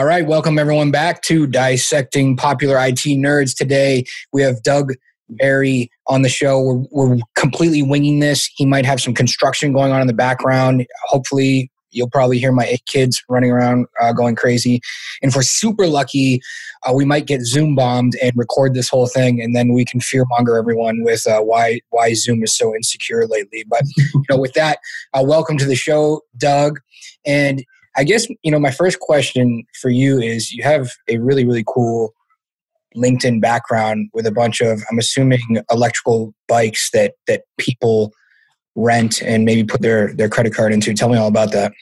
All 0.00 0.06
right, 0.06 0.26
welcome 0.26 0.58
everyone 0.58 0.90
back 0.90 1.20
to 1.24 1.46
Dissecting 1.46 2.34
Popular 2.34 2.78
IT 2.78 3.00
Nerds. 3.18 3.54
Today 3.54 4.06
we 4.32 4.40
have 4.40 4.62
Doug 4.62 4.94
Barry 5.28 5.90
on 6.06 6.22
the 6.22 6.30
show. 6.30 6.58
We're, 6.58 6.86
we're 6.90 7.18
completely 7.34 7.82
winging 7.82 8.20
this. 8.20 8.50
He 8.56 8.64
might 8.64 8.86
have 8.86 8.98
some 9.02 9.12
construction 9.12 9.74
going 9.74 9.92
on 9.92 10.00
in 10.00 10.06
the 10.06 10.14
background. 10.14 10.86
Hopefully, 11.08 11.70
you'll 11.90 12.08
probably 12.08 12.38
hear 12.38 12.50
my 12.50 12.78
kids 12.86 13.22
running 13.28 13.50
around 13.50 13.88
uh, 14.00 14.14
going 14.14 14.36
crazy. 14.36 14.80
And 15.20 15.28
if 15.28 15.36
we're 15.36 15.42
super 15.42 15.86
lucky, 15.86 16.40
uh, 16.88 16.94
we 16.94 17.04
might 17.04 17.26
get 17.26 17.42
Zoom 17.42 17.74
bombed 17.74 18.14
and 18.22 18.32
record 18.36 18.72
this 18.72 18.88
whole 18.88 19.06
thing, 19.06 19.42
and 19.42 19.54
then 19.54 19.74
we 19.74 19.84
can 19.84 20.00
fearmonger 20.00 20.58
everyone 20.58 21.04
with 21.04 21.26
uh, 21.26 21.42
why 21.42 21.78
why 21.90 22.14
Zoom 22.14 22.42
is 22.42 22.56
so 22.56 22.74
insecure 22.74 23.26
lately. 23.26 23.64
But 23.68 23.82
you 23.98 24.24
know, 24.30 24.38
with 24.38 24.54
that, 24.54 24.78
uh, 25.12 25.22
welcome 25.22 25.58
to 25.58 25.66
the 25.66 25.76
show, 25.76 26.22
Doug. 26.38 26.80
And 27.26 27.66
I 27.96 28.04
guess 28.04 28.26
you 28.42 28.50
know 28.50 28.58
my 28.58 28.70
first 28.70 29.00
question 29.00 29.64
for 29.80 29.90
you 29.90 30.20
is: 30.20 30.52
you 30.52 30.62
have 30.62 30.90
a 31.08 31.18
really 31.18 31.44
really 31.44 31.64
cool 31.66 32.14
LinkedIn 32.96 33.40
background 33.40 34.10
with 34.12 34.26
a 34.26 34.32
bunch 34.32 34.60
of 34.60 34.82
I'm 34.90 34.98
assuming 34.98 35.40
electrical 35.70 36.34
bikes 36.48 36.90
that 36.92 37.14
that 37.26 37.42
people 37.58 38.12
rent 38.74 39.22
and 39.22 39.44
maybe 39.44 39.64
put 39.64 39.82
their 39.82 40.14
their 40.14 40.28
credit 40.28 40.54
card 40.54 40.72
into. 40.72 40.94
Tell 40.94 41.08
me 41.08 41.18
all 41.18 41.28
about 41.28 41.52
that. 41.52 41.72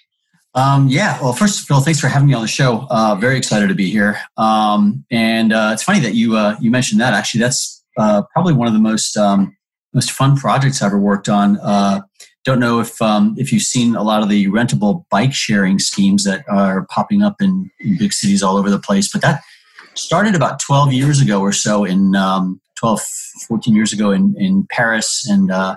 Um, 0.54 0.88
yeah, 0.88 1.20
well, 1.20 1.32
first 1.32 1.62
of 1.62 1.70
all, 1.74 1.80
thanks 1.80 2.00
for 2.00 2.08
having 2.08 2.28
me 2.28 2.34
on 2.34 2.42
the 2.42 2.48
show. 2.48 2.86
Uh, 2.90 3.14
very 3.14 3.36
excited 3.36 3.68
to 3.68 3.74
be 3.74 3.90
here. 3.90 4.18
Um, 4.36 5.04
and 5.10 5.52
uh, 5.52 5.70
it's 5.72 5.82
funny 5.82 6.00
that 6.00 6.14
you 6.14 6.36
uh, 6.36 6.56
you 6.60 6.70
mentioned 6.70 7.00
that. 7.00 7.14
Actually, 7.14 7.40
that's 7.40 7.84
uh, 7.96 8.22
probably 8.32 8.54
one 8.54 8.66
of 8.66 8.72
the 8.72 8.80
most 8.80 9.16
um, 9.16 9.56
most 9.94 10.10
fun 10.10 10.36
projects 10.36 10.82
I've 10.82 10.88
ever 10.88 10.98
worked 10.98 11.28
on. 11.28 11.58
Uh, 12.38 12.50
don't 12.50 12.60
know 12.60 12.80
if 12.80 13.00
um, 13.02 13.34
if 13.38 13.52
you've 13.52 13.62
seen 13.62 13.94
a 13.94 14.02
lot 14.02 14.22
of 14.22 14.28
the 14.28 14.46
rentable 14.48 15.04
bike 15.10 15.34
sharing 15.34 15.78
schemes 15.78 16.24
that 16.24 16.44
are 16.48 16.86
popping 16.86 17.22
up 17.22 17.36
in, 17.40 17.70
in 17.80 17.98
big 17.98 18.12
cities 18.12 18.42
all 18.42 18.56
over 18.56 18.70
the 18.70 18.78
place, 18.78 19.10
but 19.12 19.22
that 19.22 19.40
started 19.98 20.34
about 20.34 20.60
12 20.60 20.92
years 20.92 21.20
ago 21.20 21.40
or 21.40 21.52
so 21.52 21.84
in 21.84 22.14
um, 22.14 22.60
12 22.78 23.00
14 23.48 23.74
years 23.74 23.92
ago 23.92 24.10
in, 24.10 24.34
in 24.38 24.66
paris 24.70 25.26
and 25.28 25.50
uh, 25.50 25.76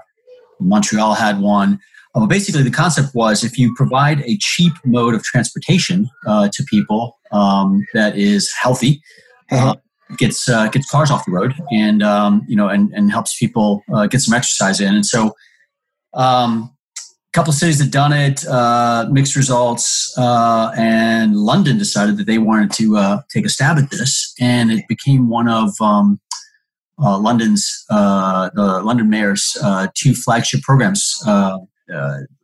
montreal 0.59 1.13
had 1.13 1.39
one 1.39 1.79
uh, 2.13 2.25
basically 2.25 2.63
the 2.63 2.71
concept 2.71 3.13
was 3.15 3.43
if 3.43 3.57
you 3.57 3.73
provide 3.75 4.21
a 4.21 4.37
cheap 4.37 4.73
mode 4.85 5.15
of 5.15 5.23
transportation 5.23 6.09
uh, 6.27 6.49
to 6.53 6.63
people 6.63 7.17
um, 7.31 7.85
that 7.93 8.15
is 8.15 8.51
healthy 8.61 9.01
uh-huh. 9.49 9.75
gets 10.17 10.47
uh, 10.47 10.67
gets 10.67 10.89
cars 10.89 11.09
off 11.09 11.25
the 11.25 11.31
road 11.31 11.53
and 11.71 12.03
um, 12.03 12.43
you 12.47 12.55
know 12.55 12.67
and, 12.67 12.91
and 12.93 13.11
helps 13.11 13.37
people 13.37 13.83
uh, 13.93 14.07
get 14.07 14.21
some 14.21 14.35
exercise 14.35 14.79
in 14.79 14.93
and 14.93 15.05
so 15.05 15.33
um, 16.13 16.75
couple 17.33 17.51
of 17.51 17.55
cities 17.55 17.79
had 17.79 17.91
done 17.91 18.11
it, 18.11 18.45
uh, 18.45 19.07
mixed 19.09 19.35
results, 19.35 20.13
uh, 20.17 20.71
and 20.77 21.35
London 21.35 21.77
decided 21.77 22.17
that 22.17 22.25
they 22.25 22.37
wanted 22.37 22.71
to 22.73 22.97
uh, 22.97 23.21
take 23.29 23.45
a 23.45 23.49
stab 23.49 23.77
at 23.77 23.89
this, 23.89 24.33
and 24.39 24.71
it 24.71 24.85
became 24.89 25.29
one 25.29 25.47
of 25.47 25.69
um, 25.79 26.19
uh, 27.01 27.17
London's 27.17 27.85
uh, 27.89 28.49
the 28.53 28.81
London 28.83 29.09
mayor's 29.09 29.57
uh, 29.63 29.87
two 29.95 30.13
flagship 30.13 30.61
programs. 30.61 31.21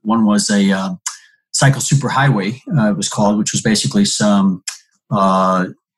one 0.04 0.26
was 0.26 0.50
a 0.50 0.72
um, 0.72 1.00
cycle 1.52 1.82
superhighway, 1.82 2.60
it 2.90 2.96
was 2.96 3.10
called, 3.10 3.38
which 3.38 3.52
was 3.52 3.62
basically 3.62 4.06
some 4.06 4.64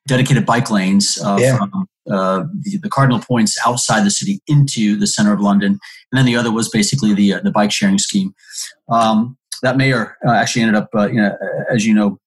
dedicated 0.08 0.44
bike 0.44 0.70
lanes 0.70 1.16
yeah. 1.38 1.56
from 1.56 1.86
uh, 2.10 2.44
the, 2.62 2.78
the, 2.78 2.88
cardinal 2.88 3.20
points 3.20 3.58
outside 3.64 4.04
the 4.04 4.10
city 4.10 4.40
into 4.46 4.96
the 4.96 5.06
center 5.06 5.32
of 5.32 5.40
London, 5.40 5.78
and 6.10 6.18
then 6.18 6.24
the 6.24 6.36
other 6.36 6.50
was 6.50 6.68
basically 6.68 7.14
the 7.14 7.34
uh, 7.34 7.40
the 7.40 7.50
bike 7.50 7.70
sharing 7.70 7.98
scheme. 7.98 8.34
Um, 8.88 9.36
that 9.62 9.76
mayor 9.76 10.16
uh, 10.26 10.32
actually 10.32 10.62
ended 10.62 10.76
up, 10.76 10.88
uh, 10.94 11.06
you 11.06 11.20
know, 11.20 11.36
as 11.70 11.86
you 11.86 11.94
know, 11.94 12.18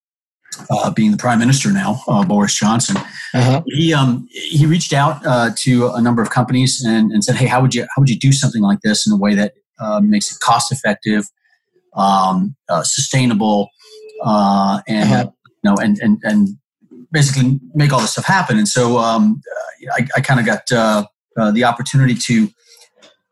uh, 0.70 0.92
being 0.92 1.12
the 1.12 1.18
prime 1.18 1.40
minister 1.40 1.72
now, 1.72 2.00
Boris 2.28 2.56
Johnson. 2.56 2.98
Uh-huh. 3.34 3.64
He 3.66 3.94
um, 3.94 4.28
he 4.32 4.66
reached 4.66 4.94
out 4.94 5.22
to 5.58 5.90
a 5.90 6.02
number 6.02 6.22
of 6.22 6.30
companies 6.30 6.84
and, 6.86 7.12
and 7.12 7.24
said, 7.24 7.36
"Hey, 7.36 7.48
how 7.48 7.62
would 7.62 7.76
you 7.76 7.84
how 7.84 8.00
would 8.00 8.10
you 8.10 8.20
do 8.20 8.32
something 8.32 8.62
like 8.62 8.80
this 8.84 9.06
in 9.08 9.14
a 9.14 9.18
way 9.18 9.36
that 9.36 9.54
makes 10.02 10.32
it 10.32 10.40
cost 10.40 10.72
effective, 10.72 11.26
um, 11.96 12.56
sustainable, 12.84 13.70
and 14.24 15.12
uh-huh. 15.12 15.26
you 15.46 15.70
know, 15.70 15.76
and 15.76 15.98
and 16.00 16.20
and 16.24 16.58
basically 17.14 17.60
make 17.76 17.94
all 17.94 18.02
this 18.02 18.12
stuff 18.12 18.26
happen. 18.26 18.58
And 18.58 18.68
so 18.68 18.98
um, 18.98 19.42
I, 19.94 20.08
I 20.18 20.22
kind 20.22 20.40
of 20.40 20.46
got 20.46 20.70
uh, 20.72 21.06
uh, 21.38 21.52
the 21.52 21.64
opportunity 21.64 22.16
to 22.16 22.50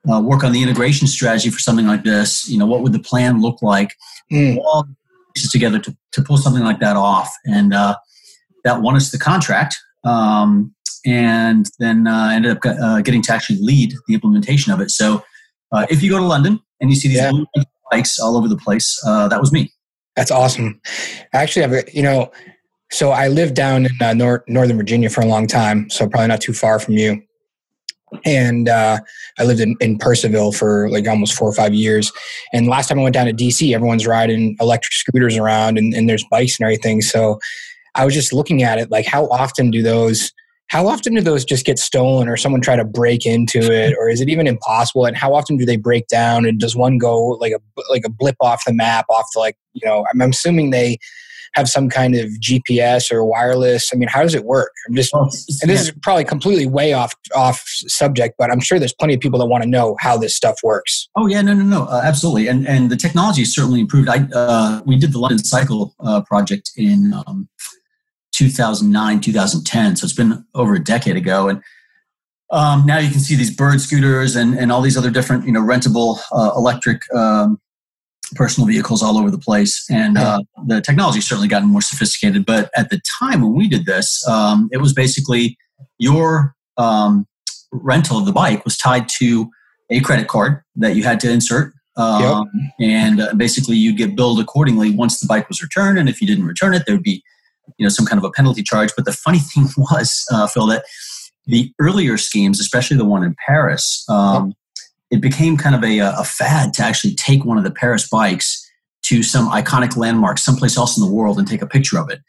uh, 0.09 0.21
work 0.21 0.43
on 0.43 0.51
the 0.53 0.61
integration 0.61 1.07
strategy 1.07 1.49
for 1.49 1.59
something 1.59 1.87
like 1.87 2.03
this. 2.03 2.47
You 2.47 2.59
know, 2.59 2.67
what 2.67 2.83
would 2.83 2.93
the 2.93 2.99
plan 2.99 3.41
look 3.41 3.61
like? 3.61 3.95
Mm. 4.31 4.57
All 4.59 4.85
pieces 5.35 5.51
together 5.51 5.79
to, 5.79 5.97
to 6.13 6.21
pull 6.21 6.37
something 6.37 6.63
like 6.63 6.79
that 6.79 6.95
off. 6.95 7.29
And 7.45 7.73
uh, 7.73 7.95
that 8.63 8.81
won 8.81 8.95
us 8.95 9.11
the 9.11 9.19
contract. 9.19 9.75
Um, 10.03 10.73
and 11.05 11.69
then 11.79 12.07
uh, 12.07 12.29
ended 12.31 12.57
up 12.57 12.65
uh, 12.65 13.01
getting 13.01 13.23
to 13.23 13.33
actually 13.33 13.59
lead 13.59 13.93
the 14.07 14.13
implementation 14.13 14.71
of 14.71 14.79
it. 14.79 14.91
So 14.91 15.23
if 15.89 16.03
you 16.03 16.11
go 16.11 16.19
to 16.19 16.25
London 16.25 16.59
and 16.79 16.89
you 16.91 16.95
see 16.95 17.07
these 17.07 17.17
yeah. 17.17 17.31
bikes 17.91 18.19
all 18.19 18.37
over 18.37 18.47
the 18.47 18.57
place, 18.57 18.99
that 19.03 19.39
was 19.39 19.51
me. 19.51 19.71
That's 20.15 20.29
awesome. 20.29 20.81
Actually, 21.33 21.63
I've, 21.65 21.93
you 21.93 22.03
know, 22.03 22.31
so 22.91 23.11
I 23.11 23.29
lived 23.29 23.55
down 23.55 23.85
in 23.85 23.91
uh, 24.01 24.13
nor- 24.13 24.43
Northern 24.47 24.77
Virginia 24.77 25.09
for 25.09 25.21
a 25.21 25.25
long 25.25 25.47
time, 25.47 25.89
so 25.89 26.07
probably 26.07 26.27
not 26.27 26.41
too 26.41 26.53
far 26.53 26.77
from 26.77 26.95
you. 26.95 27.21
And 28.25 28.67
uh, 28.67 28.99
I 29.39 29.43
lived 29.45 29.61
in, 29.61 29.75
in 29.79 29.97
Purcellville 29.97 30.53
for 30.53 30.89
like 30.89 31.07
almost 31.07 31.33
four 31.33 31.47
or 31.47 31.53
five 31.53 31.73
years. 31.73 32.11
And 32.51 32.67
last 32.67 32.89
time 32.89 32.99
I 32.99 33.03
went 33.03 33.13
down 33.13 33.27
to 33.27 33.33
DC, 33.33 33.73
everyone's 33.73 34.05
riding 34.05 34.57
electric 34.59 34.91
scooters 34.91 35.37
around 35.37 35.77
and, 35.77 35.93
and 35.93 36.09
there's 36.09 36.25
bikes 36.29 36.59
and 36.59 36.65
everything. 36.65 37.01
So 37.01 37.39
I 37.95 38.03
was 38.03 38.13
just 38.13 38.33
looking 38.33 38.63
at 38.63 38.79
it 38.79 38.91
like, 38.91 39.05
how 39.05 39.27
often 39.27 39.71
do 39.71 39.81
those 39.81 40.33
how 40.67 40.87
often 40.87 41.13
do 41.13 41.19
those 41.19 41.43
just 41.43 41.65
get 41.65 41.77
stolen 41.77 42.29
or 42.29 42.37
someone 42.37 42.61
try 42.61 42.77
to 42.77 42.85
break 42.85 43.25
into 43.25 43.59
it 43.59 43.93
or 43.99 44.07
is 44.07 44.21
it 44.21 44.29
even 44.29 44.47
impossible 44.47 45.05
and 45.05 45.17
how 45.17 45.33
often 45.33 45.57
do 45.57 45.65
they 45.65 45.75
break 45.75 46.07
down 46.07 46.45
and 46.45 46.61
does 46.61 46.77
one 46.77 46.97
go 46.97 47.37
like 47.41 47.51
a 47.51 47.59
like 47.89 48.03
a 48.05 48.09
blip 48.09 48.37
off 48.39 48.63
the 48.65 48.71
map 48.73 49.05
off 49.09 49.25
the 49.33 49.39
like 49.41 49.57
you 49.73 49.85
know 49.85 50.05
i'm 50.13 50.21
assuming 50.21 50.69
they 50.69 50.97
have 51.53 51.67
some 51.67 51.89
kind 51.89 52.15
of 52.15 52.29
GPS 52.41 53.11
or 53.11 53.25
wireless? 53.25 53.89
I 53.93 53.97
mean, 53.97 54.09
how 54.09 54.21
does 54.21 54.35
it 54.35 54.45
work? 54.45 54.71
I'm 54.87 54.95
just, 54.95 55.13
well, 55.13 55.29
and 55.61 55.69
this 55.69 55.81
is 55.81 55.91
probably 56.01 56.23
completely 56.23 56.65
way 56.65 56.93
off 56.93 57.13
off 57.35 57.63
subject, 57.65 58.35
but 58.37 58.51
I'm 58.51 58.59
sure 58.59 58.79
there's 58.79 58.93
plenty 58.93 59.13
of 59.13 59.19
people 59.19 59.39
that 59.39 59.47
want 59.47 59.63
to 59.63 59.69
know 59.69 59.95
how 59.99 60.17
this 60.17 60.35
stuff 60.35 60.59
works. 60.63 61.09
Oh 61.15 61.27
yeah, 61.27 61.41
no, 61.41 61.53
no, 61.53 61.63
no, 61.63 61.83
uh, 61.85 62.01
absolutely, 62.03 62.47
and 62.47 62.67
and 62.67 62.89
the 62.89 62.97
technology 62.97 63.41
has 63.41 63.53
certainly 63.53 63.81
improved. 63.81 64.09
I 64.09 64.27
uh, 64.33 64.81
we 64.85 64.97
did 64.97 65.13
the 65.13 65.19
London 65.19 65.39
Cycle 65.39 65.93
uh, 65.99 66.21
project 66.21 66.71
in 66.77 67.13
um, 67.27 67.49
2009, 68.33 69.21
2010, 69.21 69.95
so 69.95 70.05
it's 70.05 70.13
been 70.13 70.45
over 70.55 70.75
a 70.75 70.83
decade 70.83 71.17
ago, 71.17 71.47
and. 71.47 71.61
Um, 72.53 72.85
now 72.85 72.97
you 72.97 73.09
can 73.09 73.21
see 73.21 73.35
these 73.35 73.55
bird 73.55 73.79
scooters 73.79 74.35
and, 74.35 74.55
and 74.55 74.73
all 74.73 74.81
these 74.81 74.97
other 74.97 75.09
different, 75.09 75.45
you 75.45 75.53
know, 75.53 75.61
rentable 75.61 76.19
uh, 76.33 76.51
electric 76.53 77.01
um, 77.15 77.61
personal 78.35 78.67
vehicles 78.67 79.03
all 79.03 79.17
over 79.17 79.29
the 79.29 79.37
place, 79.37 79.85
and 79.89 80.17
uh, 80.17 80.41
the 80.65 80.81
technology 80.81 81.21
certainly 81.21 81.47
gotten 81.47 81.69
more 81.69 81.81
sophisticated. 81.81 82.45
But 82.45 82.69
at 82.75 82.89
the 82.89 83.01
time 83.19 83.41
when 83.41 83.53
we 83.53 83.67
did 83.67 83.85
this, 83.85 84.25
um, 84.27 84.69
it 84.71 84.77
was 84.77 84.93
basically 84.93 85.57
your 85.97 86.55
um, 86.77 87.27
rental 87.71 88.17
of 88.17 88.25
the 88.25 88.31
bike 88.31 88.63
was 88.65 88.77
tied 88.77 89.07
to 89.19 89.49
a 89.89 89.99
credit 89.99 90.27
card 90.27 90.61
that 90.75 90.95
you 90.95 91.03
had 91.03 91.19
to 91.21 91.31
insert. 91.31 91.73
Um, 91.97 92.21
yep. 92.21 92.63
And 92.79 93.21
uh, 93.21 93.33
basically, 93.35 93.75
you'd 93.75 93.97
get 93.97 94.15
billed 94.15 94.39
accordingly 94.39 94.91
once 94.91 95.19
the 95.19 95.27
bike 95.27 95.49
was 95.49 95.61
returned. 95.61 95.99
And 95.99 96.07
if 96.07 96.21
you 96.21 96.27
didn't 96.27 96.45
return 96.45 96.73
it, 96.73 96.83
there 96.85 96.95
would 96.95 97.03
be, 97.03 97.21
you 97.77 97.85
know, 97.85 97.89
some 97.89 98.05
kind 98.05 98.17
of 98.17 98.23
a 98.23 98.31
penalty 98.31 98.63
charge. 98.63 98.91
But 98.95 99.05
the 99.05 99.13
funny 99.13 99.39
thing 99.53 99.67
was, 99.77 100.25
uh, 100.31 100.47
Phil, 100.47 100.67
that 100.67 100.85
the 101.45 101.73
earlier 101.79 102.17
schemes, 102.17 102.59
especially 102.59 102.97
the 102.97 103.05
one 103.05 103.23
in 103.23 103.35
Paris, 103.45 104.05
um, 104.09 104.53
it 105.11 105.21
became 105.21 105.57
kind 105.57 105.75
of 105.75 105.83
a, 105.83 105.99
a 105.99 106.23
fad 106.23 106.73
to 106.73 106.83
actually 106.83 107.13
take 107.15 107.45
one 107.45 107.57
of 107.57 107.63
the 107.63 107.71
Paris 107.71 108.07
bikes 108.09 108.67
to 109.03 109.21
some 109.21 109.49
iconic 109.49 109.97
landmark 109.97 110.37
someplace 110.37 110.77
else 110.77 110.97
in 110.97 111.05
the 111.05 111.11
world 111.11 111.37
and 111.37 111.47
take 111.47 111.61
a 111.61 111.67
picture 111.67 111.99
of 111.99 112.09
it. 112.09 112.21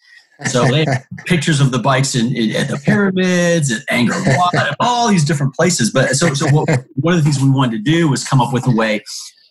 So 0.47 0.65
they 0.65 0.85
have 0.85 1.05
pictures 1.27 1.61
of 1.61 1.71
the 1.71 1.79
bikes 1.79 2.17
in, 2.17 2.35
in, 2.35 2.57
at 2.57 2.69
the 2.69 2.77
pyramids, 2.77 3.71
at 3.71 3.87
Angkor 3.87 4.21
Wat, 4.27 4.77
all 4.81 5.09
these 5.09 5.25
different 5.25 5.55
places. 5.55 5.93
But 5.93 6.11
so, 6.17 6.35
so 6.35 6.49
what, 6.49 6.69
one 6.97 7.15
of 7.15 7.21
the 7.21 7.23
things 7.23 7.41
we 7.41 7.51
wanted 7.51 7.85
to 7.85 7.91
do 7.91 8.09
was 8.09 8.27
come 8.27 8.41
up 8.41 8.53
with 8.53 8.67
a 8.67 8.75
way 8.75 9.05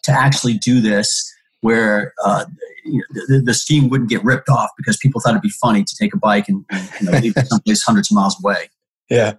to 0.04 0.12
actually 0.12 0.56
do 0.56 0.82
this 0.82 1.32
where 1.62 2.14
uh, 2.26 2.46
you 2.84 2.98
know, 2.98 3.22
the, 3.28 3.40
the, 3.46 3.54
scheme 3.54 3.88
wouldn't 3.88 4.10
get 4.10 4.24
ripped 4.24 4.50
off 4.50 4.72
because 4.76 4.98
people 4.98 5.22
thought 5.22 5.30
it'd 5.30 5.44
be 5.44 5.50
funny 5.50 5.84
to 5.84 5.96
take 5.96 6.14
a 6.14 6.18
bike 6.18 6.50
and, 6.50 6.66
and 6.72 6.90
you 7.00 7.06
know, 7.12 7.18
leave 7.20 7.38
it 7.38 7.48
someplace 7.48 7.84
hundreds 7.84 8.12
of 8.12 8.16
miles 8.16 8.36
away. 8.44 8.70
Yeah. 9.10 9.36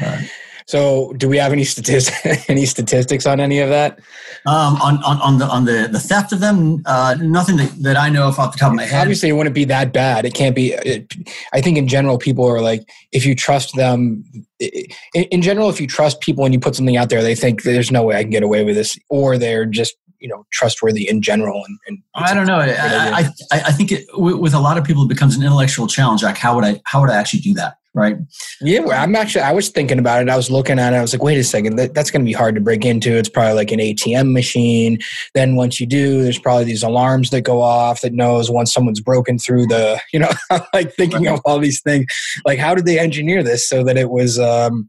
Uh, 0.00 0.22
so, 0.68 1.14
do 1.14 1.30
we 1.30 1.38
have 1.38 1.50
any 1.50 1.64
statistics 1.64 2.46
any 2.50 2.66
statistics 2.66 3.24
on 3.24 3.40
any 3.40 3.60
of 3.60 3.70
that? 3.70 4.00
Um, 4.44 4.76
on, 4.82 5.02
on, 5.02 5.18
on 5.22 5.38
the 5.38 5.46
on 5.46 5.64
the, 5.64 5.88
the 5.90 5.98
theft 5.98 6.30
of 6.30 6.40
them, 6.40 6.82
uh, 6.84 7.16
nothing 7.22 7.56
that, 7.56 7.72
that 7.82 7.96
I 7.96 8.10
know 8.10 8.28
of 8.28 8.38
off 8.38 8.52
the 8.52 8.58
top 8.58 8.72
of 8.72 8.76
my 8.76 8.84
head. 8.84 9.00
Obviously, 9.00 9.30
it 9.30 9.32
wouldn't 9.32 9.54
be 9.54 9.64
that 9.64 9.94
bad. 9.94 10.26
It 10.26 10.34
can't 10.34 10.54
be. 10.54 10.74
It, 10.74 11.14
I 11.54 11.62
think 11.62 11.78
in 11.78 11.88
general, 11.88 12.18
people 12.18 12.46
are 12.46 12.60
like, 12.60 12.86
if 13.12 13.24
you 13.24 13.34
trust 13.34 13.76
them, 13.76 14.22
in, 14.60 14.84
in 15.14 15.40
general, 15.40 15.70
if 15.70 15.80
you 15.80 15.86
trust 15.86 16.20
people 16.20 16.44
and 16.44 16.52
you 16.52 16.60
put 16.60 16.74
something 16.74 16.98
out 16.98 17.08
there, 17.08 17.22
they 17.22 17.34
think 17.34 17.62
there's 17.62 17.90
no 17.90 18.02
way 18.02 18.16
I 18.16 18.22
can 18.22 18.30
get 18.30 18.42
away 18.42 18.62
with 18.62 18.76
this, 18.76 18.98
or 19.08 19.38
they're 19.38 19.64
just 19.64 19.96
you 20.18 20.28
know 20.28 20.44
trustworthy 20.52 21.08
in 21.08 21.22
general. 21.22 21.64
And, 21.64 21.78
and 21.86 22.02
I 22.14 22.34
don't 22.34 22.46
know. 22.46 22.58
I, 22.58 23.30
I, 23.50 23.62
I 23.68 23.72
think 23.72 23.90
it, 23.90 24.04
with 24.12 24.52
a 24.52 24.60
lot 24.60 24.76
of 24.76 24.84
people, 24.84 25.04
it 25.04 25.08
becomes 25.08 25.34
an 25.34 25.42
intellectual 25.42 25.86
challenge. 25.86 26.22
Like, 26.22 26.36
how 26.36 26.54
would 26.56 26.64
I 26.64 26.82
how 26.84 27.00
would 27.00 27.08
I 27.08 27.16
actually 27.16 27.40
do 27.40 27.54
that? 27.54 27.77
Right? 27.94 28.16
Yeah, 28.60 28.80
well, 28.80 29.02
I'm 29.02 29.14
actually. 29.16 29.42
I 29.42 29.52
was 29.52 29.68
thinking 29.68 29.98
about 29.98 30.22
it. 30.22 30.28
I 30.28 30.36
was 30.36 30.50
looking 30.50 30.78
at 30.78 30.92
it. 30.92 30.96
I 30.96 31.00
was 31.00 31.12
like, 31.12 31.22
wait 31.22 31.38
a 31.38 31.44
second, 31.44 31.76
that, 31.76 31.94
that's 31.94 32.10
going 32.10 32.22
to 32.22 32.28
be 32.28 32.32
hard 32.32 32.54
to 32.54 32.60
break 32.60 32.84
into. 32.84 33.16
It's 33.16 33.28
probably 33.28 33.54
like 33.54 33.72
an 33.72 33.80
ATM 33.80 34.32
machine. 34.32 34.98
Then 35.34 35.56
once 35.56 35.80
you 35.80 35.86
do, 35.86 36.22
there's 36.22 36.38
probably 36.38 36.64
these 36.64 36.82
alarms 36.82 37.30
that 37.30 37.42
go 37.42 37.60
off 37.60 38.00
that 38.02 38.12
knows 38.12 38.50
once 38.50 38.72
someone's 38.72 39.00
broken 39.00 39.38
through 39.38 39.66
the. 39.66 40.00
You 40.10 40.20
know, 40.20 40.30
like 40.72 40.94
thinking 40.94 41.28
of 41.28 41.40
all 41.44 41.58
these 41.58 41.82
things. 41.82 42.06
Like, 42.46 42.58
how 42.58 42.74
did 42.74 42.86
they 42.86 42.98
engineer 42.98 43.42
this 43.42 43.68
so 43.68 43.84
that 43.84 43.98
it 43.98 44.10
was, 44.10 44.38
um, 44.38 44.88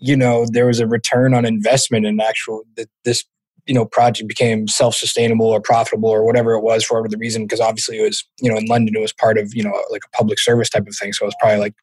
you 0.00 0.16
know, 0.16 0.46
there 0.50 0.66
was 0.66 0.80
a 0.80 0.86
return 0.86 1.34
on 1.34 1.44
investment 1.44 2.06
in 2.06 2.18
actual 2.18 2.62
that 2.76 2.88
this 3.04 3.24
you 3.66 3.74
know 3.74 3.84
project 3.84 4.28
became 4.28 4.66
self-sustainable 4.66 5.46
or 5.46 5.60
profitable 5.60 6.08
or 6.08 6.24
whatever 6.24 6.52
it 6.52 6.62
was 6.62 6.84
for 6.84 6.94
whatever 6.94 7.08
the 7.08 7.18
reason 7.18 7.44
because 7.44 7.60
obviously 7.60 7.98
it 7.98 8.02
was 8.02 8.24
you 8.40 8.50
know 8.50 8.56
in 8.56 8.66
london 8.66 8.94
it 8.96 9.00
was 9.00 9.12
part 9.12 9.38
of 9.38 9.54
you 9.54 9.62
know 9.62 9.72
like 9.90 10.02
a 10.04 10.16
public 10.16 10.38
service 10.38 10.68
type 10.68 10.86
of 10.86 10.96
thing. 10.96 11.12
So 11.12 11.24
it 11.24 11.28
was 11.28 11.36
probably 11.40 11.58
like 11.58 11.74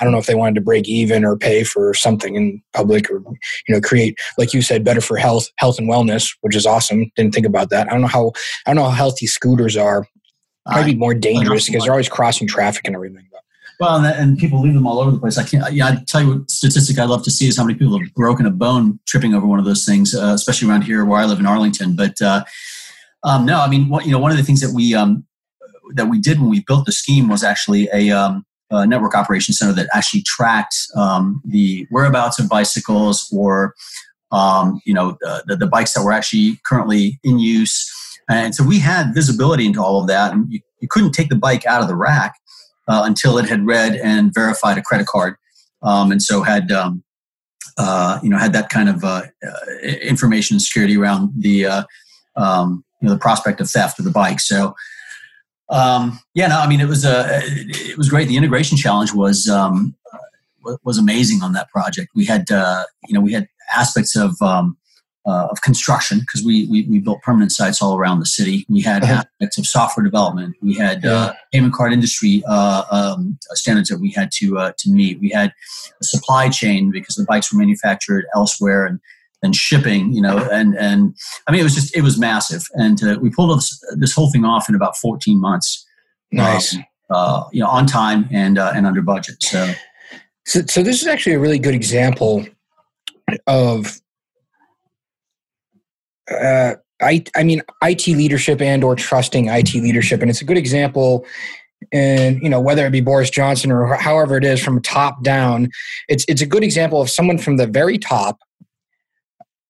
i 0.00 0.04
don't 0.04 0.12
know 0.12 0.18
if 0.18 0.26
they 0.26 0.34
wanted 0.34 0.54
to 0.56 0.60
break 0.60 0.88
even 0.88 1.24
or 1.24 1.36
pay 1.36 1.64
for 1.64 1.94
something 1.94 2.34
in 2.34 2.62
public 2.74 3.10
or 3.10 3.22
you 3.68 3.74
know 3.74 3.80
create 3.80 4.18
like 4.38 4.52
you 4.52 4.62
said 4.62 4.84
better 4.84 5.00
for 5.00 5.16
health 5.16 5.48
health 5.56 5.78
and 5.78 5.88
wellness 5.88 6.34
which 6.42 6.56
is 6.56 6.66
awesome. 6.66 7.10
Didn't 7.16 7.34
think 7.34 7.46
about 7.46 7.70
that. 7.70 7.88
I 7.88 7.92
don't 7.92 8.02
know 8.02 8.06
how 8.06 8.32
i 8.66 8.70
don't 8.70 8.76
know 8.76 8.90
how 8.90 8.96
healthy 8.96 9.26
scooters 9.26 9.76
are. 9.76 10.06
Might 10.66 10.86
be 10.86 10.94
more 10.94 11.14
dangerous 11.14 11.66
because 11.66 11.82
they're 11.82 11.92
always 11.92 12.08
crossing 12.08 12.46
traffic 12.46 12.86
and 12.86 12.94
everything 12.94 13.26
well, 13.80 13.96
and, 13.96 14.04
that, 14.04 14.18
and, 14.18 14.38
people 14.38 14.60
leave 14.60 14.74
them 14.74 14.86
all 14.86 14.98
over 14.98 15.10
the 15.10 15.18
place. 15.18 15.38
I 15.38 15.44
can't. 15.44 15.72
Yeah, 15.72 15.88
I 15.88 16.04
tell 16.06 16.22
you 16.22 16.28
what 16.28 16.50
statistic 16.50 16.98
I'd 16.98 17.08
love 17.08 17.24
to 17.24 17.30
see 17.30 17.48
is 17.48 17.56
how 17.56 17.64
many 17.64 17.78
people 17.78 17.98
have 17.98 18.14
broken 18.14 18.46
a 18.46 18.50
bone 18.50 19.00
tripping 19.06 19.34
over 19.34 19.46
one 19.46 19.58
of 19.58 19.64
those 19.64 19.84
things, 19.84 20.14
uh, 20.14 20.32
especially 20.34 20.68
around 20.68 20.82
here 20.82 21.04
where 21.04 21.20
I 21.20 21.24
live 21.24 21.40
in 21.40 21.46
Arlington. 21.46 21.96
But 21.96 22.20
uh, 22.20 22.44
um, 23.24 23.46
no, 23.46 23.60
I 23.60 23.68
mean, 23.68 23.88
what, 23.88 24.06
you 24.06 24.12
know, 24.12 24.18
one 24.18 24.30
of 24.30 24.36
the 24.36 24.42
things 24.42 24.60
that 24.60 24.74
we 24.74 24.94
um, 24.94 25.24
that 25.94 26.06
we 26.06 26.20
did 26.20 26.40
when 26.40 26.50
we 26.50 26.64
built 26.66 26.86
the 26.86 26.92
scheme 26.92 27.28
was 27.28 27.44
actually 27.44 27.88
a, 27.92 28.10
um, 28.10 28.44
a 28.70 28.86
network 28.86 29.14
operations 29.14 29.58
center 29.58 29.72
that 29.72 29.88
actually 29.94 30.22
tracked 30.22 30.76
um, 30.96 31.42
the 31.44 31.86
whereabouts 31.90 32.38
of 32.38 32.48
bicycles 32.48 33.28
or 33.32 33.74
um, 34.30 34.80
you 34.84 34.94
know 34.94 35.16
the, 35.46 35.56
the 35.56 35.66
bikes 35.66 35.92
that 35.94 36.04
were 36.04 36.12
actually 36.12 36.60
currently 36.66 37.18
in 37.24 37.38
use. 37.38 37.90
And 38.30 38.54
so 38.54 38.64
we 38.64 38.78
had 38.78 39.12
visibility 39.14 39.66
into 39.66 39.82
all 39.82 40.00
of 40.00 40.06
that, 40.06 40.32
and 40.32 40.50
you, 40.50 40.60
you 40.80 40.88
couldn't 40.88 41.12
take 41.12 41.28
the 41.28 41.36
bike 41.36 41.66
out 41.66 41.82
of 41.82 41.88
the 41.88 41.96
rack 41.96 42.34
uh, 42.88 43.02
until 43.04 43.38
it 43.38 43.48
had 43.48 43.66
read 43.66 43.96
and 43.96 44.32
verified 44.34 44.78
a 44.78 44.82
credit 44.82 45.06
card, 45.06 45.36
um, 45.82 46.10
and 46.10 46.22
so 46.22 46.42
had 46.42 46.70
um, 46.70 47.02
uh, 47.78 48.18
you 48.22 48.28
know 48.28 48.38
had 48.38 48.52
that 48.52 48.68
kind 48.68 48.88
of 48.88 49.04
uh, 49.04 49.22
uh 49.46 49.78
information 50.02 50.58
security 50.60 50.96
around 50.96 51.32
the 51.38 51.66
uh, 51.66 51.82
um, 52.36 52.84
you 53.00 53.08
know 53.08 53.14
the 53.14 53.20
prospect 53.20 53.60
of 53.60 53.70
theft 53.70 53.98
of 53.98 54.04
the 54.04 54.10
bike. 54.10 54.40
So 54.40 54.74
um, 55.68 56.20
yeah, 56.34 56.48
no, 56.48 56.58
I 56.58 56.68
mean 56.68 56.80
it 56.80 56.88
was 56.88 57.04
a 57.04 57.36
uh, 57.36 57.40
it 57.44 57.96
was 57.96 58.08
great. 58.08 58.28
The 58.28 58.36
integration 58.36 58.76
challenge 58.76 59.12
was 59.12 59.48
um, 59.48 59.94
was 60.84 60.98
amazing 60.98 61.42
on 61.42 61.52
that 61.52 61.70
project. 61.70 62.10
We 62.14 62.24
had 62.24 62.46
you 62.50 63.14
know 63.14 63.20
we 63.20 63.32
had 63.32 63.48
aspects 63.74 64.16
of 64.16 64.40
um, 64.42 64.76
uh, 65.24 65.48
of 65.50 65.62
construction 65.62 66.20
because 66.20 66.44
we, 66.44 66.66
we, 66.66 66.82
we 66.88 66.98
built 66.98 67.22
permanent 67.22 67.52
sites 67.52 67.80
all 67.80 67.96
around 67.96 68.18
the 68.18 68.26
city. 68.26 68.66
We 68.68 68.80
had 68.80 69.04
uh-huh. 69.04 69.24
aspects 69.24 69.58
of 69.58 69.66
software 69.66 70.02
development. 70.02 70.56
We 70.60 70.74
had 70.74 71.04
uh, 71.04 71.32
payment 71.52 71.74
card 71.74 71.92
industry 71.92 72.42
uh, 72.48 72.82
um, 72.90 73.38
standards 73.52 73.88
that 73.88 73.98
we 73.98 74.10
had 74.10 74.30
to 74.38 74.58
uh, 74.58 74.72
to 74.78 74.90
meet. 74.90 75.20
We 75.20 75.30
had 75.30 75.52
a 76.00 76.04
supply 76.04 76.48
chain 76.48 76.90
because 76.90 77.14
the 77.14 77.24
bikes 77.24 77.52
were 77.52 77.58
manufactured 77.58 78.24
elsewhere 78.34 78.84
and 78.84 79.00
and 79.44 79.54
shipping. 79.54 80.12
You 80.12 80.22
know, 80.22 80.38
and 80.50 80.74
and 80.74 81.14
I 81.46 81.52
mean 81.52 81.60
it 81.60 81.64
was 81.64 81.74
just 81.74 81.96
it 81.96 82.02
was 82.02 82.18
massive. 82.18 82.66
And 82.74 83.02
uh, 83.04 83.18
we 83.20 83.30
pulled 83.30 83.56
this, 83.56 83.80
this 83.96 84.14
whole 84.14 84.30
thing 84.32 84.44
off 84.44 84.68
in 84.68 84.74
about 84.74 84.96
14 84.96 85.40
months. 85.40 85.86
Nice. 86.32 86.74
Um, 86.74 86.84
uh, 87.10 87.44
you 87.52 87.60
know, 87.60 87.68
on 87.68 87.86
time 87.86 88.28
and 88.32 88.58
and 88.58 88.86
under 88.86 89.02
budget. 89.02 89.36
So. 89.40 89.72
so, 90.46 90.62
so 90.66 90.82
this 90.82 91.00
is 91.00 91.06
actually 91.06 91.34
a 91.34 91.38
really 91.38 91.58
good 91.58 91.74
example 91.74 92.44
of 93.46 94.01
uh, 96.30 96.74
I, 97.00 97.24
I 97.34 97.42
mean, 97.42 97.62
IT 97.82 98.06
leadership 98.06 98.60
and 98.60 98.84
or 98.84 98.94
trusting 98.94 99.48
IT 99.48 99.74
leadership, 99.74 100.20
and 100.20 100.30
it's 100.30 100.40
a 100.40 100.44
good 100.44 100.56
example. 100.56 101.26
And 101.92 102.40
you 102.40 102.48
know, 102.48 102.60
whether 102.60 102.86
it 102.86 102.90
be 102.90 103.00
Boris 103.00 103.28
Johnson 103.28 103.72
or 103.72 103.94
however 103.96 104.36
it 104.36 104.44
is 104.44 104.62
from 104.62 104.80
top 104.80 105.22
down, 105.24 105.68
it's 106.08 106.24
it's 106.28 106.40
a 106.40 106.46
good 106.46 106.62
example 106.62 107.00
of 107.00 107.10
someone 107.10 107.38
from 107.38 107.56
the 107.56 107.66
very 107.66 107.98
top 107.98 108.38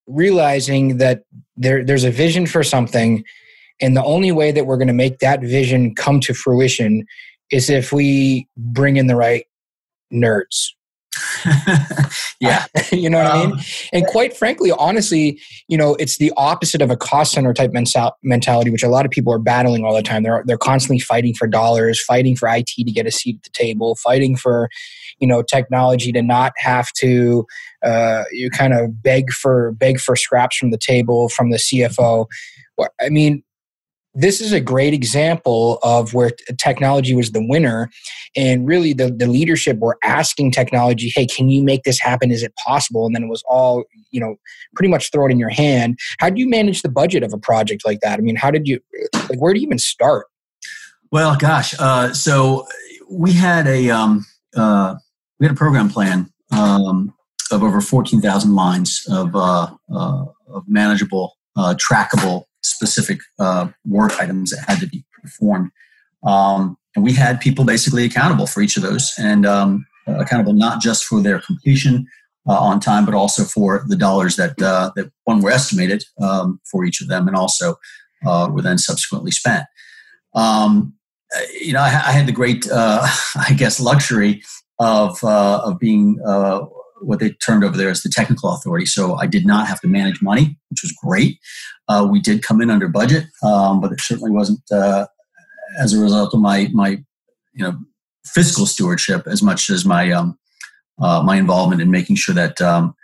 realizing 0.07 0.99
that 0.99 1.23
there 1.57 1.85
there's 1.85 2.05
a 2.05 2.11
vision 2.11 2.47
for 2.47 2.63
something, 2.63 3.25
and 3.81 3.97
the 3.97 4.05
only 4.05 4.31
way 4.31 4.53
that 4.53 4.67
we're 4.67 4.77
going 4.77 4.89
to 4.89 4.95
make 4.95 5.21
that 5.21 5.41
vision 5.41 5.95
come 5.95 6.21
to 6.21 6.35
fruition 6.35 7.07
is 7.51 7.71
if 7.71 7.93
we 7.93 8.47
bring 8.57 8.97
in 8.97 9.07
the 9.07 9.17
right 9.17 9.47
nerds 10.13 10.73
yeah. 12.41 12.67
you 12.93 13.09
know 13.11 13.19
what 13.19 13.27
um, 13.27 13.33
I 13.33 13.47
mean? 13.47 13.53
Um, 13.53 13.61
and 13.93 14.07
quite 14.07 14.37
frankly, 14.37 14.71
honestly, 14.73 15.41
you 15.69 15.77
know, 15.77 15.95
it's 15.97 16.19
the 16.19 16.33
opposite 16.37 16.83
of 16.83 16.91
a 16.91 16.97
cost 16.97 17.33
center 17.33 17.53
type 17.55 17.73
mentality, 18.23 18.71
which 18.71 18.83
a 18.83 18.89
lot 18.89 19.05
of 19.05 19.11
people 19.11 19.33
are 19.33 19.39
battling 19.39 19.85
all 19.85 19.95
the 19.95 20.03
time. 20.03 20.23
They're, 20.23 20.43
they're 20.47 20.59
constantly 20.59 20.99
fighting 20.99 21.35
for 21.35 21.47
dollars, 21.47 22.03
fighting 22.03 22.37
for 22.37 22.49
IT 22.49 22.71
to 22.77 22.85
get 22.85 23.07
a 23.07 23.11
seat 23.11 23.37
at 23.37 23.43
the 23.45 23.51
table, 23.51 23.95
fighting 23.97 24.37
for, 24.37 24.69
you 25.19 25.27
know, 25.27 25.43
technology 25.43 26.13
to 26.13 26.23
not 26.23 26.53
have 26.57 26.93
to, 26.95 27.47
uh, 27.83 28.25
you 28.33 28.51
kind 28.51 28.73
of 28.73 29.03
beg 29.03 29.31
for, 29.31 29.73
beg 29.73 30.01
for 30.01 30.17
scraps 30.17 30.57
from 30.57 30.71
the 30.71 30.79
table 30.79 31.29
from 31.29 31.51
the 31.51 31.59
CFO. 31.59 32.27
I 33.01 33.09
mean, 33.09 33.43
this 34.15 34.41
is 34.41 34.53
a 34.53 34.61
great 34.61 34.93
example 34.93 35.79
of 35.83 36.13
where 36.13 36.33
technology 36.59 37.15
was 37.15 37.33
the 37.33 37.45
winner. 37.47 37.91
And 38.37 38.67
really 38.67 38.93
the, 38.93 39.11
the 39.11 39.27
leadership 39.27 39.79
were 39.79 39.99
asking 40.03 40.53
technology 40.53 41.13
hey 41.15 41.27
can 41.27 41.49
you 41.49 41.63
make 41.63 41.85
this 41.85 41.99
happen? 41.99 42.31
Is 42.31 42.43
it 42.43 42.53
possible? 42.65 43.07
And 43.07 43.15
then 43.15 43.25
it 43.25 43.29
was 43.29 43.43
all 43.49 43.85
you 44.11 44.21
know 44.21 44.37
pretty 44.77 44.91
much 44.91 45.11
throw 45.11 45.27
it 45.27 45.33
in 45.33 45.39
your 45.39 45.49
hand. 45.49 45.99
How 46.19 46.31
do 46.31 46.41
you 46.41 46.49
manage 46.49 46.83
the 46.83 46.89
budget 46.91 47.23
of 47.23 47.33
a 47.33 47.39
project 47.39 47.85
like 47.85 48.01
that? 48.01 48.19
I 48.19 48.23
mean 48.23 48.37
how 48.37 48.51
did 48.51 48.69
you 48.69 48.81
like 49.29 49.41
where 49.41 49.55
do 49.55 49.61
you 49.61 49.67
even 49.67 49.79
start? 49.79 50.27
Well 51.11 51.37
gosh 51.37 51.75
uh, 51.79 52.13
so 52.13 52.67
we 53.11 53.33
had 53.33 53.67
a 53.67 53.91
um, 53.91 54.25
uh, 54.57 54.97
we 55.39 55.47
had 55.47 55.55
a 55.55 55.59
program 55.59 55.89
plan 55.89 56.31
um, 56.51 57.15
of 57.51 57.63
over 57.63 57.81
14000 57.81 58.55
lines 58.55 59.07
of, 59.11 59.35
uh, 59.35 59.69
uh, 59.95 60.25
of 60.49 60.65
manageable 60.67 61.37
uh, 61.57 61.75
trackable 61.75 62.45
specific 62.63 63.21
uh, 63.39 63.69
work 63.87 64.13
items 64.21 64.51
that 64.51 64.65
had 64.69 64.81
to 64.81 64.87
be 64.87 65.05
performed. 65.23 65.71
Um, 66.25 66.77
and 66.95 67.05
we 67.05 67.13
had 67.13 67.41
people 67.41 67.65
basically 67.65 68.05
accountable 68.05 68.47
for 68.47 68.61
each 68.61 68.77
of 68.77 68.83
those 68.83 69.13
and 69.19 69.47
um, 69.47 69.87
accountable 70.07 70.53
not 70.53 70.81
just 70.81 71.05
for 71.05 71.21
their 71.21 71.41
completion 71.41 72.07
uh, 72.49 72.59
on 72.59 72.81
time, 72.81 73.05
but 73.05 73.15
also 73.15 73.45
for 73.45 73.85
the 73.89 73.97
dollars 73.97 74.37
that, 74.37 74.61
uh, 74.61 74.91
that 74.97 75.11
one 75.25 75.41
were 75.41 75.51
estimated 75.51 76.05
um, 76.21 76.61
for 76.71 76.85
each 76.85 77.01
of 77.01 77.09
them 77.09 77.29
and 77.29 77.37
also 77.37 77.77
uh, 78.27 78.49
were 78.51 78.63
then 78.63 78.79
subsequently 78.79 79.31
spent. 79.31 79.65
Um, 80.35 80.95
you 81.61 81.73
know, 81.73 81.81
I, 81.81 81.87
I, 81.87 82.13
had 82.13 82.27
the 82.27 82.33
great, 82.33 82.69
uh, 82.71 83.07
I 83.37 83.55
guess, 83.55 83.81
luxury 83.81 84.43
of, 84.79 85.23
uh, 85.25 85.63
of 85.65 85.79
being 85.79 86.19
what 87.03 87.19
they 87.19 87.31
termed 87.31 87.65
over 87.65 87.77
there 87.77 87.91
as 87.91 88.03
the 88.03 88.09
technical 88.09 88.55
authority. 88.55 88.87
So 88.87 89.17
I 89.17 89.27
did 89.27 89.45
not 89.45 89.67
have 89.67 89.81
to 89.81 89.89
manage 89.89 90.23
money, 90.23 90.57
which 90.71 90.83
was 90.83 90.93
great. 90.93 91.39
Uh, 91.93 92.05
we 92.05 92.21
did 92.21 92.43
come 92.43 92.63
in 92.63 92.71
under 92.71 92.89
budget, 92.89 93.25
um, 93.43 93.81
but 93.81 93.93
it 93.93 94.01
certainly 94.01 94.31
wasn't 94.31 94.61
uh, 94.73 95.07
as 95.79 95.93
a 95.93 96.01
result 96.01 96.33
of 96.33 96.41
my 96.41 96.69
my 96.73 96.91
you 97.53 97.63
know 97.63 97.77
fiscal 98.25 98.65
stewardship 98.67 99.27
as 99.27 99.43
much 99.43 99.69
as 99.69 99.85
my 99.85 100.11
um, 100.11 100.39
uh, 101.03 101.23
my 101.23 101.37
involvement 101.37 101.83
in 101.83 101.91
making 101.91 102.17
sure 102.17 102.35
that 102.35 102.61
um, 102.63 102.95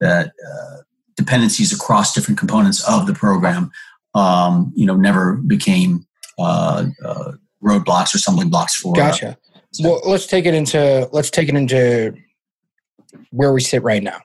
that 0.00 0.28
uh, 0.28 0.76
dependencies 1.16 1.72
across 1.72 2.14
different 2.14 2.38
components 2.38 2.82
of 2.88 3.06
the 3.06 3.12
program 3.12 3.70
um, 4.14 4.72
you 4.74 4.86
know 4.86 4.96
never 4.96 5.34
became 5.34 6.06
uh, 6.38 6.86
uh, 7.04 7.32
roadblocks 7.62 8.14
or 8.14 8.18
stumbling 8.18 8.48
blocks 8.48 8.76
for. 8.76 8.94
Gotcha. 8.94 9.36
So. 9.72 9.90
Well, 9.90 10.00
let's 10.06 10.26
take 10.26 10.46
it 10.46 10.54
into 10.54 11.08
let's 11.12 11.30
take 11.30 11.50
it 11.50 11.54
into 11.54 12.14
where 13.30 13.52
we 13.52 13.60
sit 13.60 13.82
right 13.82 14.02
now. 14.02 14.20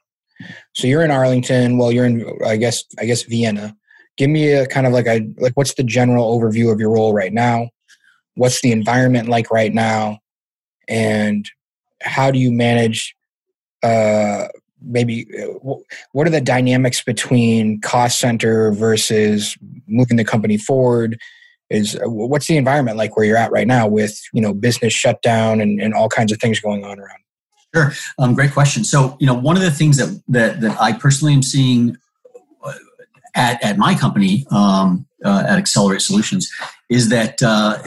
So 0.74 0.88
you're 0.88 1.04
in 1.04 1.12
Arlington. 1.12 1.78
Well, 1.78 1.92
you're 1.92 2.06
in, 2.06 2.26
I 2.46 2.58
guess, 2.58 2.84
I 3.00 3.06
guess 3.06 3.24
Vienna. 3.24 3.76
Give 4.18 4.30
me 4.30 4.52
a 4.52 4.68
kind 4.68 4.86
of 4.86 4.94
like 4.94 5.08
a 5.08 5.28
like, 5.38 5.54
what's 5.54 5.74
the 5.74 5.84
general 5.84 6.40
overview 6.40 6.72
of 6.72 6.80
your 6.80 6.92
role 6.92 7.14
right 7.14 7.34
now? 7.34 7.70
What's 8.36 8.62
the 8.62 8.72
environment 8.72 9.30
like 9.30 9.52
right 9.52 9.74
now? 9.74 10.20
And 10.88 11.50
how 12.02 12.32
do 12.32 12.40
you 12.40 12.52
manage? 12.52 13.16
Uh, 13.82 14.48
maybe 14.82 15.28
uh, 15.42 15.76
what 16.12 16.28
are 16.28 16.32
the 16.32 16.42
dynamics 16.42 17.04
between 17.04 17.80
cost 17.82 18.20
center 18.20 18.72
versus 18.74 19.58
moving 19.88 20.18
the 20.18 20.24
company 20.24 20.58
forward? 20.58 21.20
Is 21.70 21.96
uh, 21.96 22.10
what's 22.10 22.48
the 22.48 22.58
environment 22.58 22.98
like 22.98 23.18
where 23.18 23.26
you're 23.26 23.38
at 23.38 23.52
right 23.52 23.68
now 23.68 23.88
with 23.88 24.22
you 24.34 24.42
know 24.42 24.54
business 24.54 24.94
shutdown 24.94 25.60
and, 25.60 25.82
and 25.82 25.94
all 25.94 26.10
kinds 26.10 26.32
of 26.32 26.40
things 26.40 26.60
going 26.60 26.84
on 26.84 27.00
around? 27.00 27.20
Sure. 27.74 27.92
Um, 28.20 28.36
great 28.36 28.52
question. 28.52 28.84
So, 28.84 29.18
you 29.20 29.26
know, 29.26 29.34
one 29.34 29.56
of 29.56 29.64
the 29.64 29.72
things 29.72 29.98
that, 29.98 30.22
that, 30.28 30.62
that 30.62 30.80
I 30.80 30.94
personally 30.94 31.34
am 31.34 31.42
seeing 31.42 31.98
at, 33.36 33.64
at 33.64 33.78
my 33.78 33.96
company 33.96 34.46
um, 34.52 35.06
uh, 35.24 35.44
at 35.48 35.58
Accelerate 35.58 36.02
Solutions 36.02 36.50
is 36.90 37.10
that 37.10 37.42
uh, 37.42 37.78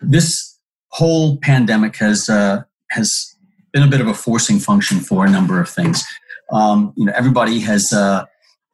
this 0.00 0.58
whole 0.88 1.38
pandemic 1.38 1.96
has 1.96 2.28
uh, 2.28 2.62
has 2.90 3.34
been 3.72 3.82
a 3.82 3.88
bit 3.88 4.00
of 4.00 4.06
a 4.06 4.14
forcing 4.14 4.58
function 4.58 5.00
for 5.00 5.26
a 5.26 5.30
number 5.30 5.60
of 5.60 5.68
things. 5.68 6.06
Um, 6.52 6.92
you 6.96 7.04
know, 7.04 7.12
everybody 7.14 7.60
has 7.60 7.92
uh, 7.92 8.24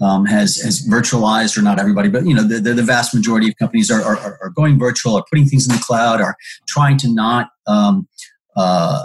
um, 0.01 0.27
has 0.27 0.57
has 0.57 0.87
virtualized, 0.87 1.57
or 1.57 1.63
not 1.63 1.79
everybody, 1.79 2.09
but 2.09 2.27
you 2.27 2.35
know, 2.35 2.47
the, 2.47 2.61
the, 2.61 2.75
the 2.75 2.83
vast 2.83 3.15
majority 3.15 3.49
of 3.49 3.57
companies 3.57 3.91
are, 3.91 4.03
are, 4.03 4.39
are 4.43 4.51
going 4.51 4.79
virtual, 4.79 5.17
are 5.17 5.25
putting 5.31 5.47
things 5.47 5.67
in 5.67 5.75
the 5.75 5.83
cloud, 5.83 6.21
are 6.21 6.37
trying 6.69 6.97
to 6.99 7.13
not 7.13 7.51
um, 7.67 8.07
uh, 8.57 9.05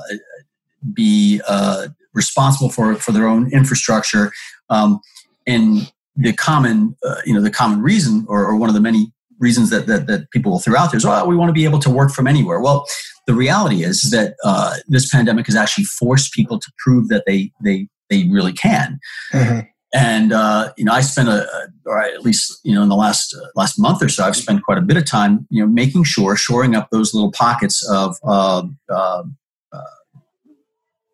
be 0.94 1.42
uh, 1.48 1.88
responsible 2.14 2.70
for 2.70 2.96
for 2.96 3.12
their 3.12 3.28
own 3.28 3.52
infrastructure. 3.52 4.32
Um, 4.70 5.00
and 5.48 5.92
the 6.16 6.34
common, 6.34 6.96
uh, 7.06 7.22
you 7.26 7.34
know, 7.34 7.42
the 7.42 7.52
common 7.52 7.82
reason, 7.82 8.26
or, 8.28 8.46
or, 8.46 8.56
one 8.56 8.70
of 8.70 8.76
the 8.76 8.82
many 8.82 9.12
reasons 9.40 9.70
that, 9.70 9.88
that, 9.88 10.08
that 10.08 10.30
people 10.32 10.52
will 10.52 10.60
throw 10.60 10.78
out 10.78 10.92
there 10.92 10.98
is, 10.98 11.06
well, 11.06 11.28
we 11.28 11.36
want 11.36 11.50
to 11.50 11.54
be 11.54 11.64
able 11.64 11.80
to 11.80 11.90
work 11.90 12.12
from 12.12 12.28
anywhere. 12.28 12.60
Well, 12.60 12.86
the 13.26 13.34
reality 13.34 13.84
is 13.84 14.10
that 14.12 14.36
uh, 14.44 14.76
this 14.88 15.10
pandemic 15.10 15.46
has 15.46 15.56
actually 15.56 15.86
forced 15.86 16.34
people 16.34 16.60
to 16.60 16.72
prove 16.80 17.10
that 17.10 17.24
they 17.28 17.52
they 17.64 17.88
they 18.10 18.28
really 18.30 18.54
can. 18.54 19.00
Mm-hmm. 19.32 19.60
And 19.94 20.34
uh, 20.34 20.74
you 20.78 20.86
know, 20.86 20.94
I 20.94 21.02
spent 21.02 21.30
a, 21.30 21.48
or 21.86 22.00
at 22.02 22.24
least 22.24 22.60
you 22.64 22.74
know, 22.74 22.84
in 22.84 22.90
the 22.90 22.96
last 22.96 23.36
uh, 23.36 23.48
last 23.56 23.80
month 23.80 24.04
or 24.04 24.10
so, 24.10 24.24
I've 24.24 24.36
spent 24.36 24.64
quite 24.64 24.78
a 24.78 24.82
bit 24.82 24.98
of 24.98 25.06
time, 25.06 25.48
you 25.50 25.62
know, 25.64 25.72
making 25.72 26.04
sure, 26.04 26.36
shoring 26.36 26.76
up 26.76 26.90
those 26.92 27.14
little 27.14 27.32
pockets 27.32 27.88
of. 27.90 28.16
Uh, 28.24 28.64
uh, 28.90 29.24
uh 29.72 29.82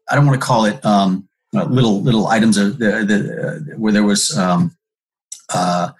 I 0.10 0.16
don't 0.16 0.28
want 0.28 0.40
to 0.40 0.46
call 0.46 0.66
it 0.66 0.86
um, 0.86 1.28
uh, 1.56 1.66
little 1.66 2.02
little 2.02 2.28
items 2.28 2.58
of 2.58 2.80
the, 2.80 2.86
the, 3.06 3.76
where 3.78 3.94
there 3.94 4.04
was. 4.04 4.38
Um, 4.38 4.76
uh, 5.54 5.92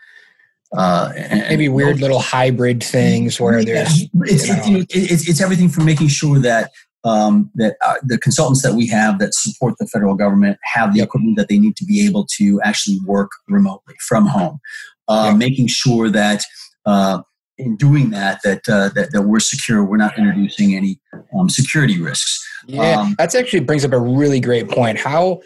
uh, 0.76 1.12
maybe 1.50 1.70
weird 1.70 2.00
little 2.00 2.20
hybrid 2.20 2.84
things 2.84 3.40
where 3.40 3.64
there's 3.64 4.08
it's, 4.22 4.68
you 4.68 4.78
know, 4.78 4.86
it's, 4.90 5.28
it's 5.30 5.42
everything 5.42 5.70
from 5.70 5.86
making 5.86 6.08
sure 6.08 6.40
that 6.40 6.72
um, 7.04 7.52
that 7.56 7.78
uh, 7.86 7.96
the 8.04 8.18
consultants 8.18 8.64
that 8.64 8.74
we 8.74 8.88
have 8.88 9.20
that 9.20 9.34
support 9.34 9.76
the 9.80 9.86
federal 9.88 10.16
government 10.16 10.58
have 10.64 10.94
the 10.94 11.02
equipment 11.02 11.38
that 11.38 11.48
they 11.48 11.60
need 11.60 11.76
to 11.78 11.86
be 11.86 12.06
able 12.06 12.26
to 12.38 12.60
actually 12.64 12.98
work 13.06 13.30
remotely 13.48 13.96
from 14.08 14.26
home. 14.26 14.60
Uh. 15.08 15.34
Making 15.36 15.68
sure 15.68 16.10
that 16.10 16.44
uh, 16.86 17.22
in 17.60 17.78
doing 17.78 18.10
that, 18.10 18.42
that, 18.44 18.68
uh, 18.68 18.90
that 18.96 19.12
that 19.12 19.22
we're 19.22 19.40
secure, 19.40 19.86
we're 19.86 19.98
not 19.98 20.18
introducing 20.18 20.76
any 20.76 21.00
um, 21.38 21.48
security 21.48 22.02
risks. 22.02 22.44
Yeah, 22.66 23.00
um, 23.00 23.16
that's 23.18 23.36
actually 23.36 23.60
brings 23.60 23.86
up 23.86 23.94
a 23.94 24.00
really 24.00 24.40
great 24.40 24.68
point. 24.68 24.98
How 24.98 25.42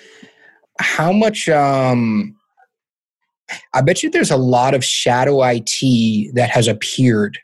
how 0.80 1.12
much 1.12 1.50
um, 1.50 2.36
I 3.74 3.82
bet 3.82 4.04
you 4.04 4.10
there's 4.10 4.32
a 4.32 4.38
lot 4.38 4.74
of 4.74 4.84
shadow 4.84 5.44
IT 5.44 6.36
that 6.36 6.50
has 6.50 6.68
appeared 6.68 7.38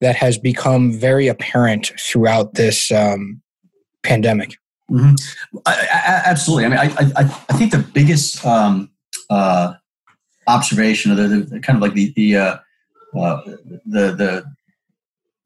that 0.00 0.16
has 0.16 0.36
become 0.36 0.92
very 0.92 1.28
apparent 1.28 1.92
throughout 2.00 2.54
this 2.54 2.90
um, 2.90 3.40
pandemic. 4.02 4.56
Mm-hmm. 4.90 5.14
I, 5.64 5.72
I, 5.72 6.22
absolutely. 6.26 6.66
I 6.66 6.68
mean, 6.68 6.78
I, 6.78 7.32
I, 7.48 7.56
think 7.56 7.70
the 7.70 7.78
biggest 7.78 8.44
um, 8.44 8.90
uh, 9.30 9.74
observation, 10.46 11.12
or 11.12 11.14
the, 11.14 11.28
the, 11.28 11.60
kind 11.60 11.76
of 11.76 11.82
like 11.82 11.94
the 11.94 12.12
the, 12.14 12.36
uh, 12.36 12.56
uh, 13.16 13.42
the 13.44 13.80
the 13.86 14.44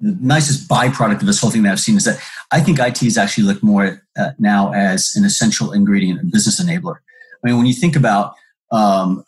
the 0.01 0.19
nicest 0.21 0.69
byproduct 0.69 1.21
of 1.21 1.27
this 1.27 1.41
whole 1.41 1.51
thing 1.51 1.63
that 1.63 1.73
I've 1.73 1.81
seen 1.81 1.97
is 1.97 2.05
that 2.05 2.21
I 2.51 2.61
think 2.61 2.79
IT 2.79 3.03
is 3.03 3.17
actually 3.17 3.45
looked 3.45 3.63
more 3.63 4.03
uh, 4.19 4.31
now 4.39 4.73
as 4.73 5.13
an 5.15 5.25
essential 5.25 5.73
ingredient, 5.73 6.21
a 6.21 6.25
business 6.25 6.63
enabler. 6.63 6.97
I 6.97 7.49
mean, 7.49 7.57
when 7.57 7.67
you 7.67 7.75
think 7.75 7.95
about 7.95 8.35
um, 8.71 9.25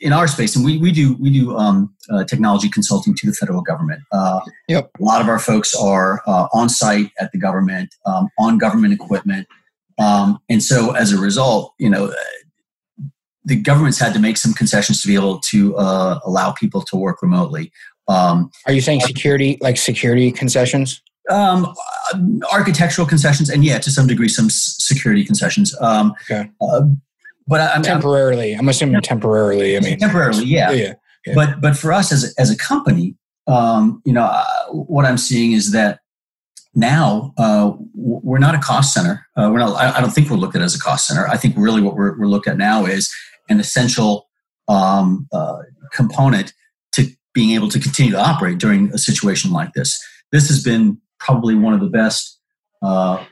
in 0.00 0.12
our 0.12 0.26
space, 0.26 0.56
and 0.56 0.64
we, 0.64 0.78
we 0.78 0.90
do 0.92 1.14
we 1.20 1.30
do 1.30 1.56
um, 1.56 1.94
uh, 2.10 2.24
technology 2.24 2.68
consulting 2.68 3.14
to 3.14 3.26
the 3.26 3.32
federal 3.32 3.62
government. 3.62 4.02
Uh, 4.12 4.40
yep. 4.68 4.90
A 4.98 5.02
lot 5.02 5.20
of 5.20 5.28
our 5.28 5.38
folks 5.38 5.74
are 5.74 6.22
uh, 6.26 6.48
on 6.52 6.68
site 6.68 7.10
at 7.20 7.30
the 7.32 7.38
government, 7.38 7.94
um, 8.06 8.28
on 8.38 8.58
government 8.58 8.94
equipment, 8.94 9.46
um, 9.98 10.38
and 10.48 10.62
so 10.62 10.92
as 10.92 11.12
a 11.12 11.18
result, 11.18 11.74
you 11.78 11.90
know, 11.90 12.12
the 13.44 13.56
government's 13.56 13.98
had 13.98 14.12
to 14.12 14.18
make 14.18 14.36
some 14.36 14.52
concessions 14.52 15.02
to 15.02 15.08
be 15.08 15.14
able 15.14 15.38
to 15.40 15.76
uh, 15.76 16.20
allow 16.24 16.52
people 16.52 16.82
to 16.82 16.96
work 16.96 17.22
remotely. 17.22 17.72
Um, 18.08 18.50
are 18.66 18.72
you 18.72 18.80
saying 18.80 19.00
security, 19.00 19.58
like 19.60 19.76
security 19.76 20.30
concessions? 20.30 21.02
Um, 21.28 21.74
architectural 22.52 23.06
concessions, 23.06 23.50
and 23.50 23.64
yeah, 23.64 23.78
to 23.78 23.90
some 23.90 24.06
degree, 24.06 24.28
some 24.28 24.48
security 24.48 25.24
concessions. 25.24 25.74
Um, 25.80 26.14
okay. 26.30 26.50
Uh, 26.60 26.82
but 27.46 27.60
I, 27.60 27.76
am 27.76 27.82
temporarily. 27.82 28.52
I'm, 28.54 28.60
I'm 28.60 28.68
assuming 28.68 29.00
temporarily. 29.00 29.76
I 29.76 29.80
mean, 29.80 29.98
temporarily, 29.98 30.44
yeah. 30.44 30.70
Yeah, 30.70 30.94
yeah. 31.26 31.34
But 31.34 31.60
but 31.60 31.76
for 31.76 31.92
us 31.92 32.12
as 32.12 32.24
a, 32.24 32.40
as 32.40 32.50
a 32.50 32.56
company, 32.56 33.16
um, 33.46 34.02
you 34.04 34.12
know, 34.12 34.24
uh, 34.24 34.66
what 34.70 35.04
I'm 35.04 35.18
seeing 35.18 35.52
is 35.52 35.72
that 35.72 36.00
now 36.74 37.32
uh, 37.38 37.72
we're 37.94 38.38
not 38.38 38.54
a 38.54 38.58
cost 38.58 38.92
center. 38.92 39.26
Uh, 39.36 39.50
we're 39.52 39.58
not. 39.58 39.74
I, 39.76 39.96
I, 39.96 40.00
don't 40.00 40.10
think 40.10 40.28
we're 40.28 40.36
looked 40.36 40.56
at 40.56 40.62
as 40.62 40.74
a 40.74 40.78
cost 40.78 41.06
center. 41.06 41.26
I 41.28 41.36
think 41.36 41.54
really 41.56 41.80
what 41.80 41.94
we're, 41.94 42.18
we're 42.18 42.26
looked 42.26 42.48
at 42.48 42.58
now 42.58 42.84
is 42.84 43.12
an 43.48 43.60
essential 43.60 44.28
um, 44.68 45.26
uh, 45.32 45.58
component 45.92 46.52
to 46.92 47.06
being 47.32 47.52
able 47.52 47.68
to 47.68 47.78
continue 47.78 48.12
to 48.12 48.20
operate 48.20 48.58
during 48.58 48.92
a 48.92 48.98
situation 48.98 49.52
like 49.52 49.72
this. 49.72 49.98
This 50.32 50.48
has 50.48 50.62
been 50.62 51.00
probably 51.18 51.54
one 51.54 51.72
of 51.72 51.80
the 51.80 51.88
best 51.88 52.38
uh, 52.82 53.24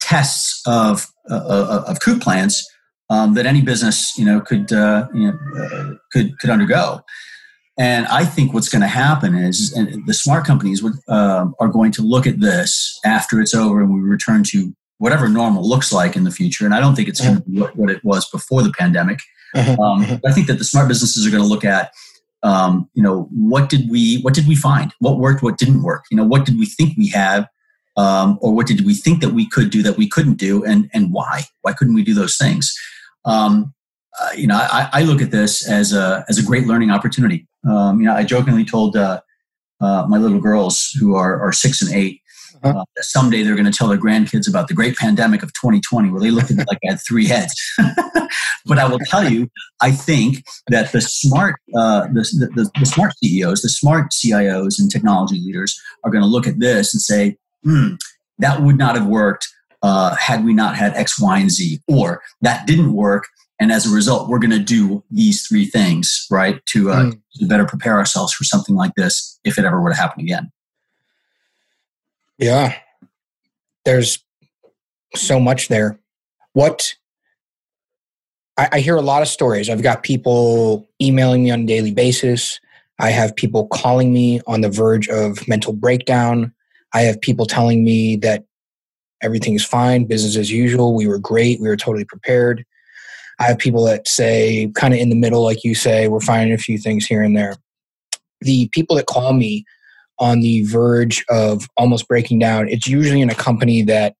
tests 0.00 0.62
of 0.66 1.06
uh, 1.28 1.84
of 1.86 2.00
COOP 2.00 2.22
plans 2.22 2.66
um, 3.10 3.34
that 3.34 3.46
any 3.46 3.62
business 3.62 4.16
you 4.18 4.24
know 4.24 4.40
could 4.40 4.72
uh, 4.72 5.08
you 5.14 5.32
know, 5.32 5.38
uh, 5.62 5.94
could 6.12 6.38
could 6.38 6.50
undergo. 6.50 7.00
And 7.78 8.08
I 8.08 8.24
think 8.24 8.52
what's 8.52 8.68
going 8.68 8.82
to 8.82 8.88
happen 8.88 9.36
is, 9.36 9.72
and 9.72 10.04
the 10.04 10.12
smart 10.12 10.44
companies 10.44 10.82
would, 10.82 10.94
um, 11.06 11.54
are 11.60 11.68
going 11.68 11.92
to 11.92 12.02
look 12.02 12.26
at 12.26 12.40
this 12.40 12.98
after 13.04 13.40
it's 13.40 13.54
over 13.54 13.80
and 13.80 13.94
we 13.94 14.00
return 14.00 14.42
to 14.48 14.74
whatever 14.98 15.28
normal 15.28 15.66
looks 15.66 15.92
like 15.92 16.16
in 16.16 16.24
the 16.24 16.32
future. 16.32 16.64
And 16.64 16.74
I 16.74 16.80
don't 16.80 16.96
think 16.96 17.08
it's 17.08 17.20
going 17.20 17.36
to 17.36 17.42
be 17.42 17.60
what, 17.60 17.76
what 17.76 17.88
it 17.88 18.04
was 18.04 18.28
before 18.28 18.62
the 18.62 18.72
pandemic. 18.72 19.20
Uh-huh. 19.54 19.80
Um, 19.80 20.02
uh-huh. 20.02 20.18
I 20.26 20.32
think 20.32 20.48
that 20.48 20.58
the 20.58 20.64
smart 20.64 20.88
businesses 20.88 21.24
are 21.24 21.30
going 21.30 21.42
to 21.42 21.48
look 21.48 21.64
at, 21.64 21.92
um, 22.42 22.90
you 22.94 23.02
know, 23.02 23.28
what 23.30 23.68
did 23.68 23.88
we 23.88 24.20
what 24.22 24.34
did 24.34 24.48
we 24.48 24.56
find? 24.56 24.92
What 24.98 25.18
worked? 25.18 25.42
What 25.42 25.56
didn't 25.56 25.84
work? 25.84 26.04
You 26.10 26.16
know, 26.16 26.24
what 26.24 26.46
did 26.46 26.58
we 26.58 26.66
think 26.66 26.98
we 26.98 27.08
had? 27.08 27.48
Um, 27.96 28.38
or 28.40 28.54
what 28.54 28.66
did 28.66 28.86
we 28.86 28.94
think 28.94 29.20
that 29.22 29.30
we 29.30 29.48
could 29.48 29.70
do 29.70 29.82
that 29.82 29.96
we 29.96 30.08
couldn't 30.08 30.34
do, 30.34 30.64
and 30.64 30.90
and 30.92 31.12
why? 31.12 31.44
Why 31.62 31.72
couldn't 31.72 31.94
we 31.94 32.04
do 32.04 32.14
those 32.14 32.36
things? 32.36 32.76
Um, 33.28 33.74
uh, 34.20 34.30
you 34.36 34.46
know, 34.46 34.56
I, 34.56 34.88
I, 34.92 35.02
look 35.02 35.20
at 35.20 35.30
this 35.30 35.68
as 35.68 35.92
a 35.92 36.24
as 36.28 36.38
a 36.38 36.42
great 36.42 36.66
learning 36.66 36.90
opportunity. 36.90 37.46
Um, 37.68 38.00
you 38.00 38.06
know, 38.06 38.14
I 38.14 38.24
jokingly 38.24 38.64
told 38.64 38.96
uh, 38.96 39.20
uh, 39.80 40.06
my 40.08 40.18
little 40.18 40.40
girls 40.40 40.90
who 40.98 41.14
are, 41.14 41.40
are 41.40 41.52
six 41.52 41.82
and 41.82 41.94
8 41.94 42.20
uh-huh. 42.62 42.80
Uh, 42.80 42.84
that 42.96 43.04
someday 43.04 43.42
they're 43.42 43.54
going 43.54 43.70
to 43.70 43.76
tell 43.76 43.86
their 43.86 43.98
grandkids 43.98 44.48
about 44.48 44.66
the 44.66 44.74
great 44.74 44.96
pandemic 44.96 45.44
of 45.44 45.52
2020, 45.52 46.10
where 46.10 46.20
they 46.20 46.32
looked 46.32 46.50
at 46.50 46.58
it 46.58 46.66
like 46.66 46.78
I 46.84 46.92
had 46.92 46.98
three 47.06 47.26
heads. 47.26 47.54
but 48.66 48.78
I 48.78 48.88
will 48.88 48.98
tell 49.06 49.30
you, 49.30 49.48
I 49.80 49.92
think 49.92 50.44
that 50.68 50.90
the 50.90 51.00
smart 51.00 51.56
uh, 51.76 52.08
the, 52.08 52.48
the, 52.56 52.68
the 52.80 52.86
smart 52.86 53.12
CEOs, 53.22 53.62
the 53.62 53.68
smart 53.68 54.10
CIOs, 54.10 54.80
and 54.80 54.90
technology 54.90 55.40
leaders 55.40 55.80
are 56.02 56.10
going 56.10 56.22
to 56.22 56.28
look 56.28 56.48
at 56.48 56.58
this 56.58 56.92
and 56.92 57.00
say, 57.00 57.36
"Hmm, 57.62 57.94
that 58.38 58.62
would 58.62 58.76
not 58.76 58.96
have 58.96 59.06
worked." 59.06 59.48
Uh, 59.88 60.14
had 60.16 60.44
we 60.44 60.52
not 60.52 60.76
had 60.76 60.94
X, 60.94 61.18
Y, 61.18 61.38
and 61.38 61.50
Z, 61.50 61.80
or 61.88 62.20
that 62.42 62.66
didn't 62.66 62.92
work. 62.92 63.24
And 63.58 63.72
as 63.72 63.90
a 63.90 63.94
result, 63.94 64.28
we're 64.28 64.38
going 64.38 64.50
to 64.50 64.58
do 64.58 65.02
these 65.10 65.46
three 65.46 65.64
things, 65.64 66.26
right, 66.30 66.64
to, 66.66 66.90
uh, 66.90 67.04
mm. 67.04 67.20
to 67.36 67.46
better 67.46 67.64
prepare 67.64 67.96
ourselves 67.96 68.34
for 68.34 68.44
something 68.44 68.74
like 68.74 68.92
this 68.96 69.40
if 69.44 69.58
it 69.58 69.64
ever 69.64 69.80
were 69.80 69.90
to 69.90 69.96
happen 69.96 70.20
again. 70.20 70.52
Yeah. 72.36 72.76
There's 73.86 74.22
so 75.16 75.40
much 75.40 75.68
there. 75.68 75.98
What 76.52 76.94
I, 78.58 78.68
I 78.72 78.80
hear 78.80 78.96
a 78.96 79.00
lot 79.02 79.22
of 79.22 79.28
stories. 79.28 79.70
I've 79.70 79.82
got 79.82 80.02
people 80.02 80.90
emailing 81.00 81.44
me 81.44 81.50
on 81.50 81.62
a 81.62 81.66
daily 81.66 81.92
basis. 81.92 82.60
I 83.00 83.10
have 83.10 83.34
people 83.34 83.68
calling 83.68 84.12
me 84.12 84.42
on 84.46 84.60
the 84.60 84.68
verge 84.68 85.08
of 85.08 85.48
mental 85.48 85.72
breakdown. 85.72 86.52
I 86.92 87.02
have 87.02 87.20
people 87.20 87.46
telling 87.46 87.82
me 87.84 88.16
that 88.16 88.44
everything 89.22 89.54
is 89.54 89.64
fine, 89.64 90.04
business 90.04 90.36
as 90.36 90.50
usual. 90.50 90.94
We 90.94 91.06
were 91.06 91.18
great. 91.18 91.60
We 91.60 91.68
were 91.68 91.76
totally 91.76 92.04
prepared. 92.04 92.64
I 93.40 93.44
have 93.44 93.58
people 93.58 93.84
that 93.84 94.08
say, 94.08 94.70
kind 94.74 94.94
of 94.94 95.00
in 95.00 95.10
the 95.10 95.16
middle, 95.16 95.44
like 95.44 95.62
you 95.62 95.74
say, 95.74 96.08
we're 96.08 96.20
finding 96.20 96.52
a 96.52 96.58
few 96.58 96.78
things 96.78 97.06
here 97.06 97.22
and 97.22 97.36
there. 97.36 97.56
The 98.40 98.68
people 98.72 98.96
that 98.96 99.06
call 99.06 99.32
me 99.32 99.64
on 100.18 100.40
the 100.40 100.62
verge 100.64 101.24
of 101.28 101.68
almost 101.76 102.08
breaking 102.08 102.40
down, 102.40 102.68
it's 102.68 102.88
usually 102.88 103.20
in 103.20 103.30
a 103.30 103.34
company 103.34 103.82
that 103.82 104.14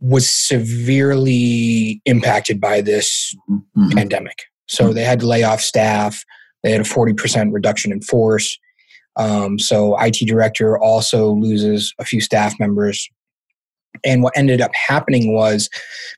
was 0.00 0.30
severely 0.30 2.00
impacted 2.04 2.60
by 2.60 2.80
this 2.80 3.34
mm-hmm. 3.48 3.90
pandemic. 3.90 4.44
So 4.66 4.92
they 4.92 5.04
had 5.04 5.20
to 5.20 5.26
lay 5.26 5.42
off 5.42 5.60
staff. 5.60 6.24
They 6.62 6.70
had 6.72 6.80
a 6.80 6.84
40% 6.84 7.52
reduction 7.52 7.92
in 7.92 8.02
force. 8.02 8.58
Um, 9.16 9.58
so 9.58 9.98
IT 10.00 10.26
director 10.26 10.78
also 10.78 11.32
loses 11.32 11.94
a 11.98 12.04
few 12.04 12.20
staff 12.20 12.58
members 12.60 13.08
And 14.04 14.22
what 14.22 14.36
ended 14.36 14.60
up 14.60 14.70
happening 14.74 15.34
was 15.34 15.68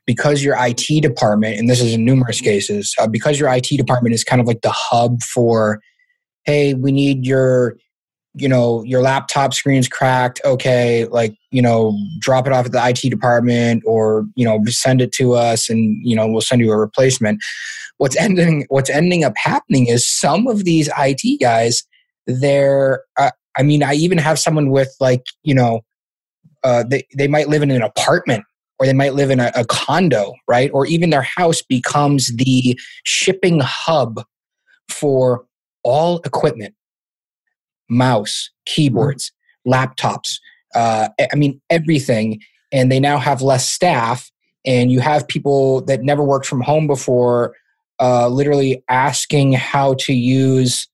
because 0.05 0.43
your 0.43 0.55
IT 0.59 1.01
department, 1.01 1.57
and 1.59 1.69
this 1.69 1.81
is 1.81 1.93
in 1.93 2.05
numerous 2.05 2.41
cases, 2.41 2.95
uh, 2.99 3.07
because 3.07 3.39
your 3.39 3.53
IT 3.53 3.67
department 3.77 4.15
is 4.15 4.23
kind 4.23 4.41
of 4.41 4.47
like 4.47 4.61
the 4.61 4.71
hub 4.71 5.21
for, 5.21 5.81
hey, 6.45 6.73
we 6.73 6.91
need 6.91 7.25
your, 7.25 7.75
you 8.35 8.47
know, 8.47 8.83
your 8.83 9.01
laptop 9.01 9.53
screen's 9.53 9.87
cracked. 9.87 10.41
Okay, 10.45 11.05
like, 11.05 11.35
you 11.51 11.61
know, 11.61 11.97
drop 12.19 12.47
it 12.47 12.53
off 12.53 12.65
at 12.65 12.71
the 12.71 12.87
IT 12.87 13.09
department 13.09 13.83
or, 13.85 14.25
you 14.35 14.45
know, 14.45 14.59
send 14.67 15.01
it 15.01 15.11
to 15.13 15.33
us 15.33 15.69
and, 15.69 15.97
you 16.03 16.15
know, 16.15 16.27
we'll 16.27 16.41
send 16.41 16.61
you 16.61 16.71
a 16.71 16.77
replacement. 16.77 17.39
What's 17.97 18.17
ending, 18.17 18.65
what's 18.69 18.89
ending 18.89 19.23
up 19.23 19.33
happening 19.35 19.87
is 19.87 20.09
some 20.09 20.47
of 20.47 20.63
these 20.63 20.89
IT 20.97 21.39
guys, 21.39 21.83
they're, 22.25 23.03
uh, 23.17 23.31
I 23.57 23.61
mean, 23.63 23.83
I 23.83 23.93
even 23.93 24.17
have 24.17 24.39
someone 24.39 24.71
with 24.71 24.95
like, 24.99 25.25
you 25.43 25.53
know, 25.53 25.81
uh, 26.63 26.83
they, 26.89 27.03
they 27.15 27.27
might 27.27 27.49
live 27.49 27.61
in 27.61 27.71
an 27.71 27.81
apartment 27.81 28.43
or 28.79 28.85
they 28.85 28.93
might 28.93 29.13
live 29.13 29.29
in 29.29 29.39
a, 29.39 29.51
a 29.55 29.65
condo, 29.65 30.33
right? 30.47 30.71
Or 30.73 30.85
even 30.85 31.09
their 31.09 31.21
house 31.21 31.61
becomes 31.61 32.35
the 32.35 32.79
shipping 33.03 33.59
hub 33.61 34.23
for 34.89 35.45
all 35.83 36.19
equipment 36.25 36.73
mouse, 37.89 38.49
keyboards, 38.65 39.31
laptops, 39.67 40.39
uh, 40.75 41.09
I 41.31 41.35
mean, 41.35 41.61
everything. 41.69 42.41
And 42.71 42.91
they 42.91 42.99
now 42.99 43.17
have 43.19 43.41
less 43.41 43.69
staff, 43.69 44.31
and 44.65 44.91
you 44.91 44.99
have 44.99 45.27
people 45.27 45.81
that 45.85 46.01
never 46.01 46.23
worked 46.23 46.47
from 46.47 46.61
home 46.61 46.87
before 46.87 47.53
uh, 47.99 48.27
literally 48.27 48.83
asking 48.89 49.53
how 49.53 49.93
to 49.99 50.13
use, 50.13 50.87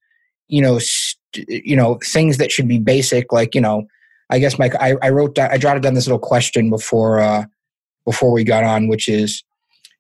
you 0.48 0.62
know, 0.62 0.80
st- 0.80 1.18
you 1.48 1.76
know, 1.76 1.98
things 2.04 2.38
that 2.38 2.52
should 2.52 2.68
be 2.68 2.80
basic, 2.80 3.32
like, 3.32 3.56
you 3.56 3.62
know, 3.62 3.88
I 4.30 4.40
guess 4.40 4.60
Mike, 4.60 4.76
I, 4.80 4.96
I 5.02 5.10
wrote 5.10 5.38
I 5.40 5.58
jotted 5.58 5.84
down 5.84 5.96
this 5.96 6.06
little 6.06 6.20
question 6.20 6.70
before 6.70 7.20
uh, 7.20 7.46
before 8.06 8.32
we 8.32 8.44
got 8.44 8.64
on, 8.64 8.88
which 8.88 9.08
is, 9.08 9.44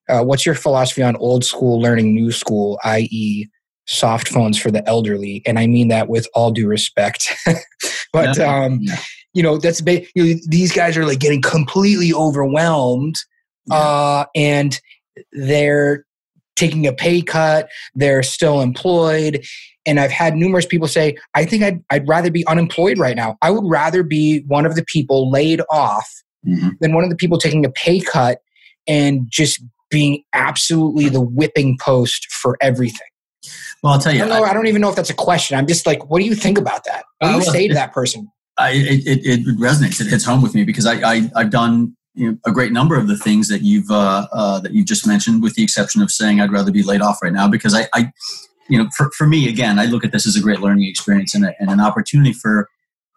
uh, 0.08 0.24
what's 0.24 0.46
your 0.46 0.56
philosophy 0.56 1.04
on 1.04 1.16
old 1.18 1.44
school 1.44 1.80
learning 1.80 2.14
new 2.14 2.32
school, 2.32 2.80
i.e., 2.84 3.48
soft 3.86 4.28
phones 4.28 4.58
for 4.60 4.72
the 4.72 4.88
elderly? 4.88 5.42
And 5.46 5.58
I 5.60 5.68
mean 5.68 5.88
that 5.90 6.10
with 6.10 6.28
all 6.34 6.52
due 6.52 6.68
respect, 6.68 7.34
but 8.14 8.38
yeah. 8.38 8.64
um, 8.66 8.80
yeah. 8.82 9.00
you 9.34 9.44
know 9.44 9.58
that's 9.58 9.82
ba- 9.82 10.06
you 10.16 10.24
know, 10.24 10.40
these 10.48 10.72
guys 10.72 10.96
are 10.98 11.06
like 11.06 11.20
getting 11.20 11.42
completely 11.42 12.14
overwhelmed, 12.14 13.16
yeah. 13.68 13.76
uh, 13.76 14.26
and 14.36 14.80
they're 15.34 16.06
taking 16.60 16.86
a 16.86 16.94
pay 16.94 17.22
cut. 17.22 17.70
They're 17.96 18.24
still 18.24 18.62
employed. 18.62 19.46
And 19.86 20.00
I've 20.00 20.12
had 20.12 20.36
numerous 20.36 20.66
people 20.66 20.88
say, 20.88 21.18
I 21.34 21.46
think 21.46 21.64
I'd, 21.64 21.84
I'd 21.90 22.08
rather 22.08 22.30
be 22.30 22.46
unemployed 22.46 23.00
right 23.00 23.16
now. 23.16 23.38
I 23.42 23.50
would 23.50 23.66
rather 23.66 24.04
be 24.04 24.44
one 24.48 24.66
of 24.66 24.76
the 24.76 24.84
people 24.84 25.32
laid 25.32 25.62
off 25.72 26.08
mm-hmm. 26.46 26.70
than 26.82 26.94
one 26.94 27.04
of 27.04 27.10
the 27.10 27.16
people 27.16 27.38
taking 27.38 27.66
a 27.66 27.72
pay 27.72 28.00
cut 28.00 28.40
and 28.88 29.26
just 29.30 29.64
being 29.90 30.24
absolutely 30.34 31.10
the 31.10 31.22
whipping 31.22 31.78
post 31.82 32.32
for 32.32 32.58
everything. 32.62 33.08
Well, 33.82 33.94
I'll 33.94 34.00
tell 34.00 34.14
you. 34.14 34.24
I 34.24 34.28
don't, 34.28 34.42
know, 34.42 34.46
I, 34.46 34.52
I 34.52 34.54
don't 34.54 34.68
even 34.68 34.82
know 34.82 34.90
if 34.90 34.96
that's 34.96 35.10
a 35.10 35.16
question. 35.16 35.58
I'm 35.58 35.66
just 35.66 35.88
like, 35.88 36.10
what 36.10 36.20
do 36.20 36.26
you 36.26 36.36
think 36.36 36.58
about 36.58 36.84
that? 36.84 37.06
What 37.20 37.30
do 37.30 37.34
you 37.36 37.42
uh, 37.42 37.52
say 37.52 37.68
to 37.70 37.74
that 37.74 37.94
person? 37.94 38.30
I, 38.58 38.72
it, 38.72 39.26
it, 39.26 39.58
resonates. 39.58 40.02
It 40.02 40.08
hits 40.08 40.26
home 40.26 40.42
with 40.42 40.54
me 40.54 40.66
because 40.66 40.86
I, 40.86 41.02
I 41.10 41.32
have 41.38 41.50
done 41.50 41.96
you 42.14 42.32
know, 42.32 42.38
a 42.46 42.52
great 42.52 42.72
number 42.72 42.98
of 42.98 43.08
the 43.08 43.18
things 43.18 43.48
that 43.48 43.62
you've 43.62 43.90
uh, 43.90 44.28
uh, 44.32 44.60
that 44.60 44.74
you've 44.74 44.88
just 44.88 45.08
mentioned, 45.08 45.42
with 45.44 45.56
the 45.56 45.64
exception 45.64 46.02
of 46.02 46.12
saying 46.12 46.42
I'd 46.42 46.52
rather 46.52 46.72
be 46.72 46.84
laid 46.84 47.02
off 47.02 47.22
right 47.22 47.34
now 47.34 47.48
because 47.48 47.74
I, 47.74 47.88
I 47.94 48.12
you 48.70 48.78
know, 48.78 48.90
for, 48.96 49.10
for 49.12 49.28
me, 49.28 49.50
again, 49.50 49.80
I 49.80 49.86
look 49.86 50.06
at 50.06 50.12
this 50.12 50.28
as 50.28 50.36
a 50.36 50.42
great 50.42 50.60
learning 50.60 50.88
experience 50.88 51.34
and, 51.34 51.46
a, 51.46 51.54
and 51.60 51.70
an 51.70 51.80
opportunity 51.80 52.34
for 52.34 52.70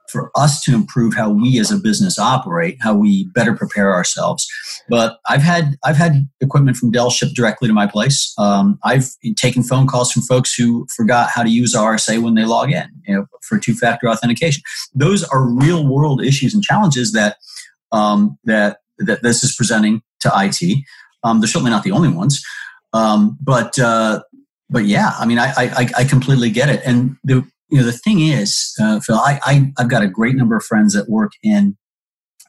for 0.08 0.30
us 0.36 0.62
to 0.62 0.74
improve 0.74 1.14
how 1.14 1.30
we 1.30 1.58
as 1.58 1.72
a 1.72 1.78
business 1.78 2.18
operate, 2.18 2.76
how 2.80 2.92
we 2.94 3.24
better 3.34 3.54
prepare 3.54 3.94
ourselves. 3.94 4.46
But 4.88 5.18
I've 5.28 5.40
had 5.40 5.76
I've 5.84 5.96
had 5.96 6.28
equipment 6.40 6.76
from 6.76 6.90
Dell 6.90 7.10
shipped 7.10 7.34
directly 7.34 7.66
to 7.68 7.74
my 7.74 7.86
place. 7.86 8.34
Um, 8.36 8.78
I've 8.84 9.08
taken 9.36 9.62
phone 9.62 9.86
calls 9.86 10.12
from 10.12 10.22
folks 10.22 10.54
who 10.54 10.86
forgot 10.94 11.30
how 11.30 11.42
to 11.42 11.48
use 11.48 11.74
RSA 11.74 12.22
when 12.22 12.34
they 12.34 12.44
log 12.44 12.70
in, 12.70 12.88
you 13.06 13.14
know, 13.14 13.26
for 13.42 13.58
two 13.58 13.74
factor 13.74 14.08
authentication. 14.08 14.62
Those 14.94 15.24
are 15.24 15.48
real 15.48 15.86
world 15.88 16.22
issues 16.22 16.52
and 16.52 16.62
challenges 16.62 17.12
that 17.12 17.38
um, 17.90 18.38
that 18.44 18.78
that 19.06 19.22
this 19.22 19.42
is 19.44 19.54
presenting 19.54 20.02
to 20.20 20.30
IT. 20.34 20.84
Um, 21.24 21.40
they're 21.40 21.48
certainly 21.48 21.70
not 21.70 21.84
the 21.84 21.92
only 21.92 22.08
ones, 22.08 22.44
um, 22.92 23.38
but 23.40 23.78
uh, 23.78 24.22
but 24.70 24.86
yeah, 24.86 25.12
I 25.18 25.26
mean, 25.26 25.38
I, 25.38 25.52
I, 25.56 25.88
I 25.98 26.04
completely 26.04 26.50
get 26.50 26.68
it. 26.68 26.80
And 26.84 27.16
the 27.22 27.44
you 27.68 27.78
know 27.78 27.84
the 27.84 27.92
thing 27.92 28.20
is, 28.20 28.74
uh, 28.80 29.00
Phil, 29.00 29.16
I, 29.16 29.38
I 29.44 29.72
have 29.78 29.88
got 29.88 30.02
a 30.02 30.08
great 30.08 30.34
number 30.34 30.56
of 30.56 30.64
friends 30.64 30.94
that 30.94 31.08
work 31.08 31.32
in. 31.42 31.76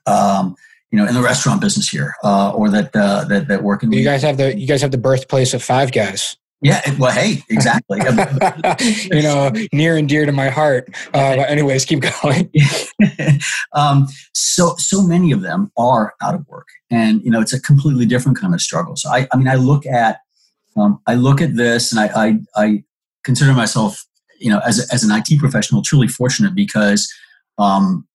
Um, 0.06 0.56
you 0.92 1.00
know, 1.00 1.08
in 1.08 1.16
the 1.16 1.24
restaurant 1.24 1.60
business 1.60 1.90
here, 1.90 2.14
uh, 2.24 2.52
or 2.52 2.70
that 2.70 2.96
uh, 2.96 3.24
that 3.24 3.48
that 3.48 3.64
work 3.64 3.82
in. 3.82 3.92
You 3.92 4.04
guys 4.04 4.22
have 4.22 4.38
the 4.38 4.56
you 4.56 4.68
guys 4.68 4.80
have 4.84 4.92
the 4.92 5.00
birthplace 5.00 5.56
of 5.56 5.64
Five 5.64 5.92
Guys. 5.92 6.38
Yeah, 6.64 6.82
well, 6.98 7.12
hey, 7.12 7.44
exactly. 7.50 8.00
you 9.12 9.22
know, 9.22 9.52
near 9.74 9.98
and 9.98 10.08
dear 10.08 10.26
to 10.26 10.32
my 10.32 10.50
heart. 10.50 10.88
Uh, 11.08 11.36
but 11.36 11.50
anyways, 11.50 11.84
keep 11.84 12.02
going. 12.02 12.50
um, 13.74 14.08
so, 14.34 14.76
so 14.78 15.04
many 15.04 15.34
of 15.34 15.42
them 15.42 15.72
are 15.78 16.14
out 16.22 16.36
of 16.36 16.48
work, 16.48 16.70
and 16.90 17.22
you 17.24 17.30
know, 17.30 17.42
it's 17.42 17.54
a 17.54 17.62
completely 17.62 18.06
different 18.06 18.40
kind 18.40 18.54
of 18.54 18.62
struggle. 18.62 18.96
So, 18.96 19.10
I, 19.10 19.28
I 19.34 19.38
mean, 19.38 19.50
I 19.50 19.56
look 19.56 19.86
at, 19.86 20.20
um, 20.78 21.02
I 21.06 21.16
look 21.16 21.42
at 21.42 21.58
this, 21.58 21.92
and 21.92 22.00
I, 22.00 22.08
I, 22.16 22.40
I 22.56 22.84
consider 23.26 23.54
myself, 23.54 24.06
you 24.40 24.50
know, 24.50 24.60
as 24.66 24.90
as 24.92 25.04
an 25.04 25.12
IT 25.12 25.40
professional, 25.40 25.82
truly 25.82 26.08
fortunate 26.08 26.56
because 26.56 27.14
um, 27.58 28.08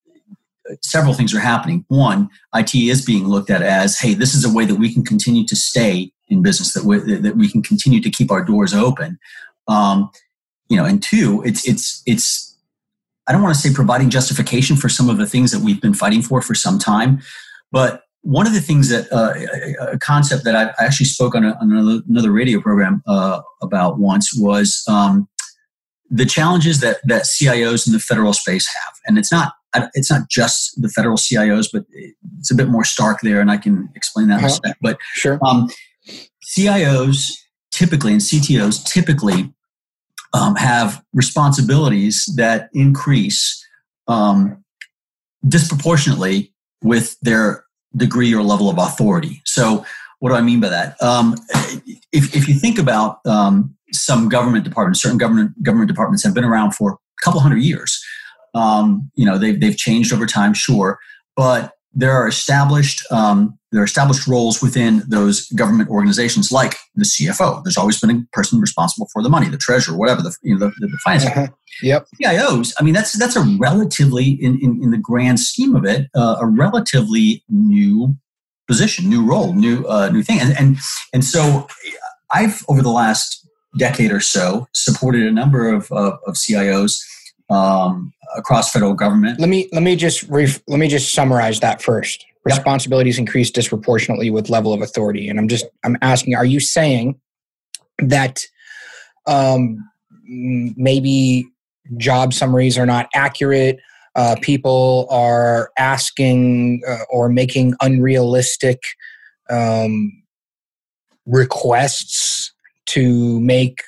several 0.82 1.12
things 1.12 1.34
are 1.34 1.40
happening. 1.40 1.84
One, 1.88 2.30
IT 2.54 2.74
is 2.74 3.04
being 3.04 3.28
looked 3.28 3.50
at 3.50 3.60
as, 3.60 3.98
hey, 3.98 4.14
this 4.14 4.34
is 4.34 4.44
a 4.44 4.52
way 4.52 4.64
that 4.64 4.76
we 4.76 4.92
can 4.92 5.04
continue 5.04 5.46
to 5.46 5.56
stay 5.56 6.12
in 6.28 6.42
business, 6.42 6.72
that 6.74 6.84
we, 6.84 6.98
that 6.98 7.36
we 7.36 7.50
can 7.50 7.62
continue 7.62 8.00
to 8.00 8.10
keep 8.10 8.30
our 8.30 8.44
doors 8.44 8.74
open. 8.74 9.18
Um, 9.66 10.10
you 10.68 10.76
know, 10.76 10.84
and 10.84 11.02
two, 11.02 11.42
it's 11.44 11.66
it's 11.66 12.02
it's. 12.06 12.44
I 13.26 13.32
don't 13.32 13.42
want 13.42 13.54
to 13.54 13.60
say 13.60 13.74
providing 13.74 14.08
justification 14.08 14.76
for 14.76 14.88
some 14.88 15.10
of 15.10 15.18
the 15.18 15.26
things 15.26 15.52
that 15.52 15.60
we've 15.60 15.80
been 15.80 15.94
fighting 15.94 16.22
for 16.22 16.40
for 16.40 16.54
some 16.54 16.78
time, 16.78 17.20
but 17.70 18.02
one 18.22 18.46
of 18.46 18.52
the 18.52 18.60
things 18.60 18.88
that 18.88 19.10
uh, 19.12 19.92
a 19.92 19.98
concept 19.98 20.44
that 20.44 20.54
I 20.54 20.84
actually 20.84 21.06
spoke 21.06 21.34
on, 21.34 21.44
a, 21.44 21.56
on 21.60 22.02
another 22.08 22.30
radio 22.32 22.60
program 22.60 23.02
uh, 23.06 23.40
about 23.62 23.98
once 23.98 24.32
was 24.34 24.82
um, 24.88 25.28
the 26.10 26.26
challenges 26.26 26.80
that 26.80 26.98
that 27.04 27.22
CIOs 27.22 27.86
in 27.86 27.92
the 27.92 27.98
federal 27.98 28.32
space 28.32 28.66
have, 28.66 28.94
and 29.06 29.18
it's 29.18 29.32
not 29.32 29.52
it's 29.94 30.10
not 30.10 30.28
just 30.28 30.80
the 30.80 30.88
federal 30.88 31.16
CIOs, 31.16 31.68
but 31.72 31.84
it's 32.38 32.50
a 32.50 32.54
bit 32.54 32.68
more 32.68 32.84
stark 32.84 33.20
there, 33.22 33.40
and 33.40 33.50
I 33.50 33.56
can 33.56 33.88
explain 33.94 34.28
that 34.28 34.36
uh-huh. 34.36 34.46
in 34.46 34.50
a 34.50 34.54
uh-huh. 34.54 34.68
sec. 34.68 34.76
But 34.80 34.98
sure. 35.14 35.38
Um, 35.44 35.70
CIOs 36.56 37.32
typically 37.70 38.12
and 38.12 38.20
CTOs 38.20 38.84
typically 38.84 39.52
um, 40.32 40.56
have 40.56 41.02
responsibilities 41.12 42.28
that 42.36 42.68
increase 42.72 43.64
um, 44.08 44.62
disproportionately 45.46 46.52
with 46.82 47.18
their 47.20 47.64
degree 47.96 48.34
or 48.34 48.42
level 48.42 48.68
of 48.68 48.78
authority. 48.78 49.40
So, 49.44 49.84
what 50.20 50.30
do 50.30 50.34
I 50.34 50.40
mean 50.40 50.60
by 50.60 50.68
that? 50.68 51.00
Um, 51.00 51.36
if, 52.12 52.34
if 52.34 52.48
you 52.48 52.54
think 52.54 52.78
about 52.78 53.18
um, 53.24 53.76
some 53.92 54.28
government 54.28 54.64
departments, 54.64 55.00
certain 55.00 55.18
government 55.18 55.62
government 55.62 55.88
departments 55.88 56.24
have 56.24 56.34
been 56.34 56.44
around 56.44 56.74
for 56.74 56.92
a 56.92 56.96
couple 57.22 57.40
hundred 57.40 57.62
years. 57.62 58.02
Um, 58.54 59.10
you 59.14 59.24
know, 59.24 59.38
they've 59.38 59.60
they've 59.60 59.76
changed 59.76 60.12
over 60.12 60.26
time, 60.26 60.54
sure, 60.54 60.98
but 61.36 61.72
there 61.92 62.12
are 62.12 62.26
established 62.26 63.04
um, 63.10 63.57
there 63.70 63.82
are 63.82 63.84
established 63.84 64.26
roles 64.26 64.62
within 64.62 65.02
those 65.08 65.46
government 65.48 65.90
organizations, 65.90 66.50
like 66.50 66.76
the 66.94 67.04
CFO. 67.04 67.62
There's 67.64 67.76
always 67.76 68.00
been 68.00 68.10
a 68.10 68.22
person 68.32 68.60
responsible 68.60 69.08
for 69.12 69.22
the 69.22 69.28
money, 69.28 69.48
the 69.48 69.58
treasurer, 69.58 69.96
whatever 69.96 70.22
the 70.22 70.34
you 70.42 70.56
know 70.56 70.66
the, 70.66 70.86
the 70.86 70.98
finance. 71.04 71.26
Uh-huh. 71.26 71.48
Yep. 71.82 72.06
CIOs. 72.22 72.72
I 72.80 72.82
mean, 72.82 72.94
that's 72.94 73.18
that's 73.18 73.36
a 73.36 73.42
relatively 73.58 74.30
in 74.40 74.58
in, 74.60 74.82
in 74.82 74.90
the 74.90 74.98
grand 74.98 75.40
scheme 75.40 75.76
of 75.76 75.84
it, 75.84 76.08
uh, 76.14 76.36
a 76.40 76.46
relatively 76.46 77.44
new 77.48 78.16
position, 78.66 79.08
new 79.08 79.24
role, 79.24 79.52
new 79.54 79.84
uh, 79.86 80.08
new 80.08 80.22
thing, 80.22 80.40
and 80.40 80.56
and 80.58 80.78
and 81.12 81.24
so 81.24 81.66
I've 82.32 82.64
over 82.68 82.82
the 82.82 82.90
last 82.90 83.46
decade 83.78 84.12
or 84.12 84.20
so 84.20 84.66
supported 84.72 85.26
a 85.26 85.30
number 85.30 85.72
of 85.72 85.90
of, 85.92 86.18
of 86.26 86.34
CIOs 86.34 86.98
um, 87.50 88.12
across 88.36 88.72
federal 88.72 88.94
government. 88.94 89.40
Let 89.40 89.48
me 89.48 89.68
let 89.72 89.82
me 89.82 89.96
just 89.96 90.22
ref, 90.24 90.60
let 90.68 90.78
me 90.78 90.88
just 90.88 91.14
summarize 91.14 91.60
that 91.60 91.82
first. 91.82 92.24
Responsibilities 92.56 93.18
increase 93.18 93.50
disproportionately 93.50 94.30
with 94.30 94.50
level 94.50 94.72
of 94.72 94.82
authority, 94.82 95.28
and 95.28 95.38
I'm 95.38 95.48
just 95.48 95.66
I'm 95.84 95.96
asking: 96.02 96.34
Are 96.34 96.44
you 96.44 96.60
saying 96.60 97.20
that 97.98 98.44
um, 99.26 99.78
maybe 100.24 101.48
job 101.96 102.32
summaries 102.32 102.78
are 102.78 102.86
not 102.86 103.08
accurate? 103.14 103.78
Uh, 104.14 104.36
people 104.42 105.06
are 105.10 105.70
asking 105.78 106.82
uh, 106.88 107.04
or 107.10 107.28
making 107.28 107.74
unrealistic 107.80 108.80
um, 109.50 110.10
requests 111.26 112.52
to 112.86 113.38
make 113.40 113.82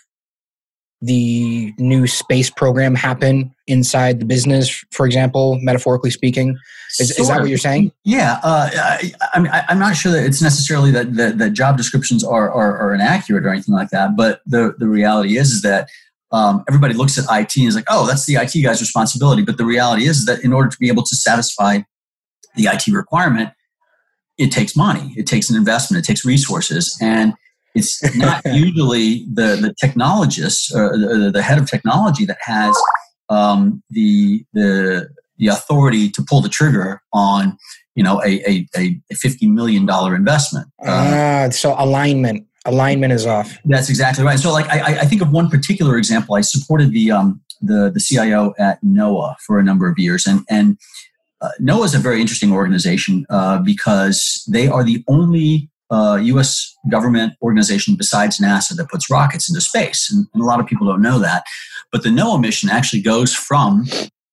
the 1.02 1.72
new 1.78 2.06
space 2.06 2.50
program 2.50 2.94
happen 2.94 3.54
inside 3.66 4.20
the 4.20 4.26
business, 4.26 4.84
for 4.90 5.06
example, 5.06 5.58
metaphorically 5.62 6.10
speaking? 6.10 6.58
Is, 6.98 7.18
is 7.18 7.28
that 7.28 7.40
what 7.40 7.48
you're 7.48 7.58
saying? 7.58 7.92
Yeah, 8.04 8.40
uh, 8.42 8.68
I, 8.74 9.12
I, 9.34 9.64
I'm 9.68 9.78
not 9.78 9.96
sure 9.96 10.12
that 10.12 10.24
it's 10.24 10.42
necessarily 10.42 10.90
that, 10.90 11.14
that, 11.14 11.38
that 11.38 11.50
job 11.52 11.76
descriptions 11.76 12.24
are, 12.24 12.50
are, 12.50 12.76
are, 12.78 12.92
inaccurate 12.92 13.46
or 13.46 13.50
anything 13.50 13.74
like 13.74 13.90
that. 13.90 14.16
But 14.16 14.40
the, 14.44 14.74
the 14.78 14.88
reality 14.88 15.38
is, 15.38 15.52
is 15.52 15.62
that 15.62 15.88
um, 16.32 16.64
everybody 16.68 16.94
looks 16.94 17.16
at 17.16 17.24
IT 17.30 17.56
and 17.56 17.68
is 17.68 17.76
like, 17.76 17.86
oh, 17.88 18.06
that's 18.06 18.26
the 18.26 18.34
IT 18.34 18.52
guy's 18.62 18.80
responsibility. 18.80 19.42
But 19.42 19.56
the 19.56 19.64
reality 19.64 20.06
is 20.06 20.26
that 20.26 20.44
in 20.44 20.52
order 20.52 20.68
to 20.68 20.76
be 20.78 20.88
able 20.88 21.04
to 21.04 21.16
satisfy 21.16 21.80
the 22.56 22.66
IT 22.66 22.88
requirement, 22.88 23.50
it 24.36 24.50
takes 24.50 24.74
money, 24.74 25.12
it 25.16 25.26
takes 25.26 25.50
an 25.50 25.56
investment, 25.56 26.04
it 26.04 26.06
takes 26.06 26.24
resources, 26.24 26.96
and 27.00 27.34
it's 27.74 28.16
not 28.16 28.42
usually 28.52 29.26
the 29.33 29.56
the 29.56 29.74
technologist 29.83 30.74
or 30.74 30.96
the, 30.96 31.30
the 31.33 31.42
head 31.42 31.59
of 31.59 31.68
technology 31.68 32.24
that 32.24 32.38
has 32.40 32.76
um, 33.28 33.83
the 33.90 34.44
the 34.52 35.09
the 35.38 35.48
authority 35.48 36.11
to 36.11 36.22
pull 36.22 36.40
the 36.40 36.48
trigger 36.48 37.02
on 37.12 37.56
you 37.94 38.02
know 38.02 38.20
a 38.22 38.66
a, 38.76 39.00
a 39.11 39.14
fifty 39.14 39.46
million 39.46 39.87
dollar 39.87 40.14
investment. 40.14 40.68
Ah, 40.85 41.44
uh, 41.44 41.50
so 41.50 41.74
alignment 41.78 42.46
alignment 42.66 43.12
is 43.12 43.26
off. 43.26 43.56
That's 43.64 43.88
exactly 43.88 44.24
right. 44.24 44.38
So 44.38 44.52
like 44.52 44.68
I, 44.68 45.00
I 45.00 45.04
think 45.04 45.22
of 45.22 45.30
one 45.30 45.48
particular 45.48 45.96
example. 45.96 46.35
I 46.35 46.42
supported 46.42 46.92
the 46.92 47.11
um, 47.11 47.40
the 47.61 47.90
the 47.92 48.00
CIO 48.00 48.54
at 48.59 48.83
NOAA 48.83 49.37
for 49.46 49.59
a 49.59 49.62
number 49.62 49.88
of 49.88 49.98
years, 49.98 50.26
and 50.26 50.44
and 50.48 50.78
uh, 51.40 51.50
NOAA 51.61 51.87
is 51.87 51.94
a 51.94 51.98
very 51.98 52.20
interesting 52.20 52.52
organization 52.52 53.26
uh, 53.30 53.59
because 53.59 54.44
they 54.48 54.68
are 54.68 54.85
the 54.85 55.02
only 55.09 55.70
uh, 55.90 56.18
U.S. 56.22 56.76
government 56.90 57.35
organization 57.42 57.96
besides 57.96 58.38
NASA 58.38 58.76
that 58.76 58.88
puts 58.88 59.11
rockets 59.11 59.48
into 59.48 59.61
space, 59.61 60.11
and, 60.12 60.26
and, 60.35 60.42
a 60.42 60.46
lot 60.46 60.61
of 60.61 60.66
people 60.66 60.87
don't 60.87 61.03
know 61.03 61.18
that. 61.18 61.44
But 61.90 62.03
the 62.03 62.11
NOAA 62.11 62.40
mission 62.40 62.70
actually 62.70 63.03
goes 63.03 63.35
from 63.35 63.87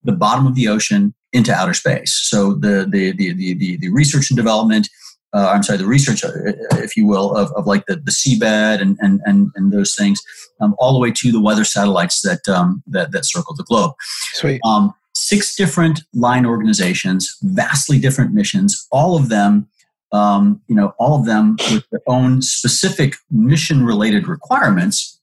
the 0.04 0.12
bottom 0.12 0.46
of 0.46 0.54
the 0.54 0.68
ocean 0.68 1.14
into 1.32 1.52
outer 1.52 1.74
space. 1.74 2.18
So 2.28 2.54
the 2.54 2.86
the 2.88 3.12
the 3.12 3.34
the, 3.34 3.76
the, 3.78 3.88
research 3.90 4.30
and 4.30 4.36
development. 4.36 4.88
Uh, 5.34 5.50
I'm 5.54 5.62
sorry, 5.62 5.76
the 5.76 5.84
research, 5.84 6.24
uh, 6.24 6.30
if 6.78 6.96
you 6.96 7.04
will, 7.04 7.36
of, 7.36 7.52
of 7.52 7.66
like 7.66 7.84
the, 7.84 7.96
the 7.96 8.10
seabed 8.10 8.80
and, 8.80 8.96
and, 9.00 9.20
and, 9.26 9.50
and 9.56 9.70
those 9.70 9.94
things, 9.94 10.18
um, 10.62 10.74
all 10.78 10.94
the 10.94 10.98
way 10.98 11.12
to 11.14 11.30
the 11.30 11.38
weather 11.38 11.64
satellites 11.64 12.22
that, 12.22 12.48
um, 12.48 12.82
that, 12.86 13.12
that 13.12 13.26
circle 13.26 13.54
the 13.54 13.62
globe. 13.64 13.92
Sweet. 14.32 14.58
Um, 14.64 14.94
six 15.14 15.54
different 15.54 16.00
line 16.14 16.46
organizations, 16.46 17.36
vastly 17.42 17.98
different 17.98 18.32
missions, 18.32 18.86
all 18.90 19.16
of 19.16 19.28
them 19.28 19.68
um, 20.12 20.60
you 20.68 20.74
know, 20.74 20.94
all 20.98 21.18
of 21.18 21.26
them 21.26 21.56
with 21.70 21.88
their 21.90 22.00
own 22.06 22.42
specific 22.42 23.16
mission 23.30 23.84
related 23.84 24.26
requirements. 24.26 25.20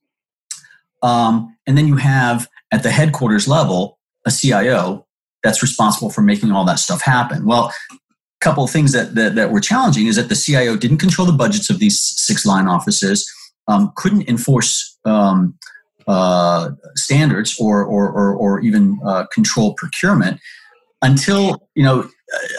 Um, 1.02 1.56
and 1.68 1.78
then 1.78 1.88
you 1.88 1.98
have 1.98 2.48
at 2.72 2.84
the 2.84 2.92
headquarters 2.92 3.48
level 3.48 4.00
a 4.26 4.32
CIO 4.32 5.06
that's 5.44 5.62
responsible 5.62 6.10
for 6.10 6.22
making 6.22 6.52
all 6.52 6.66
that 6.66 6.80
stuff 6.80 7.02
happen. 7.02 7.46
Well, 7.46 7.72
a 7.92 7.96
couple 8.42 8.64
of 8.64 8.72
things 8.72 8.92
that, 8.94 9.16
that, 9.16 9.36
that 9.36 9.52
were 9.52 9.62
challenging 9.62 10.08
is 10.08 10.16
that 10.16 10.30
the 10.30 10.36
CIO 10.36 10.76
didn't 10.76 10.98
control 10.98 11.28
the 11.28 11.34
budgets 11.34 11.70
of 11.70 11.80
these 11.80 12.00
six 12.00 12.46
line 12.46 12.68
offices, 12.68 13.32
um, 13.68 13.92
couldn't 13.96 14.28
enforce 14.28 14.98
um, 15.06 15.58
uh, 16.08 16.72
standards 16.96 17.56
or, 17.60 17.84
or, 17.84 18.10
or, 18.10 18.36
or 18.36 18.60
even 18.62 19.00
uh, 19.06 19.26
control 19.34 19.74
procurement 19.74 20.40
until 21.06 21.68
you 21.76 21.84
know 21.84 22.10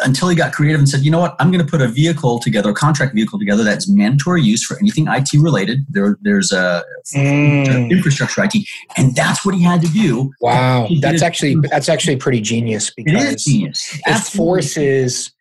until 0.05 0.29
he 0.29 0.37
got 0.37 0.53
creative 0.53 0.79
and 0.79 0.89
said, 0.89 1.01
you 1.01 1.11
know 1.11 1.19
what, 1.19 1.35
I'm 1.39 1.51
going 1.51 1.65
to 1.65 1.71
put 1.71 1.83
a 1.83 1.89
vehicle 1.89 2.39
together, 2.39 2.71
a 2.71 2.75
contract 2.75 3.15
vehicle 3.15 3.39
together 3.39 3.65
that's 3.65 3.89
mandatory 3.89 4.43
use 4.43 4.65
for 4.65 4.79
anything 4.79 5.07
IT 5.09 5.29
related. 5.35 5.85
There, 5.89 6.17
there's 6.23 6.53
a 6.53 6.85
mm. 7.15 7.91
infrastructure 7.91 8.45
IT, 8.45 8.55
and 8.97 9.15
that's 9.15 9.45
what 9.45 9.55
he 9.55 9.63
had 9.63 9.83
to 9.83 9.89
do. 9.89 10.33
Wow, 10.41 10.89
that's 11.01 11.23
actually 11.23 11.57
that's 11.71 11.89
actually 11.89 12.17
pretty 12.17 12.41
genius 12.41 12.91
because 12.91 13.25
it, 13.25 13.35
is 13.35 13.45
genius. 13.45 14.01
it 14.07 14.19
forces, 14.19 15.33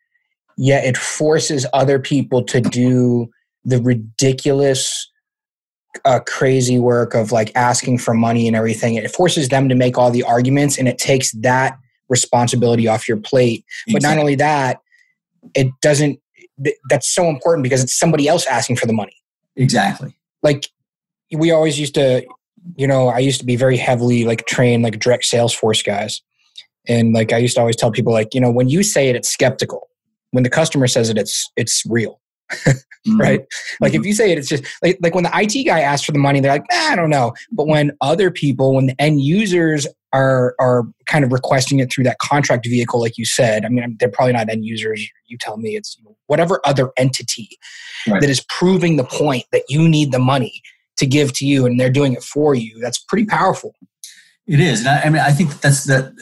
yeah, 0.57 0.79
it 0.79 0.97
forces 0.97 1.65
other 1.73 1.99
people 1.99 2.43
to 2.45 2.61
do 2.61 3.29
the 3.63 3.81
ridiculous. 3.81 5.11
Uh, 6.03 6.19
crazy 6.27 6.77
work 6.77 7.13
of 7.13 7.31
like 7.31 7.53
asking 7.55 7.97
for 7.97 8.13
money 8.13 8.47
and 8.47 8.55
everything. 8.55 8.95
It 8.95 9.09
forces 9.09 9.47
them 9.47 9.69
to 9.69 9.75
make 9.75 9.97
all 9.97 10.11
the 10.11 10.23
arguments, 10.23 10.77
and 10.77 10.89
it 10.89 10.97
takes 10.97 11.31
that 11.35 11.79
responsibility 12.09 12.87
off 12.87 13.07
your 13.07 13.17
plate. 13.17 13.65
Exactly. 13.87 13.93
But 13.93 14.01
not 14.03 14.17
only 14.17 14.35
that, 14.35 14.79
it 15.53 15.67
doesn't, 15.81 16.19
that's 16.89 17.13
so 17.13 17.27
important 17.27 17.63
because 17.63 17.83
it's 17.83 17.97
somebody 17.97 18.27
else 18.27 18.45
asking 18.45 18.77
for 18.77 18.85
the 18.87 18.93
money. 18.93 19.15
Exactly. 19.55 20.15
Like 20.43 20.69
we 21.31 21.51
always 21.51 21.79
used 21.79 21.95
to, 21.95 22.25
you 22.75 22.87
know, 22.87 23.09
I 23.09 23.19
used 23.19 23.39
to 23.39 23.45
be 23.45 23.55
very 23.55 23.77
heavily 23.77 24.25
like 24.25 24.45
trained 24.45 24.83
like 24.83 24.99
direct 24.99 25.23
Salesforce 25.23 25.83
guys. 25.83 26.21
And 26.87 27.13
like 27.13 27.33
I 27.33 27.37
used 27.37 27.55
to 27.55 27.61
always 27.61 27.75
tell 27.75 27.91
people 27.91 28.13
like, 28.13 28.33
you 28.33 28.41
know, 28.41 28.51
when 28.51 28.69
you 28.69 28.83
say 28.83 29.09
it, 29.09 29.15
it's 29.15 29.29
skeptical. 29.29 29.89
When 30.31 30.43
the 30.43 30.49
customer 30.49 30.87
says 30.87 31.09
it, 31.09 31.17
it's 31.17 31.49
it's 31.55 31.83
real. 31.87 32.19
mm-hmm. 32.67 33.19
right? 33.19 33.41
Like 33.79 33.93
mm-hmm. 33.93 34.01
if 34.01 34.05
you 34.05 34.13
say 34.13 34.31
it, 34.31 34.37
it's 34.37 34.49
just 34.49 34.63
like 34.81 34.97
like 35.01 35.15
when 35.15 35.23
the 35.23 35.31
IT 35.33 35.65
guy 35.65 35.81
asks 35.81 36.05
for 36.05 36.11
the 36.11 36.19
money, 36.19 36.39
they're 36.39 36.53
like, 36.53 36.65
nah, 36.71 36.77
I 36.77 36.95
don't 36.95 37.09
know. 37.09 37.33
But 37.51 37.67
when 37.67 37.91
other 38.01 38.31
people, 38.31 38.73
when 38.75 38.87
the 38.87 39.01
end 39.01 39.21
users 39.21 39.87
are 40.15 40.55
are 40.59 40.83
kind 41.05 41.25
of 41.25 41.31
requesting 41.31 41.79
it 41.79 41.91
through 41.91 42.05
that 42.05 42.17
contract 42.19 42.65
vehicle, 42.65 43.01
like 43.01 43.17
you 43.17 43.25
said. 43.25 43.65
I 43.65 43.69
mean, 43.69 43.97
they're 43.99 44.09
probably 44.09 44.33
not 44.33 44.49
end 44.49 44.65
users. 44.65 45.05
You 45.27 45.37
tell 45.37 45.57
me. 45.57 45.75
It's 45.75 45.97
whatever 46.27 46.61
other 46.63 46.91
entity 46.97 47.49
right. 48.07 48.21
that 48.21 48.29
is 48.29 48.43
proving 48.47 48.95
the 48.95 49.03
point 49.03 49.43
that 49.51 49.63
you 49.67 49.87
need 49.87 50.11
the 50.11 50.19
money 50.19 50.61
to 50.97 51.05
give 51.05 51.33
to 51.33 51.45
you, 51.45 51.65
and 51.65 51.79
they're 51.79 51.89
doing 51.89 52.13
it 52.13 52.23
for 52.23 52.55
you. 52.55 52.79
That's 52.79 52.97
pretty 52.97 53.25
powerful. 53.25 53.75
It 54.47 54.59
is, 54.59 54.81
and 54.81 54.89
I, 54.89 55.01
I 55.01 55.09
mean, 55.09 55.21
I 55.21 55.31
think 55.31 55.59
that's 55.59 55.83
the 55.83 56.13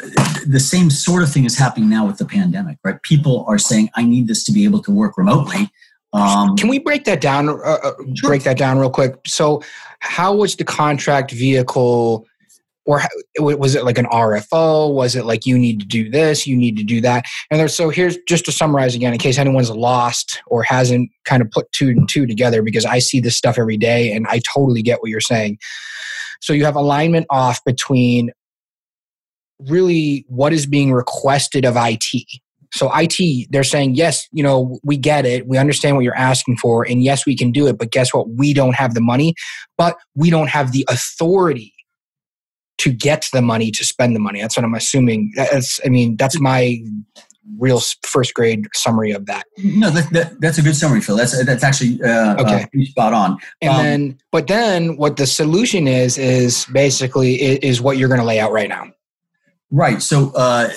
the 0.47 0.59
same 0.59 0.89
sort 0.89 1.23
of 1.23 1.31
thing 1.31 1.45
is 1.45 1.57
happening 1.57 1.89
now 1.89 2.07
with 2.07 2.17
the 2.17 2.25
pandemic, 2.25 2.77
right? 2.83 3.01
People 3.03 3.45
are 3.47 3.59
saying, 3.59 3.89
"I 3.95 4.03
need 4.03 4.27
this 4.27 4.43
to 4.45 4.51
be 4.51 4.63
able 4.63 4.81
to 4.83 4.91
work 4.91 5.17
remotely." 5.17 5.69
Um, 6.13 6.55
Can 6.55 6.69
we 6.69 6.79
break 6.79 7.05
that 7.05 7.21
down? 7.21 7.49
Uh, 7.49 7.53
uh 7.53 7.93
sure. 8.15 8.29
Break 8.29 8.43
that 8.43 8.57
down 8.57 8.77
real 8.77 8.89
quick. 8.89 9.15
So, 9.25 9.63
how 9.99 10.35
was 10.35 10.55
the 10.55 10.63
contract 10.63 11.31
vehicle? 11.31 12.27
or 12.85 13.01
was 13.39 13.75
it 13.75 13.85
like 13.85 13.97
an 13.97 14.05
RFO? 14.07 14.93
Was 14.93 15.15
it 15.15 15.25
like 15.25 15.45
you 15.45 15.57
need 15.57 15.79
to 15.79 15.85
do 15.85 16.09
this, 16.09 16.45
you 16.45 16.57
need 16.57 16.77
to 16.77 16.83
do 16.83 16.99
that? 17.01 17.25
And 17.49 17.59
there's, 17.59 17.73
so 17.73 17.89
here's 17.89 18.17
just 18.27 18.45
to 18.45 18.51
summarize 18.51 18.93
again, 18.93 19.13
in 19.13 19.19
case 19.19 19.37
anyone's 19.37 19.69
lost 19.69 20.41
or 20.47 20.63
hasn't 20.63 21.09
kind 21.23 21.41
of 21.41 21.49
put 21.51 21.71
two 21.71 21.89
and 21.89 22.09
two 22.09 22.25
together, 22.25 22.61
because 22.61 22.85
I 22.85 22.99
see 22.99 23.19
this 23.19 23.37
stuff 23.37 23.57
every 23.57 23.77
day 23.77 24.11
and 24.11 24.27
I 24.27 24.41
totally 24.53 24.81
get 24.81 25.01
what 25.01 25.09
you're 25.09 25.21
saying. 25.21 25.59
So 26.41 26.51
you 26.51 26.65
have 26.65 26.75
alignment 26.75 27.25
off 27.29 27.63
between 27.63 28.31
really 29.59 30.25
what 30.27 30.51
is 30.51 30.65
being 30.65 30.91
requested 30.91 31.63
of 31.65 31.75
IT. 31.77 32.25
So 32.73 32.91
IT, 32.93 33.47
they're 33.51 33.63
saying, 33.63 33.95
yes, 33.95 34.27
you 34.31 34.43
know, 34.43 34.79
we 34.83 34.97
get 34.97 35.25
it. 35.25 35.47
We 35.47 35.57
understand 35.57 35.95
what 35.95 36.03
you're 36.03 36.17
asking 36.17 36.57
for. 36.57 36.83
And 36.83 37.03
yes, 37.03 37.25
we 37.25 37.37
can 37.37 37.51
do 37.51 37.67
it. 37.67 37.77
But 37.77 37.91
guess 37.91 38.13
what? 38.13 38.29
We 38.29 38.53
don't 38.53 38.75
have 38.75 38.95
the 38.95 39.01
money, 39.01 39.35
but 39.77 39.95
we 40.15 40.29
don't 40.29 40.49
have 40.49 40.71
the 40.71 40.85
authority 40.89 41.73
to 42.79 42.91
get 42.91 43.27
the 43.31 43.41
money 43.41 43.69
to 43.71 43.85
spend 43.85 44.15
the 44.15 44.19
money. 44.19 44.41
That's 44.41 44.57
what 44.57 44.65
I'm 44.65 44.73
assuming. 44.73 45.31
That's, 45.35 45.79
I 45.85 45.89
mean, 45.89 46.17
that's 46.17 46.39
my 46.39 46.79
real 47.59 47.79
first 48.01 48.33
grade 48.33 48.65
summary 48.73 49.11
of 49.11 49.27
that. 49.27 49.43
No, 49.59 49.91
that, 49.91 50.09
that, 50.11 50.41
that's 50.41 50.57
a 50.57 50.63
good 50.63 50.75
summary, 50.75 51.01
Phil. 51.01 51.15
That's 51.15 51.45
that's 51.45 51.63
actually 51.63 52.01
uh, 52.01 52.07
uh 52.07 52.35
okay. 52.39 52.63
Uh, 52.63 52.85
spot 52.85 53.13
on. 53.13 53.37
And 53.61 53.71
um, 53.71 53.83
then, 53.83 54.17
but 54.31 54.47
then, 54.47 54.97
what 54.97 55.17
the 55.17 55.27
solution 55.27 55.87
is 55.87 56.17
is 56.17 56.65
basically 56.73 57.41
is, 57.41 57.59
is 57.59 57.81
what 57.81 57.97
you're 57.97 58.09
going 58.09 58.19
to 58.19 58.25
lay 58.25 58.39
out 58.39 58.51
right 58.51 58.69
now. 58.69 58.87
Right. 59.71 60.01
So, 60.01 60.31
uh, 60.35 60.69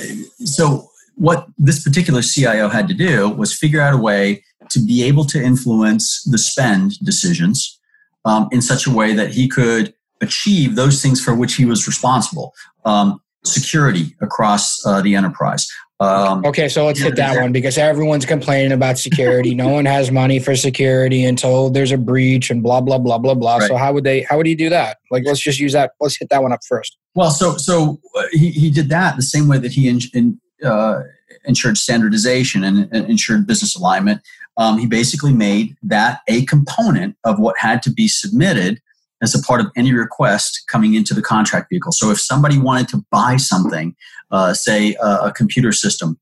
so 0.44 0.88
what 1.16 1.46
this 1.58 1.82
particular 1.82 2.22
CIO 2.22 2.68
had 2.68 2.88
to 2.88 2.94
do 2.94 3.28
was 3.28 3.52
figure 3.52 3.80
out 3.80 3.94
a 3.94 3.98
way 3.98 4.44
to 4.70 4.78
be 4.78 5.02
able 5.02 5.24
to 5.24 5.42
influence 5.42 6.22
the 6.24 6.38
spend 6.38 6.98
decisions 7.00 7.78
um, 8.24 8.48
in 8.52 8.62
such 8.62 8.86
a 8.86 8.90
way 8.90 9.14
that 9.14 9.30
he 9.30 9.48
could 9.48 9.94
achieve 10.20 10.76
those 10.76 11.02
things 11.02 11.22
for 11.22 11.34
which 11.34 11.54
he 11.54 11.64
was 11.64 11.86
responsible. 11.86 12.52
Um, 12.84 13.20
security 13.44 14.16
across 14.20 14.84
uh, 14.84 15.00
the 15.00 15.14
enterprise. 15.14 15.68
Um, 15.98 16.44
okay, 16.44 16.68
so 16.68 16.84
let's 16.84 17.00
hit 17.00 17.16
that 17.16 17.40
one 17.40 17.52
because 17.52 17.78
everyone's 17.78 18.26
complaining 18.26 18.72
about 18.72 18.98
security. 18.98 19.54
no 19.54 19.68
one 19.68 19.86
has 19.86 20.10
money 20.10 20.38
for 20.38 20.54
security 20.54 21.24
until 21.24 21.70
there's 21.70 21.90
a 21.90 21.96
breach 21.96 22.50
and 22.50 22.62
blah 22.62 22.82
blah 22.82 22.98
blah 22.98 23.16
blah 23.16 23.34
blah. 23.34 23.58
Right. 23.58 23.68
So 23.68 23.76
how 23.76 23.94
would 23.94 24.04
they? 24.04 24.22
How 24.22 24.36
would 24.36 24.46
he 24.46 24.54
do 24.54 24.68
that? 24.68 24.98
Like, 25.10 25.24
let's 25.24 25.40
just 25.40 25.58
use 25.58 25.72
that. 25.72 25.92
Let's 25.98 26.16
hit 26.16 26.28
that 26.28 26.42
one 26.42 26.52
up 26.52 26.60
first. 26.68 26.98
Well, 27.14 27.30
so 27.30 27.56
so 27.56 27.98
uh, 28.14 28.24
he, 28.32 28.50
he 28.50 28.70
did 28.70 28.90
that 28.90 29.16
the 29.16 29.22
same 29.22 29.48
way 29.48 29.56
that 29.58 29.72
he 29.72 29.88
in, 29.88 30.00
in, 30.12 30.38
uh, 30.64 31.00
ensured 31.44 31.76
standardization 31.76 32.64
and, 32.64 32.88
and 32.92 33.08
ensured 33.10 33.46
business 33.46 33.76
alignment. 33.76 34.20
Um, 34.56 34.78
he 34.78 34.86
basically 34.86 35.32
made 35.32 35.76
that 35.82 36.20
a 36.28 36.44
component 36.46 37.16
of 37.24 37.38
what 37.38 37.56
had 37.58 37.82
to 37.82 37.92
be 37.92 38.08
submitted 38.08 38.80
as 39.22 39.34
a 39.34 39.42
part 39.42 39.60
of 39.60 39.68
any 39.76 39.92
request 39.92 40.64
coming 40.70 40.94
into 40.94 41.14
the 41.14 41.22
contract 41.22 41.68
vehicle. 41.70 41.92
So 41.92 42.10
if 42.10 42.20
somebody 42.20 42.58
wanted 42.58 42.88
to 42.88 43.04
buy 43.10 43.36
something, 43.36 43.94
uh, 44.30 44.54
say 44.54 44.96
a 45.00 45.32
computer 45.32 45.72
system, 45.72 46.18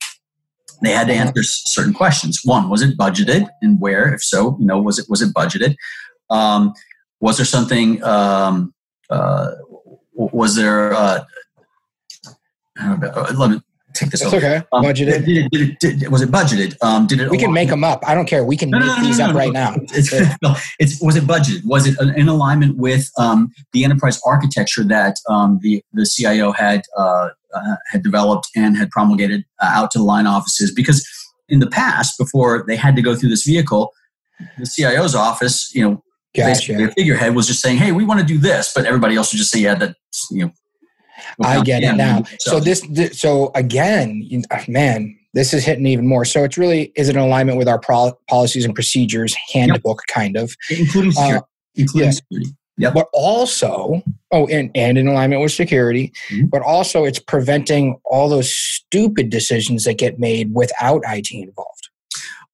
they 0.82 0.92
had 0.92 1.06
to 1.08 1.14
answer 1.14 1.42
certain 1.42 1.94
questions. 1.94 2.40
One, 2.44 2.68
was 2.68 2.82
it 2.82 2.96
budgeted, 2.98 3.48
and 3.62 3.80
where? 3.80 4.12
If 4.12 4.22
so, 4.22 4.56
you 4.60 4.66
know, 4.66 4.80
was 4.80 4.98
it 4.98 5.06
was 5.08 5.22
it 5.22 5.32
budgeted? 5.32 5.76
Um, 6.30 6.72
was 7.20 7.36
there 7.36 7.46
something? 7.46 8.02
Um, 8.04 8.74
uh, 9.08 9.52
was 10.12 10.56
there? 10.56 10.92
Uh, 10.92 11.24
let 13.34 13.50
me 13.50 13.60
take 13.94 14.10
this. 14.10 14.22
It's 14.22 14.34
okay. 14.34 14.62
Um, 14.72 14.84
budgeted. 14.84 15.24
Did 15.24 15.28
it, 15.28 15.50
did 15.50 15.60
it, 15.60 15.80
did, 15.80 16.08
was 16.08 16.22
it 16.22 16.30
budgeted? 16.30 16.76
Um, 16.82 17.06
did 17.06 17.20
it? 17.20 17.30
We 17.30 17.38
can 17.38 17.52
make 17.52 17.68
them 17.68 17.84
up. 17.84 18.02
I 18.06 18.14
don't 18.14 18.26
care. 18.26 18.44
We 18.44 18.56
can 18.56 18.70
no, 18.70 18.78
make 18.78 18.88
no, 18.88 18.96
no, 18.96 19.02
these 19.02 19.20
up 19.20 19.34
right 19.34 19.52
now. 19.52 19.74
It's, 19.92 20.12
it's, 20.78 21.00
was 21.00 21.16
it 21.16 21.24
budgeted? 21.24 21.64
Was 21.64 21.86
it 21.86 21.96
in 22.16 22.28
alignment 22.28 22.76
with 22.76 23.10
um, 23.18 23.52
the 23.72 23.84
enterprise 23.84 24.20
architecture 24.26 24.84
that 24.84 25.16
um, 25.28 25.58
the 25.62 25.82
the 25.92 26.04
CIO 26.04 26.52
had 26.52 26.82
uh, 26.96 27.30
uh, 27.54 27.76
had 27.90 28.02
developed 28.02 28.48
and 28.54 28.76
had 28.76 28.90
promulgated 28.90 29.44
uh, 29.62 29.70
out 29.72 29.90
to 29.92 29.98
the 29.98 30.04
line 30.04 30.26
offices? 30.26 30.72
Because 30.72 31.06
in 31.48 31.60
the 31.60 31.68
past, 31.68 32.18
before 32.18 32.64
they 32.66 32.76
had 32.76 32.96
to 32.96 33.02
go 33.02 33.14
through 33.14 33.30
this 33.30 33.44
vehicle, 33.44 33.92
the 34.58 34.66
CIO's 34.66 35.14
office, 35.14 35.74
you 35.74 35.82
know, 35.82 36.02
gotcha. 36.34 36.48
basically 36.48 36.84
a 36.84 36.90
figurehead 36.90 37.34
was 37.34 37.46
just 37.46 37.60
saying, 37.60 37.78
"Hey, 37.78 37.92
we 37.92 38.04
want 38.04 38.20
to 38.20 38.26
do 38.26 38.38
this," 38.38 38.72
but 38.74 38.84
everybody 38.84 39.16
else 39.16 39.32
would 39.32 39.38
just 39.38 39.50
say, 39.50 39.60
"Yeah, 39.60 39.74
that 39.76 39.96
you 40.30 40.46
know." 40.46 40.52
I 41.42 41.62
get 41.62 41.82
it 41.82 41.96
now. 41.96 42.22
So 42.40 42.60
this, 42.60 42.86
this, 42.90 43.20
so 43.20 43.50
again, 43.54 44.28
man, 44.68 45.16
this 45.34 45.52
is 45.52 45.64
hitting 45.64 45.86
even 45.86 46.06
more. 46.06 46.24
So 46.24 46.44
it's 46.44 46.56
really 46.56 46.92
is 46.96 47.08
it 47.08 47.16
in 47.16 47.22
alignment 47.22 47.58
with 47.58 47.68
our 47.68 47.78
pro- 47.78 48.18
policies 48.28 48.64
and 48.64 48.74
procedures 48.74 49.34
handbook, 49.52 50.02
yep. 50.08 50.14
kind 50.14 50.36
of, 50.36 50.56
including 50.70 51.10
uh, 51.10 51.14
security. 51.14 51.38
Uh, 51.38 51.42
including 51.74 52.06
yeah. 52.06 52.12
security. 52.12 52.56
Yep. 52.76 52.94
But 52.94 53.08
also, 53.12 54.02
oh, 54.32 54.46
and, 54.48 54.70
and 54.74 54.98
in 54.98 55.06
alignment 55.06 55.40
with 55.42 55.52
security, 55.52 56.12
mm-hmm. 56.28 56.46
but 56.46 56.62
also 56.62 57.04
it's 57.04 57.20
preventing 57.20 58.00
all 58.04 58.28
those 58.28 58.52
stupid 58.52 59.30
decisions 59.30 59.84
that 59.84 59.98
get 59.98 60.18
made 60.18 60.52
without 60.54 61.02
IT 61.06 61.30
involved. 61.30 61.73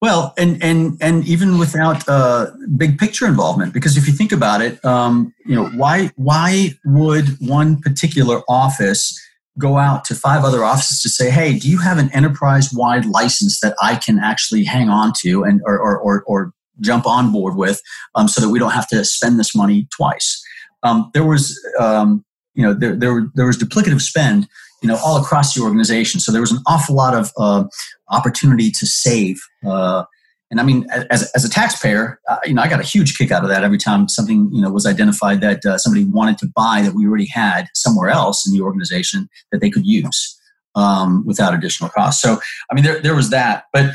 Well, 0.01 0.33
and 0.39 0.63
and 0.63 0.97
and 1.03 1.27
even 1.27 1.59
without 1.59 2.09
uh, 2.09 2.47
big 2.77 2.99
picture 2.99 3.27
involvement, 3.27 3.75
because 3.75 3.99
if 3.99 4.07
you 4.07 4.15
think 4.15 4.33
about 4.33 4.63
it, 4.63 4.83
um, 4.83 5.35
you 5.45 5.55
know 5.55 5.67
why 5.71 6.11
why 6.17 6.71
would 6.87 7.37
one 7.39 7.81
particular 7.81 8.41
office 8.49 9.19
go 9.59 9.77
out 9.77 10.07
to 10.07 10.15
five 10.15 10.43
other 10.43 10.65
offices 10.65 11.03
to 11.03 11.11
say, 11.11 11.31
"Hey, 11.31 11.59
do 11.59 11.69
you 11.69 11.79
have 11.81 11.99
an 11.99 12.11
enterprise 12.15 12.73
wide 12.73 13.05
license 13.05 13.61
that 13.61 13.77
I 13.83 13.97
can 13.97 14.19
actually 14.19 14.65
hang 14.65 14.89
on 14.89 15.13
to 15.21 15.45
and 15.45 15.61
or 15.67 15.79
or 15.79 15.99
or, 15.99 16.23
or 16.27 16.53
jump 16.81 17.07
on 17.07 17.31
board 17.31 17.57
with, 17.57 17.83
um, 18.15 18.27
so 18.27 18.41
that 18.41 18.49
we 18.49 18.59
don't 18.59 18.73
have 18.73 18.89
to 18.89 19.05
spend 19.05 19.39
this 19.39 19.55
money 19.55 19.87
twice?" 19.95 20.43
Um, 20.83 21.11
there 21.13 21.27
was 21.27 21.61
um, 21.79 22.25
you 22.55 22.63
know 22.63 22.73
there, 22.73 22.97
there 22.97 23.27
there 23.35 23.47
was 23.47 23.59
duplicative 23.59 24.01
spend 24.01 24.49
you 24.83 24.89
know 24.89 24.99
all 25.05 25.21
across 25.21 25.55
the 25.55 25.63
organization. 25.63 26.21
So 26.21 26.33
there 26.33 26.41
was 26.41 26.53
an 26.53 26.61
awful 26.67 26.95
lot 26.95 27.15
of 27.15 27.33
uh, 27.37 27.65
opportunity 28.09 28.71
to 28.71 28.87
save. 28.87 29.41
Uh, 29.65 30.05
and 30.51 30.59
I 30.59 30.65
mean, 30.65 30.85
as, 31.11 31.31
as 31.33 31.45
a 31.45 31.49
taxpayer, 31.49 32.19
uh, 32.29 32.39
you 32.45 32.55
know, 32.55 32.63
I 32.63 32.69
got 32.69 32.81
a 32.81 32.85
huge 32.85 33.17
kick 33.17 33.31
out 33.31 33.45
of 33.45 33.49
that 33.51 33.63
every 33.63 33.79
time 33.79 34.09
something 34.09 34.51
you 34.53 34.61
know 34.61 34.71
was 34.71 34.87
identified 34.87 35.41
that 35.43 35.65
uh, 35.65 35.79
somebody 35.79 36.05
wanted 36.05 36.39
to 36.39 36.49
buy 36.55 36.83
that 36.83 36.95
we 36.95 37.07
already 37.07 37.29
had 37.29 37.67
somewhere 37.75 38.11
else 38.11 38.47
in 38.47 38.53
the 38.53 38.63
organization 38.63 39.29
that 39.53 39.61
they 39.61 39.71
could 39.71 39.87
use 39.87 40.41
um, 40.75 41.25
without 41.27 41.55
additional 41.55 41.91
cost. 41.91 42.21
So 42.21 42.39
I 42.71 42.75
mean, 42.75 42.85
there 42.85 43.01
there 43.01 43.15
was 43.15 43.31
that, 43.31 43.65
but 43.73 43.95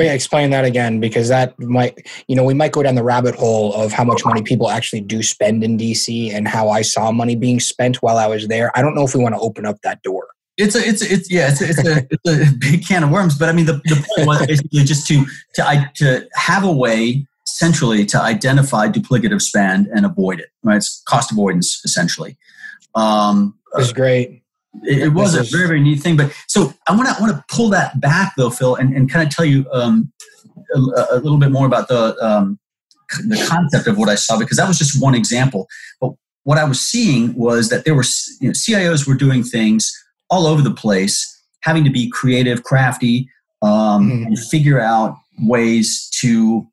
Wait, 0.00 0.14
explain 0.14 0.50
that 0.50 0.64
again 0.64 1.00
because 1.00 1.28
that 1.28 1.58
might, 1.58 2.06
you 2.26 2.34
know, 2.34 2.44
we 2.44 2.54
might 2.54 2.72
go 2.72 2.82
down 2.82 2.94
the 2.94 3.02
rabbit 3.02 3.34
hole 3.34 3.74
of 3.74 3.92
how 3.92 4.04
much 4.04 4.24
money 4.24 4.42
people 4.42 4.70
actually 4.70 5.00
do 5.00 5.22
spend 5.22 5.62
in 5.62 5.76
DC 5.76 6.32
and 6.32 6.48
how 6.48 6.70
I 6.70 6.82
saw 6.82 7.12
money 7.12 7.36
being 7.36 7.60
spent 7.60 7.96
while 7.96 8.16
I 8.16 8.26
was 8.26 8.48
there. 8.48 8.76
I 8.76 8.82
don't 8.82 8.94
know 8.94 9.04
if 9.04 9.14
we 9.14 9.22
want 9.22 9.34
to 9.34 9.40
open 9.40 9.66
up 9.66 9.80
that 9.82 10.02
door. 10.02 10.28
It's 10.56 10.74
a, 10.74 10.78
it's, 10.78 11.02
a, 11.02 11.12
it's, 11.12 11.30
yeah, 11.30 11.50
it's 11.50 11.60
a, 11.62 11.68
it's 11.68 11.84
a, 11.86 12.06
it's 12.10 12.50
a 12.50 12.54
big 12.58 12.86
can 12.86 13.02
of 13.04 13.10
worms. 13.10 13.38
But 13.38 13.48
I 13.48 13.52
mean, 13.52 13.66
the, 13.66 13.80
the 13.84 14.06
point 14.16 14.26
was 14.26 14.46
basically 14.46 14.84
just 14.84 15.06
to, 15.08 15.24
to, 15.54 15.66
I 15.66 15.90
to 15.96 16.28
have 16.34 16.64
a 16.64 16.72
way 16.72 17.26
centrally 17.46 18.06
to 18.06 18.20
identify 18.20 18.88
duplicative 18.88 19.40
spend 19.40 19.86
and 19.88 20.06
avoid 20.06 20.40
it. 20.40 20.48
Right, 20.62 20.76
it's 20.76 21.02
cost 21.06 21.32
avoidance 21.32 21.82
essentially. 21.84 22.36
Um, 22.94 23.58
it's 23.76 23.92
great. 23.92 24.42
It, 24.84 25.02
it 25.02 25.08
was 25.08 25.34
a 25.34 25.42
very 25.42 25.66
very 25.66 25.80
neat 25.80 26.00
thing. 26.00 26.16
But 26.16 26.32
so 26.46 26.72
I 26.88 26.94
want 26.94 27.08
to 27.08 27.16
want 27.20 27.34
to 27.34 27.44
pull 27.54 27.70
that 27.70 28.00
back 28.00 28.34
though, 28.36 28.50
Phil, 28.50 28.76
and, 28.76 28.94
and 28.94 29.10
kind 29.10 29.26
of 29.26 29.34
tell 29.34 29.44
you 29.44 29.66
um, 29.72 30.12
a, 30.74 31.06
a, 31.12 31.18
little 31.20 31.38
bit 31.38 31.50
more 31.50 31.66
about 31.66 31.88
the 31.88 32.16
um, 32.24 32.58
the 33.26 33.44
concept 33.48 33.86
of 33.86 33.98
what 33.98 34.08
I 34.08 34.14
saw 34.14 34.38
because 34.38 34.56
that 34.56 34.68
was 34.68 34.78
just 34.78 35.00
one 35.02 35.14
example. 35.14 35.68
But 36.00 36.12
what 36.44 36.58
I 36.58 36.64
was 36.64 36.80
seeing 36.80 37.34
was 37.34 37.68
that 37.68 37.84
there 37.84 37.94
were 37.94 38.04
you 38.40 38.48
know, 38.48 38.52
CIOs 38.52 39.06
were 39.06 39.14
doing 39.14 39.42
things 39.42 39.92
all 40.30 40.46
over 40.46 40.62
the 40.62 40.70
place, 40.72 41.42
having 41.62 41.84
to 41.84 41.90
be 41.90 42.08
creative, 42.08 42.62
crafty, 42.62 43.28
um, 43.62 44.10
mm. 44.10 44.26
and 44.26 44.38
figure 44.38 44.80
out 44.80 45.16
ways 45.40 46.08
to 46.20 46.66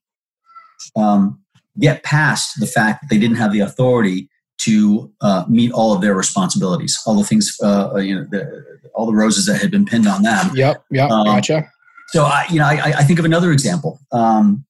um, 0.96 1.40
get 1.80 2.04
past 2.04 2.60
the 2.60 2.68
fact 2.68 3.02
that 3.02 3.10
they 3.10 3.20
didn't 3.20 3.38
have 3.38 3.52
the 3.52 3.60
authority 3.60 4.30
to 4.60 5.12
uh, 5.22 5.46
meet 5.48 5.72
all 5.72 5.94
of 5.94 6.02
their 6.02 6.16
responsibilities, 6.16 7.00
all 7.06 7.16
the 7.16 7.24
things, 7.24 7.56
uh, 7.64 7.94
uh, 7.94 7.98
you 7.98 8.16
know, 8.16 8.26
the, 8.30 8.64
all 8.94 9.06
the 9.06 9.14
roses 9.14 9.46
that 9.46 9.62
had 9.62 9.72
been 9.72 9.86
pinned 9.86 10.08
on 10.08 10.24
them. 10.24 10.52
Yep, 10.56 10.84
yep, 10.92 11.10
um, 11.12 11.26
gotcha. 11.26 11.70
So 12.10 12.24
I, 12.24 12.46
you 12.50 12.60
know, 12.60 12.66
I, 12.66 12.94
I 12.98 13.04
think 13.04 13.20
of 13.20 13.26
another 13.26 13.52
example, 13.52 14.00
um, 14.12 14.66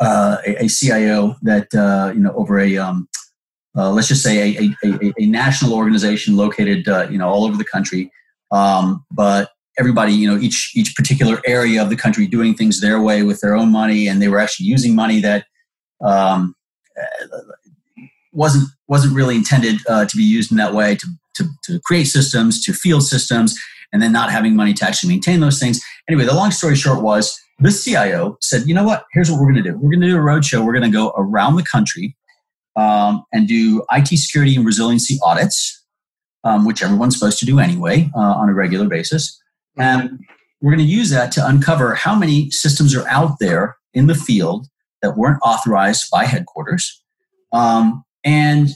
uh, 0.00 0.38
a, 0.46 0.64
a, 0.64 0.68
CIO 0.68 1.36
that 1.42 1.72
uh, 1.74 2.12
you 2.14 2.20
know 2.20 2.32
over 2.32 2.58
a 2.58 2.76
um, 2.76 3.08
uh, 3.76 3.90
let's 3.90 4.08
just 4.08 4.22
say 4.22 4.56
a, 4.56 4.74
a, 4.84 5.12
a, 5.18 5.26
national 5.26 5.74
organization 5.74 6.36
located 6.36 6.86
you 7.10 7.18
know 7.18 7.28
all 7.28 7.44
over 7.44 7.56
the 7.56 7.64
country, 7.64 8.10
um, 8.50 9.04
but 9.10 9.50
everybody 9.78 10.12
you 10.12 10.30
know 10.30 10.38
each 10.38 10.72
each 10.74 10.94
particular 10.96 11.40
area 11.46 11.80
of 11.80 11.90
the 11.90 11.96
country 11.96 12.26
doing 12.26 12.54
things 12.54 12.80
their 12.80 13.00
way 13.00 13.22
with 13.22 13.40
their 13.40 13.54
own 13.54 13.70
money, 13.70 14.08
and 14.08 14.20
they 14.20 14.28
were 14.28 14.38
actually 14.38 14.66
using 14.66 14.94
money 14.94 15.20
that 15.20 15.46
um, 16.04 16.54
wasn't 18.38 18.68
wasn't 18.86 19.14
really 19.14 19.34
intended 19.34 19.76
uh, 19.88 20.04
to 20.06 20.16
be 20.16 20.22
used 20.22 20.50
in 20.50 20.56
that 20.56 20.72
way 20.72 20.94
to, 20.94 21.06
to, 21.34 21.44
to 21.64 21.80
create 21.84 22.04
systems 22.04 22.64
to 22.64 22.72
field 22.72 23.02
systems 23.02 23.58
and 23.92 24.00
then 24.02 24.12
not 24.12 24.30
having 24.30 24.54
money 24.54 24.72
to 24.74 24.84
actually 24.84 25.08
maintain 25.08 25.40
those 25.40 25.58
things. 25.58 25.80
Anyway 26.08 26.24
the 26.24 26.34
long 26.34 26.50
story 26.50 26.76
short 26.76 27.02
was 27.02 27.38
this 27.58 27.84
cio 27.84 28.36
said 28.40 28.62
you 28.66 28.74
know 28.74 28.84
what? 28.84 29.04
Here's 29.12 29.30
what 29.30 29.40
we're 29.40 29.50
going 29.52 29.62
to 29.62 29.70
do. 29.70 29.76
We're 29.76 29.90
going 29.90 30.00
to 30.00 30.06
do 30.08 30.16
a 30.16 30.20
roadshow. 30.20 30.64
We're 30.64 30.72
going 30.72 30.90
to 30.90 30.96
go 30.96 31.12
around 31.16 31.56
the 31.56 31.64
country 31.64 32.16
um, 32.76 33.24
and 33.32 33.48
do 33.48 33.84
it 33.90 34.06
security 34.16 34.54
and 34.56 34.64
resiliency 34.64 35.18
audits 35.22 35.78
um, 36.44 36.64
which 36.64 36.82
everyone's 36.82 37.18
supposed 37.18 37.38
to 37.38 37.46
do 37.46 37.58
anyway 37.58 38.10
uh, 38.16 38.20
on 38.20 38.48
a 38.48 38.54
regular 38.54 38.88
basis. 38.88 39.40
And 39.76 40.20
we're 40.60 40.72
going 40.72 40.86
to 40.86 40.92
use 40.92 41.10
that 41.10 41.30
to 41.32 41.46
uncover 41.46 41.94
how 41.94 42.14
many 42.14 42.50
systems 42.50 42.94
are 42.96 43.06
out 43.08 43.38
there 43.38 43.76
in 43.94 44.06
the 44.06 44.14
field 44.14 44.66
that 45.02 45.16
weren't 45.16 45.40
authorized 45.44 46.10
by 46.10 46.24
headquarters 46.24 47.02
um, 47.52 48.04
and 48.24 48.68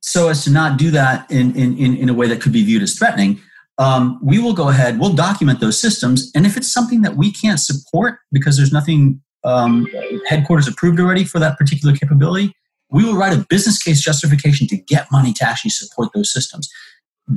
so 0.00 0.28
as 0.28 0.44
to 0.44 0.50
not 0.50 0.78
do 0.78 0.90
that 0.90 1.30
in, 1.30 1.54
in, 1.54 1.78
in, 1.78 2.08
a 2.08 2.14
way 2.14 2.26
that 2.26 2.40
could 2.40 2.52
be 2.52 2.64
viewed 2.64 2.82
as 2.82 2.94
threatening, 2.94 3.40
um, 3.78 4.18
we 4.22 4.38
will 4.38 4.52
go 4.52 4.68
ahead, 4.68 4.98
we'll 4.98 5.12
document 5.12 5.60
those 5.60 5.80
systems. 5.80 6.30
And 6.34 6.44
if 6.44 6.56
it's 6.56 6.72
something 6.72 7.02
that 7.02 7.16
we 7.16 7.32
can't 7.32 7.60
support 7.60 8.18
because 8.32 8.56
there's 8.56 8.72
nothing 8.72 9.22
um, 9.44 9.86
headquarters 10.26 10.68
approved 10.68 11.00
already 11.00 11.24
for 11.24 11.38
that 11.38 11.56
particular 11.56 11.94
capability, 11.94 12.54
we 12.90 13.04
will 13.04 13.14
write 13.14 13.32
a 13.32 13.46
business 13.48 13.82
case 13.82 14.02
justification 14.02 14.66
to 14.68 14.76
get 14.76 15.06
money 15.10 15.32
to 15.34 15.44
actually 15.44 15.70
support 15.70 16.10
those 16.14 16.32
systems. 16.32 16.68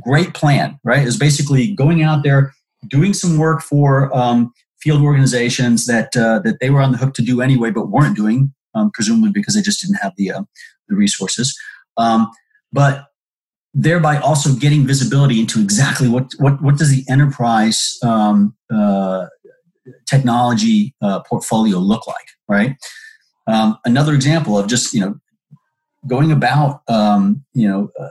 Great 0.02 0.34
plan, 0.34 0.80
right? 0.84 1.08
Is 1.08 1.18
basically 1.18 1.74
going 1.74 2.04
out 2.04 2.24
there, 2.24 2.54
doing 2.88 3.14
some 3.14 3.38
work 3.38 3.62
for 3.62 4.16
um, 4.16 4.52
field 4.82 5.02
organizations 5.02 5.86
that 5.86 6.16
uh, 6.18 6.40
that 6.40 6.60
they 6.60 6.70
were 6.70 6.82
on 6.82 6.92
the 6.92 6.98
hook 6.98 7.14
to 7.14 7.22
do 7.22 7.42
anyway, 7.42 7.72
but 7.72 7.90
weren't 7.90 8.16
doing, 8.16 8.54
um, 8.74 8.92
presumably 8.92 9.32
because 9.32 9.56
they 9.56 9.62
just 9.62 9.82
didn't 9.82 9.98
have 10.02 10.14
the 10.18 10.32
uh, 10.32 10.42
the 10.88 10.96
resources, 10.96 11.58
um, 11.98 12.30
but 12.72 13.08
thereby 13.74 14.18
also 14.18 14.54
getting 14.56 14.88
visibility 14.88 15.40
into 15.40 15.62
exactly 15.62 16.08
what 16.08 16.32
what, 16.40 16.62
what 16.62 16.78
does 16.78 16.90
the 16.90 17.04
enterprise 17.10 17.98
um, 18.04 18.56
uh, 18.74 19.28
technology 20.08 20.96
uh, 21.02 21.22
portfolio 21.22 21.78
look 21.78 22.08
like, 22.08 22.28
right? 22.48 22.76
Um, 23.48 23.78
another 23.86 24.14
example 24.14 24.58
of 24.58 24.68
just 24.68 24.94
you 24.94 25.02
know 25.02 25.20
going 26.08 26.32
about 26.32 26.82
um, 26.88 27.44
you 27.54 27.68
know 27.68 27.90
uh, 28.00 28.10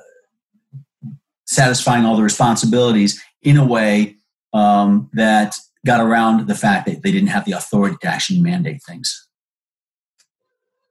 satisfying 1.47 2.05
all 2.05 2.17
the 2.17 2.23
responsibilities 2.23 3.23
in 3.43 3.57
a 3.57 3.65
way 3.65 4.17
um, 4.53 5.11
that 5.13 5.57
got 5.85 6.01
around 6.01 6.47
the 6.49 6.55
fact 6.55 6.87
that 6.87 7.03
they 7.03 7.13
didn't 7.13 7.29
have 7.29 7.45
the 7.45 7.53
authority 7.53 7.97
to 8.01 8.09
actually 8.09 8.41
mandate 8.41 8.83
things. 8.83 9.29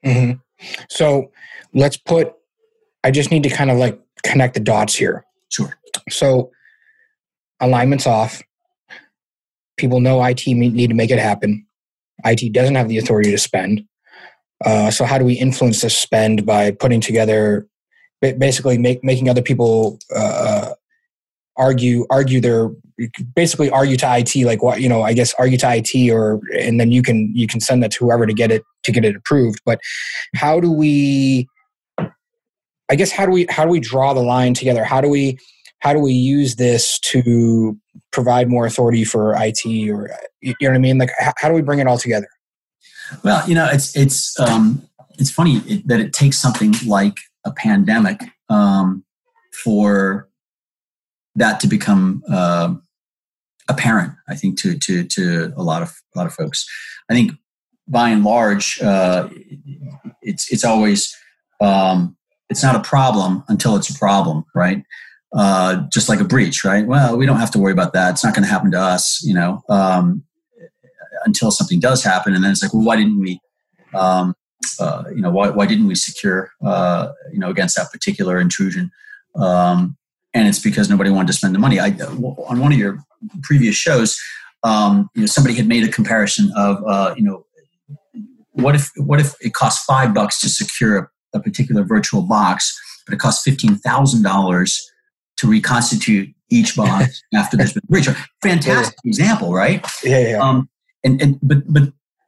Mm-hmm. 0.06 0.40
So 0.90 1.32
let's 1.74 1.98
put, 1.98 2.34
I 3.04 3.12
just 3.12 3.32
need 3.32 3.44
to 3.44 3.50
kind 3.50 3.72
of 3.72 3.78
like 3.78 4.00
connect 4.24 4.54
the 4.54 4.60
dots 4.60 4.96
here. 4.96 5.26
Sure. 5.50 5.78
So 6.10 6.52
alignment's 7.60 8.08
off. 8.08 8.42
People 9.78 10.00
know 10.00 10.24
IT 10.24 10.46
need 10.48 10.88
to 10.88 10.96
make 10.96 11.12
it 11.12 11.20
happen. 11.20 11.66
IT 12.26 12.54
doesn't 12.54 12.76
have 12.76 12.90
the 12.90 12.98
authority 12.98 13.32
to 13.32 13.38
spend. 13.38 13.86
Uh, 14.64 14.90
so 14.92 15.04
how 15.04 15.18
do 15.18 15.26
we 15.26 15.34
influence 15.34 15.82
the 15.82 15.90
spend 15.90 16.46
by 16.46 16.72
putting 16.72 17.02
together, 17.02 17.68
basically 18.22 18.78
make, 18.78 19.04
making 19.04 19.30
other 19.30 19.42
people 19.42 20.00
uh, 20.16 20.74
argue 21.58 22.06
argue 22.10 22.42
their 22.42 22.70
basically 23.36 23.70
argue 23.70 23.98
to 23.98 24.18
IT 24.18 24.36
like 24.46 24.64
what 24.64 24.82
you 24.82 24.90
know 24.90 25.02
I 25.02 25.14
guess 25.14 25.34
argue 25.38 25.58
to 25.60 25.76
IT 25.76 26.12
or 26.12 26.40
and 26.58 26.80
then 26.80 26.92
you 26.92 27.02
can 27.02 27.32
you 27.36 27.48
can 27.48 27.60
send 27.60 27.84
that 27.84 27.92
to 27.92 28.06
whoever 28.06 28.26
to 28.26 28.34
get 28.34 28.52
it 28.52 28.64
to 28.84 28.92
get 28.92 29.06
it 29.06 29.16
approved. 29.16 29.62
But 29.66 29.80
how 30.36 30.60
do 30.60 30.72
we 30.72 31.48
I 32.94 32.96
guess 32.96 33.12
how 33.12 33.26
do 33.26 33.32
we 33.32 33.48
how 33.50 33.66
do 33.66 33.72
we 33.72 33.80
draw 33.80 34.14
the 34.14 34.22
line 34.22 34.54
together? 34.54 34.84
How 34.84 35.02
do 35.02 35.10
we 35.10 35.40
how 35.80 35.94
do 35.94 36.00
we 36.00 36.14
use 36.14 36.58
this 36.58 37.00
to 37.00 37.76
provide 38.12 38.50
more 38.50 38.68
authority 38.68 39.04
for 39.04 39.34
IT 39.36 39.66
or 39.90 40.12
you 40.42 40.54
know 40.62 40.70
what 40.70 40.76
I 40.76 40.78
mean? 40.78 41.00
Like 41.00 41.10
how 41.18 41.50
do 41.50 41.56
we 41.56 41.64
bring 41.64 41.80
it 41.80 41.88
all 41.88 41.98
together? 41.98 42.28
Well, 43.24 43.50
you 43.50 43.56
know, 43.56 43.68
it's 43.72 43.96
it's 43.98 44.40
um, 44.40 44.88
it's 45.18 45.32
funny 45.32 45.82
that 45.86 46.00
it 46.00 46.14
takes 46.14 46.38
something 46.38 46.76
like 46.86 47.16
a 47.46 47.52
pandemic 47.52 48.22
um, 48.48 49.04
for 49.64 50.30
that 51.36 51.60
to 51.62 51.68
become 51.68 52.22
uh, 52.30 52.76
apparent. 53.68 54.14
I 54.30 54.36
think 54.36 54.60
to 54.60 54.78
to 54.78 55.04
to 55.04 55.52
a 55.58 55.64
lot 55.64 55.82
of 55.82 55.96
a 56.14 56.20
lot 56.20 56.28
of 56.28 56.34
folks. 56.34 56.64
I 57.10 57.16
think 57.16 57.32
by 57.88 58.10
and 58.10 58.24
large, 58.24 58.80
uh, 58.84 59.30
it's 60.22 60.52
it's 60.54 60.64
always 60.64 61.18
um, 61.60 62.16
it's 62.54 62.64
not 62.64 62.76
a 62.76 62.88
problem 62.88 63.44
until 63.48 63.76
it's 63.76 63.90
a 63.90 63.98
problem, 63.98 64.46
right? 64.54 64.84
Uh, 65.36 65.88
just 65.92 66.08
like 66.08 66.20
a 66.20 66.24
breach, 66.24 66.64
right? 66.64 66.86
Well, 66.86 67.18
we 67.18 67.26
don't 67.26 67.40
have 67.40 67.50
to 67.52 67.60
worry 67.60 67.74
about 67.74 67.94
that. 67.94 68.12
It's 68.12 68.24
not 68.24 68.36
going 68.36 68.44
to 68.44 68.50
happen 68.50 68.70
to 68.72 68.80
us, 68.80 69.24
you 69.24 69.34
know, 69.34 69.64
um, 69.70 70.24
until 71.26 71.50
something 71.50 71.80
does 71.80 72.04
happen, 72.04 72.36
and 72.36 72.44
then 72.44 72.52
it's 72.52 72.62
like, 72.62 72.72
well, 72.76 72.84
why 72.84 72.96
didn't 72.96 73.20
we? 73.20 73.40
Um, 73.96 74.36
uh, 74.80 75.06
you 75.10 75.22
know, 75.22 75.32
why, 75.32 75.50
why 75.50 75.66
didn't 75.66 75.88
we 75.88 75.96
secure, 75.96 76.52
uh, 76.64 77.12
you 77.32 77.40
know, 77.40 77.50
against 77.50 77.76
that 77.76 77.92
particular 77.92 78.40
intrusion? 78.40 78.92
Um, 79.36 79.98
and 80.36 80.48
it's 80.48 80.60
because 80.60 80.92
nobody 80.92 81.10
wanted 81.10 81.28
to 81.28 81.34
spend 81.34 81.56
the 81.56 81.60
money. 81.60 81.80
I, 81.80 81.90
on 81.90 82.60
one 82.60 82.72
of 82.72 82.78
your 82.78 83.00
previous 83.42 83.76
shows, 83.76 84.20
um, 84.62 85.10
you 85.16 85.22
know, 85.22 85.26
somebody 85.26 85.56
had 85.56 85.68
made 85.68 85.84
a 85.84 85.92
comparison 85.92 86.52
of, 86.56 86.84
uh, 86.86 87.16
you 87.18 87.24
know, 87.24 87.46
what 88.52 88.76
if 88.76 88.92
what 88.98 89.20
if 89.20 89.34
it 89.42 89.54
costs 89.54 89.84
five 89.84 90.14
bucks 90.14 90.40
to 90.42 90.48
secure 90.48 91.12
a, 91.34 91.40
particular 91.40 91.84
virtual 91.84 92.24
box, 92.24 92.78
but 93.06 93.14
it 93.14 93.20
costs 93.20 93.44
fifteen 93.44 93.76
thousand 93.76 94.24
dollars 94.24 94.82
to 95.38 95.48
reconstitute 95.48 96.30
each 96.50 96.76
box 96.76 97.22
after 97.34 97.58
there's 97.58 97.74
been 97.74 97.84
breach? 97.88 98.08
Fantastic 98.42 98.98
yeah. 99.04 99.10
example, 99.10 99.54
right? 99.54 99.86
Yeah, 100.04 100.28
yeah. 100.28 100.38
Um, 100.38 100.70
and 101.04 101.22
and 101.22 101.40
but 101.42 101.60
but 101.68 101.84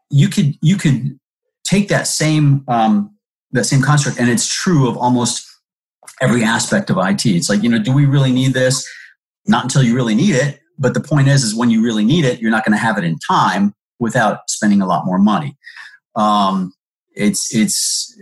you 0.09 0.27
could 0.27 0.55
you 0.61 0.77
could 0.77 1.17
take 1.63 1.87
that 1.89 2.07
same 2.07 2.63
um, 2.67 3.15
that 3.51 3.65
same 3.65 3.81
construct, 3.81 4.19
and 4.19 4.29
it's 4.29 4.47
true 4.47 4.87
of 4.87 4.97
almost 4.97 5.45
every 6.21 6.43
aspect 6.43 6.89
of 6.89 6.97
IT. 6.97 7.25
It's 7.25 7.49
like 7.49 7.63
you 7.63 7.69
know, 7.69 7.79
do 7.79 7.93
we 7.93 8.05
really 8.05 8.31
need 8.31 8.53
this? 8.53 8.87
Not 9.47 9.63
until 9.63 9.83
you 9.83 9.95
really 9.95 10.15
need 10.15 10.35
it. 10.35 10.59
But 10.77 10.93
the 10.93 11.01
point 11.01 11.27
is, 11.27 11.43
is 11.43 11.55
when 11.55 11.69
you 11.69 11.81
really 11.81 12.03
need 12.03 12.25
it, 12.25 12.41
you're 12.41 12.51
not 12.51 12.65
going 12.65 12.77
to 12.77 12.83
have 12.83 12.97
it 12.97 13.03
in 13.03 13.17
time 13.19 13.73
without 13.99 14.49
spending 14.49 14.81
a 14.81 14.85
lot 14.85 15.05
more 15.05 15.17
money. 15.17 15.57
Um, 16.15 16.73
it's 17.13 17.53
it's 17.55 18.13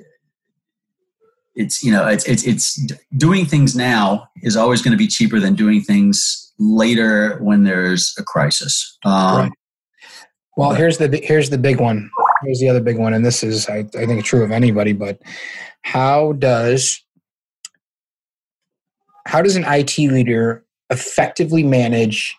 it's 1.56 1.84
you 1.84 1.92
know 1.92 2.08
it's 2.08 2.26
it's 2.26 2.46
it's 2.46 2.80
doing 3.16 3.46
things 3.46 3.76
now 3.76 4.28
is 4.42 4.56
always 4.56 4.82
going 4.82 4.92
to 4.92 4.98
be 4.98 5.08
cheaper 5.08 5.40
than 5.40 5.56
doing 5.56 5.82
things 5.82 6.52
later 6.60 7.38
when 7.40 7.64
there's 7.64 8.14
a 8.18 8.24
crisis. 8.24 8.98
Um, 9.06 9.38
right. 9.38 9.52
Well, 10.58 10.70
but, 10.70 10.78
here's 10.78 10.98
the 10.98 11.22
here's 11.24 11.50
the 11.50 11.58
big 11.58 11.80
one. 11.80 12.10
Here's 12.44 12.60
the 12.60 12.70
other 12.70 12.82
big 12.82 12.98
one, 12.98 13.14
and 13.14 13.26
this 13.26 13.44
is 13.44 13.68
I, 13.70 13.86
I 13.98 14.06
think 14.06 14.24
true 14.26 14.44
of 14.44 14.52
anybody. 14.52 14.94
But 14.94 15.20
how 15.84 16.34
does 16.34 17.04
how 19.26 19.42
does 19.42 19.56
an 19.56 19.66
IT 19.66 19.98
leader 19.98 20.66
effectively 20.90 21.64
manage 21.64 22.36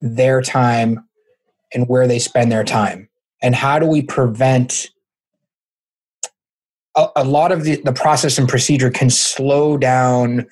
their 0.00 0.40
time 0.40 1.04
and 1.74 1.88
where 1.88 2.06
they 2.06 2.18
spend 2.18 2.50
their 2.50 2.64
time? 2.64 3.08
And 3.42 3.54
how 3.54 3.78
do 3.78 3.86
we 3.86 4.02
prevent 4.02 4.88
a, 6.98 7.08
a 7.16 7.24
lot 7.24 7.52
of 7.52 7.64
the, 7.64 7.80
the 7.84 7.92
process 7.92 8.38
and 8.38 8.48
procedure 8.48 8.90
can 8.90 9.08
slow 9.08 9.78
down 9.78 10.46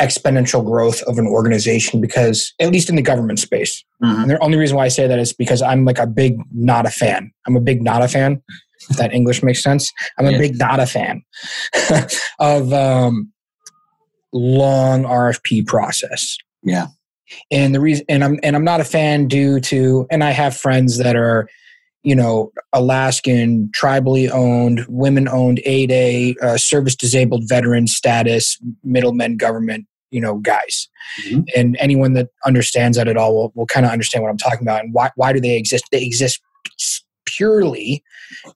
exponential 0.00 0.64
growth 0.64 1.02
of 1.02 1.18
an 1.18 1.26
organization 1.26 2.00
because 2.00 2.52
at 2.60 2.70
least 2.70 2.88
in 2.88 2.96
the 2.96 3.02
government 3.02 3.38
space. 3.38 3.84
Mm-hmm. 4.02 4.22
and 4.22 4.30
the 4.30 4.38
only 4.40 4.58
reason 4.58 4.76
why 4.76 4.84
i 4.84 4.88
say 4.88 5.06
that 5.06 5.18
is 5.18 5.32
because 5.32 5.62
i'm 5.62 5.84
like 5.84 5.98
a 5.98 6.06
big 6.06 6.36
not 6.52 6.84
a 6.84 6.90
fan. 6.90 7.32
I'm 7.46 7.56
a 7.56 7.60
big 7.60 7.82
not 7.82 8.02
a 8.02 8.08
fan 8.08 8.42
if 8.90 8.96
that 8.96 9.14
english 9.14 9.42
makes 9.42 9.62
sense. 9.62 9.92
I'm 10.18 10.26
a 10.26 10.32
yeah. 10.32 10.38
big 10.38 10.58
not 10.58 10.80
a 10.80 10.86
fan 10.86 11.22
of 12.38 12.72
um, 12.72 13.32
long 14.32 15.04
rfp 15.04 15.66
process. 15.66 16.36
Yeah. 16.62 16.88
And 17.50 17.74
the 17.74 17.80
reason 17.80 18.04
and 18.08 18.22
i'm 18.24 18.38
and 18.42 18.56
i'm 18.56 18.64
not 18.64 18.80
a 18.80 18.84
fan 18.84 19.28
due 19.28 19.60
to 19.60 20.06
and 20.10 20.22
i 20.22 20.30
have 20.30 20.56
friends 20.56 20.98
that 20.98 21.16
are 21.16 21.48
you 22.04 22.14
know, 22.14 22.52
Alaskan, 22.74 23.70
tribally 23.74 24.30
owned, 24.30 24.84
women 24.88 25.26
owned 25.26 25.60
8A, 25.66 26.36
uh, 26.42 26.58
service 26.58 26.94
disabled 26.94 27.44
veteran 27.48 27.86
status, 27.86 28.58
middlemen 28.84 29.38
government, 29.38 29.86
you 30.10 30.20
know, 30.20 30.36
guys. 30.36 30.88
Mm-hmm. 31.26 31.40
And 31.56 31.76
anyone 31.80 32.12
that 32.12 32.28
understands 32.44 32.98
that 32.98 33.08
at 33.08 33.16
all 33.16 33.34
will, 33.34 33.52
will 33.54 33.66
kind 33.66 33.86
of 33.86 33.92
understand 33.92 34.22
what 34.22 34.30
I'm 34.30 34.36
talking 34.36 34.62
about. 34.62 34.84
And 34.84 34.92
why, 34.92 35.10
why 35.16 35.32
do 35.32 35.40
they 35.40 35.56
exist? 35.56 35.86
They 35.90 36.04
exist 36.04 36.40
purely 37.24 38.04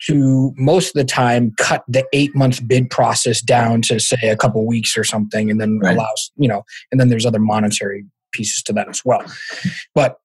to 0.06 0.52
most 0.56 0.88
of 0.88 0.92
the 0.94 1.04
time 1.04 1.52
cut 1.56 1.84
the 1.88 2.04
eight 2.12 2.34
month 2.36 2.66
bid 2.68 2.90
process 2.90 3.40
down 3.40 3.80
to 3.82 3.98
say 3.98 4.28
a 4.28 4.36
couple 4.36 4.64
weeks 4.66 4.96
or 4.96 5.04
something 5.04 5.50
and 5.50 5.58
then 5.58 5.78
right. 5.78 5.94
allows, 5.94 6.30
you 6.36 6.48
know, 6.48 6.62
and 6.92 7.00
then 7.00 7.08
there's 7.08 7.26
other 7.26 7.40
monetary 7.40 8.04
pieces 8.32 8.62
to 8.62 8.74
that 8.74 8.88
as 8.88 9.02
well. 9.06 9.24
But 9.94 10.18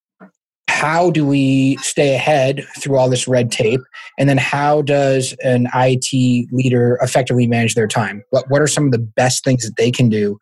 how 0.74 1.12
do 1.12 1.24
we 1.24 1.78
stay 1.78 2.16
ahead 2.16 2.66
through 2.80 2.98
all 2.98 3.08
this 3.08 3.28
red 3.28 3.52
tape? 3.52 3.80
And 4.18 4.28
then 4.28 4.40
how 4.40 4.82
does 4.82 5.36
an 5.44 5.68
it 5.74 6.48
leader 6.52 6.98
effectively 7.00 7.46
manage 7.46 7.76
their 7.76 7.88
time? 7.88 8.24
What, 8.32 8.50
what 8.50 8.60
are 8.60 8.68
some 8.68 8.86
of 8.88 8.92
the 8.92 8.98
best 8.98 9.44
things 9.44 9.64
that 9.64 9.78
they 9.78 9.92
can 9.92 10.10
do 10.10 10.40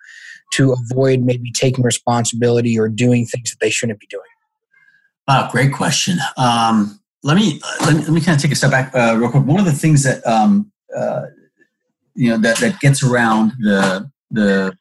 to 0.54 0.74
avoid 0.74 1.20
maybe 1.22 1.52
taking 1.52 1.84
responsibility 1.84 2.80
or 2.80 2.88
doing 2.88 3.26
things 3.26 3.52
that 3.52 3.58
they 3.60 3.70
shouldn't 3.70 4.00
be 4.00 4.08
doing? 4.08 4.24
Wow 5.28 5.50
great 5.52 5.74
question. 5.74 6.18
Um, 6.38 7.00
let 7.24 7.36
me 7.36 7.60
let 7.82 7.94
me, 7.94 8.00
let 8.00 8.10
me 8.10 8.22
kind 8.22 8.36
of 8.36 8.42
take 8.42 8.52
a 8.52 8.56
step 8.56 8.72
back 8.72 8.96
uh, 8.96 9.16
real 9.20 9.30
quick. 9.30 9.46
One 9.46 9.60
of 9.60 9.66
the 9.66 9.74
things 9.74 10.04
that 10.04 10.26
um, 10.26 10.72
uh, 10.96 11.26
you 12.16 12.32
know 12.32 12.38
that, 12.38 12.58
that 12.58 12.80
gets 12.80 13.04
around 13.04 13.52
the 13.60 14.10
the 14.32 14.76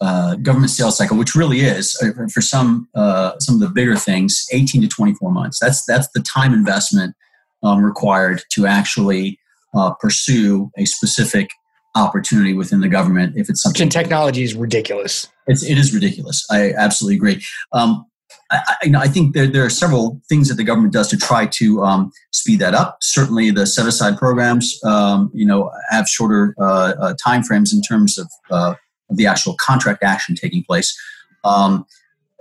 uh, 0.00 0.36
government 0.36 0.70
sales 0.70 0.96
cycle, 0.96 1.16
which 1.16 1.34
really 1.34 1.60
is 1.60 1.96
uh, 2.02 2.26
for 2.32 2.40
some 2.40 2.88
uh, 2.94 3.38
some 3.38 3.54
of 3.54 3.60
the 3.60 3.68
bigger 3.68 3.96
things, 3.96 4.46
18 4.52 4.82
to 4.82 4.88
24 4.88 5.30
months. 5.30 5.58
That's 5.60 5.84
that's 5.84 6.08
the 6.14 6.20
time 6.20 6.52
investment 6.52 7.14
um, 7.62 7.82
required 7.82 8.42
to 8.52 8.66
actually 8.66 9.38
uh, 9.74 9.92
pursue 9.94 10.70
a 10.76 10.84
specific 10.84 11.48
opportunity 11.94 12.52
within 12.52 12.80
the 12.80 12.88
government. 12.88 13.36
If 13.36 13.48
it's 13.48 13.62
something, 13.62 13.82
in 13.82 13.88
technology 13.88 14.42
is 14.42 14.54
ridiculous. 14.54 15.28
It's, 15.46 15.62
it 15.62 15.78
is 15.78 15.94
ridiculous. 15.94 16.44
I 16.50 16.72
absolutely 16.72 17.16
agree. 17.16 17.44
Um, 17.72 18.04
I, 18.50 18.76
I, 18.82 18.92
I, 18.96 19.08
think 19.08 19.34
there, 19.34 19.46
there 19.46 19.64
are 19.64 19.70
several 19.70 20.20
things 20.28 20.48
that 20.48 20.54
the 20.54 20.64
government 20.64 20.92
does 20.92 21.08
to 21.08 21.16
try 21.16 21.46
to 21.46 21.82
um, 21.82 22.12
speed 22.32 22.60
that 22.60 22.74
up. 22.74 22.98
Certainly, 23.00 23.52
the 23.52 23.66
set 23.66 23.86
aside 23.86 24.18
programs, 24.18 24.78
um, 24.84 25.30
you 25.34 25.46
know, 25.46 25.70
have 25.90 26.06
shorter 26.06 26.54
uh, 26.60 26.94
uh, 27.00 27.14
time 27.22 27.42
frames 27.42 27.72
in 27.72 27.82
terms 27.82 28.18
of 28.18 28.28
uh, 28.50 28.70
of 28.70 28.76
the 29.10 29.26
actual 29.26 29.54
contract 29.60 30.02
action 30.02 30.34
taking 30.34 30.64
place. 30.64 30.98
Um, 31.44 31.86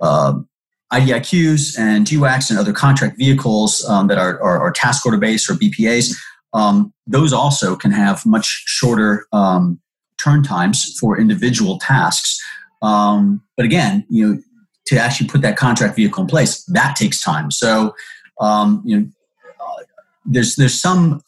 uh, 0.02 0.34
IDIQs 0.92 1.78
and 1.78 2.06
GWACs 2.06 2.50
and 2.50 2.60
other 2.60 2.74
contract 2.74 3.18
vehicles 3.18 3.84
um, 3.86 4.08
that 4.08 4.18
are, 4.18 4.42
are, 4.42 4.60
are, 4.62 4.72
task 4.72 5.06
order 5.06 5.18
based 5.18 5.50
or 5.50 5.54
BPAs, 5.54 6.16
um, 6.54 6.94
those 7.08 7.34
also 7.34 7.76
can 7.76 7.92
have 7.92 8.26
much 8.26 8.46
shorter 8.66 9.26
um, 9.34 9.80
turn 10.18 10.44
times 10.44 10.98
for 11.00 11.20
individual 11.20 11.80
tasks. 11.80 12.40
Um, 12.82 13.42
but 13.58 13.66
again, 13.66 14.06
you 14.10 14.28
know, 14.28 14.42
to 14.88 14.98
actually 14.98 15.28
put 15.28 15.42
that 15.42 15.58
contract 15.58 15.96
vehicle 15.96 16.22
in 16.22 16.28
place, 16.28 16.64
that 16.66 16.96
takes 16.96 17.22
time. 17.22 17.50
So, 17.52 17.96
um, 18.40 18.82
you 18.86 19.00
know, 19.00 19.08
uh, 19.60 19.84
there's 20.26 20.56
there's 20.56 20.80
some 20.80 21.22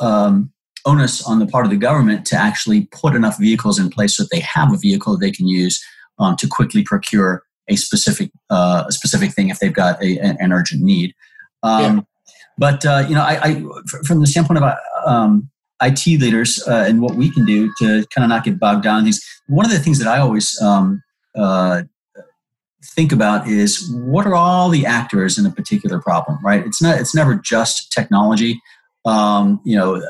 onus 0.87 1.25
on 1.27 1.39
the 1.39 1.45
part 1.45 1.65
of 1.65 1.69
the 1.69 1.77
government 1.77 2.25
to 2.25 2.35
actually 2.35 2.85
put 2.91 3.13
enough 3.13 3.37
vehicles 3.37 3.77
in 3.77 3.89
place 3.89 4.15
so 4.15 4.23
that 4.23 4.29
they 4.31 4.39
have 4.39 4.73
a 4.73 4.77
vehicle 4.77 5.17
they 5.17 5.31
can 5.31 5.47
use 5.47 5.83
um, 6.17 6.35
to 6.37 6.47
quickly 6.47 6.83
procure 6.83 7.43
a 7.67 7.75
specific 7.75 8.31
uh, 8.49 8.85
a 8.87 8.91
specific 8.91 9.33
thing 9.33 9.49
if 9.49 9.59
they've 9.59 9.73
got 9.73 10.01
a, 10.01 10.17
an 10.19 10.53
urgent 10.53 10.81
need. 10.81 11.13
Um, 11.61 11.97
yeah. 11.97 12.01
But 12.57 12.85
uh, 12.85 13.05
you 13.07 13.13
know, 13.13 13.21
I, 13.21 13.39
I, 13.43 13.63
from 14.05 14.21
the 14.21 14.27
standpoint 14.27 14.57
of 14.57 14.63
uh, 14.63 14.75
um, 15.05 15.49
IT 15.81 16.07
leaders 16.07 16.63
uh, 16.67 16.85
and 16.87 17.01
what 17.01 17.15
we 17.15 17.29
can 17.29 17.45
do 17.45 17.71
to 17.79 18.05
kind 18.15 18.23
of 18.23 18.29
not 18.29 18.45
get 18.45 18.57
bogged 18.57 18.83
down 18.83 18.99
in 18.99 19.03
things, 19.03 19.21
one 19.47 19.65
of 19.65 19.71
the 19.71 19.79
things 19.79 19.99
that 19.99 20.07
I 20.07 20.19
always 20.19 20.59
um, 20.61 21.03
uh, 21.35 21.83
think 22.95 23.11
about 23.11 23.47
is 23.47 23.87
what 23.91 24.25
are 24.25 24.33
all 24.33 24.69
the 24.69 24.85
actors 24.85 25.37
in 25.37 25.45
a 25.45 25.51
particular 25.51 26.01
problem, 26.01 26.39
right? 26.43 26.65
It's 26.65 26.81
not 26.81 26.99
it's 26.99 27.13
never 27.13 27.35
just 27.35 27.91
technology 27.91 28.61
um, 29.07 29.61
you 29.63 29.75
know, 29.75 30.03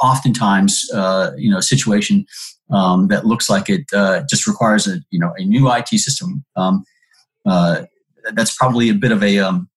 oftentimes, 0.00 0.88
uh, 0.94 1.30
you 1.36 1.50
know, 1.50 1.58
a 1.58 1.62
situation 1.62 2.26
um, 2.70 3.08
that 3.08 3.26
looks 3.26 3.50
like 3.50 3.68
it 3.68 3.84
uh, 3.92 4.22
just 4.28 4.46
requires 4.46 4.86
a, 4.86 4.98
you 5.10 5.18
know, 5.18 5.32
a 5.36 5.44
new 5.44 5.70
IT 5.72 5.88
system. 5.88 6.44
Um, 6.56 6.84
uh, 7.46 7.82
that's 8.34 8.54
probably 8.56 8.88
a 8.90 8.94
bit 8.94 9.12
of 9.12 9.22
a, 9.22 9.38
um, 9.38 9.68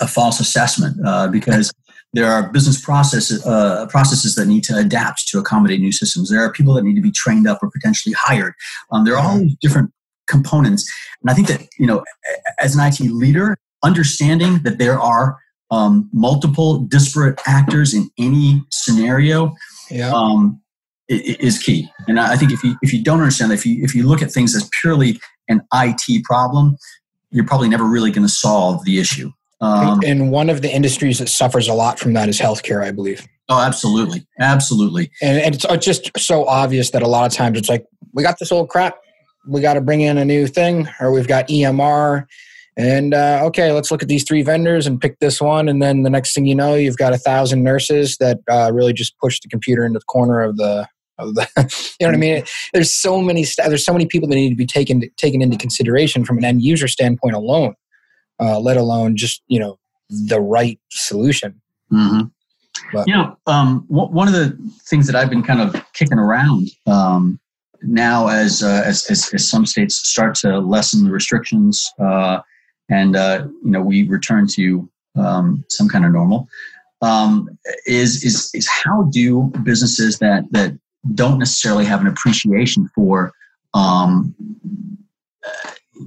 a 0.00 0.06
false 0.06 0.40
assessment 0.40 0.96
uh, 1.04 1.28
because 1.28 1.72
there 2.12 2.26
are 2.26 2.50
business 2.50 2.80
processes 2.80 3.44
uh, 3.46 3.86
processes 3.86 4.34
that 4.34 4.46
need 4.46 4.64
to 4.64 4.76
adapt 4.76 5.28
to 5.28 5.38
accommodate 5.38 5.80
new 5.80 5.92
systems. 5.92 6.30
There 6.30 6.42
are 6.42 6.52
people 6.52 6.74
that 6.74 6.82
need 6.82 6.96
to 6.96 7.00
be 7.00 7.12
trained 7.12 7.46
up 7.46 7.62
or 7.62 7.70
potentially 7.70 8.14
hired. 8.18 8.54
Um, 8.90 9.04
there 9.04 9.16
are 9.16 9.24
all 9.24 9.46
different 9.60 9.92
components, 10.28 10.90
and 11.22 11.30
I 11.30 11.34
think 11.34 11.48
that 11.48 11.68
you 11.78 11.86
know, 11.86 12.04
as 12.58 12.74
an 12.74 12.84
IT 12.84 13.00
leader, 13.00 13.58
understanding 13.84 14.60
that 14.64 14.78
there 14.78 14.98
are 14.98 15.38
um, 15.70 16.08
multiple 16.12 16.78
disparate 16.78 17.40
actors 17.46 17.94
in 17.94 18.10
any 18.18 18.62
scenario 18.70 19.54
yeah. 19.90 20.12
um, 20.12 20.60
is 21.08 21.58
key. 21.58 21.90
And 22.08 22.18
I 22.18 22.36
think 22.36 22.52
if 22.52 22.62
you 22.62 22.76
if 22.82 22.92
you 22.92 23.02
don't 23.02 23.20
understand 23.20 23.50
that, 23.50 23.56
if 23.56 23.66
you 23.66 23.82
if 23.82 23.94
you 23.94 24.06
look 24.06 24.22
at 24.22 24.30
things 24.30 24.54
as 24.54 24.68
purely 24.80 25.20
an 25.48 25.62
IT 25.74 26.24
problem, 26.24 26.76
you're 27.30 27.46
probably 27.46 27.68
never 27.68 27.84
really 27.84 28.10
going 28.10 28.26
to 28.26 28.32
solve 28.32 28.84
the 28.84 28.98
issue. 28.98 29.30
Um, 29.62 30.00
and 30.06 30.32
one 30.32 30.48
of 30.48 30.62
the 30.62 30.74
industries 30.74 31.18
that 31.18 31.28
suffers 31.28 31.68
a 31.68 31.74
lot 31.74 31.98
from 31.98 32.14
that 32.14 32.30
is 32.30 32.40
healthcare, 32.40 32.82
I 32.82 32.92
believe. 32.92 33.26
Oh, 33.50 33.60
absolutely, 33.60 34.26
absolutely. 34.38 35.10
And, 35.20 35.38
and 35.38 35.54
it's 35.54 35.84
just 35.84 36.10
so 36.16 36.46
obvious 36.46 36.90
that 36.92 37.02
a 37.02 37.08
lot 37.08 37.26
of 37.26 37.36
times 37.36 37.58
it's 37.58 37.68
like 37.68 37.84
we 38.14 38.22
got 38.22 38.38
this 38.38 38.52
old 38.52 38.70
crap, 38.70 38.96
we 39.46 39.60
got 39.60 39.74
to 39.74 39.80
bring 39.82 40.00
in 40.00 40.16
a 40.16 40.24
new 40.24 40.46
thing, 40.46 40.88
or 40.98 41.12
we've 41.12 41.28
got 41.28 41.48
EMR, 41.48 42.26
and 42.80 43.14
uh, 43.14 43.40
okay, 43.44 43.72
let's 43.72 43.90
look 43.90 44.02
at 44.02 44.08
these 44.08 44.24
three 44.24 44.42
vendors 44.42 44.86
and 44.86 45.00
pick 45.00 45.18
this 45.18 45.40
one, 45.40 45.68
and 45.68 45.82
then 45.82 46.02
the 46.02 46.10
next 46.10 46.34
thing 46.34 46.46
you 46.46 46.54
know, 46.54 46.74
you've 46.74 46.96
got 46.96 47.12
a 47.12 47.18
thousand 47.18 47.62
nurses 47.62 48.16
that 48.18 48.38
uh, 48.50 48.70
really 48.72 48.92
just 48.92 49.18
push 49.18 49.40
the 49.40 49.48
computer 49.48 49.84
into 49.84 49.98
the 49.98 50.04
corner 50.04 50.40
of 50.40 50.56
the 50.56 50.88
of 51.18 51.34
the, 51.34 51.46
you 52.00 52.06
know 52.06 52.08
what 52.08 52.14
I 52.14 52.18
mean? 52.18 52.44
There's 52.72 52.92
so 52.92 53.20
many 53.20 53.46
there's 53.58 53.84
so 53.84 53.92
many 53.92 54.06
people 54.06 54.28
that 54.28 54.36
need 54.36 54.50
to 54.50 54.56
be 54.56 54.66
taken 54.66 55.02
taken 55.16 55.42
into 55.42 55.56
consideration 55.56 56.24
from 56.24 56.38
an 56.38 56.44
end 56.44 56.62
user 56.62 56.88
standpoint 56.88 57.34
alone 57.34 57.74
uh, 58.40 58.58
let 58.58 58.76
alone 58.76 59.16
just 59.16 59.42
you 59.48 59.60
know 59.60 59.78
the 60.08 60.40
right 60.40 60.80
solution. 60.90 61.60
Mm-hmm. 61.92 62.26
But, 62.92 63.06
you 63.06 63.14
know, 63.14 63.36
um, 63.46 63.84
one 63.88 64.26
of 64.26 64.34
the 64.34 64.56
things 64.88 65.06
that 65.06 65.14
I've 65.14 65.30
been 65.30 65.42
kind 65.42 65.60
of 65.60 65.80
kicking 65.92 66.18
around 66.18 66.70
um, 66.86 67.38
now, 67.82 68.28
as, 68.28 68.62
uh, 68.62 68.82
as, 68.84 69.08
as, 69.10 69.32
as 69.32 69.48
some 69.48 69.66
states 69.66 69.96
start 70.08 70.34
to 70.36 70.58
lessen 70.58 71.04
the 71.04 71.10
restrictions, 71.10 71.88
uh, 72.00 72.40
and 72.90 73.16
uh, 73.16 73.46
you 73.64 73.70
know 73.70 73.80
we 73.80 74.02
return 74.04 74.46
to 74.48 74.88
um, 75.16 75.64
some 75.68 75.88
kind 75.88 76.04
of 76.04 76.12
normal, 76.12 76.48
um, 77.02 77.48
is 77.86 78.24
is 78.24 78.50
is 78.54 78.68
how 78.68 79.04
do 79.04 79.52
businesses 79.62 80.18
that 80.18 80.44
that 80.50 80.76
don't 81.14 81.38
necessarily 81.38 81.84
have 81.84 82.00
an 82.00 82.06
appreciation 82.06 82.88
for 82.94 83.32
um, 83.72 84.34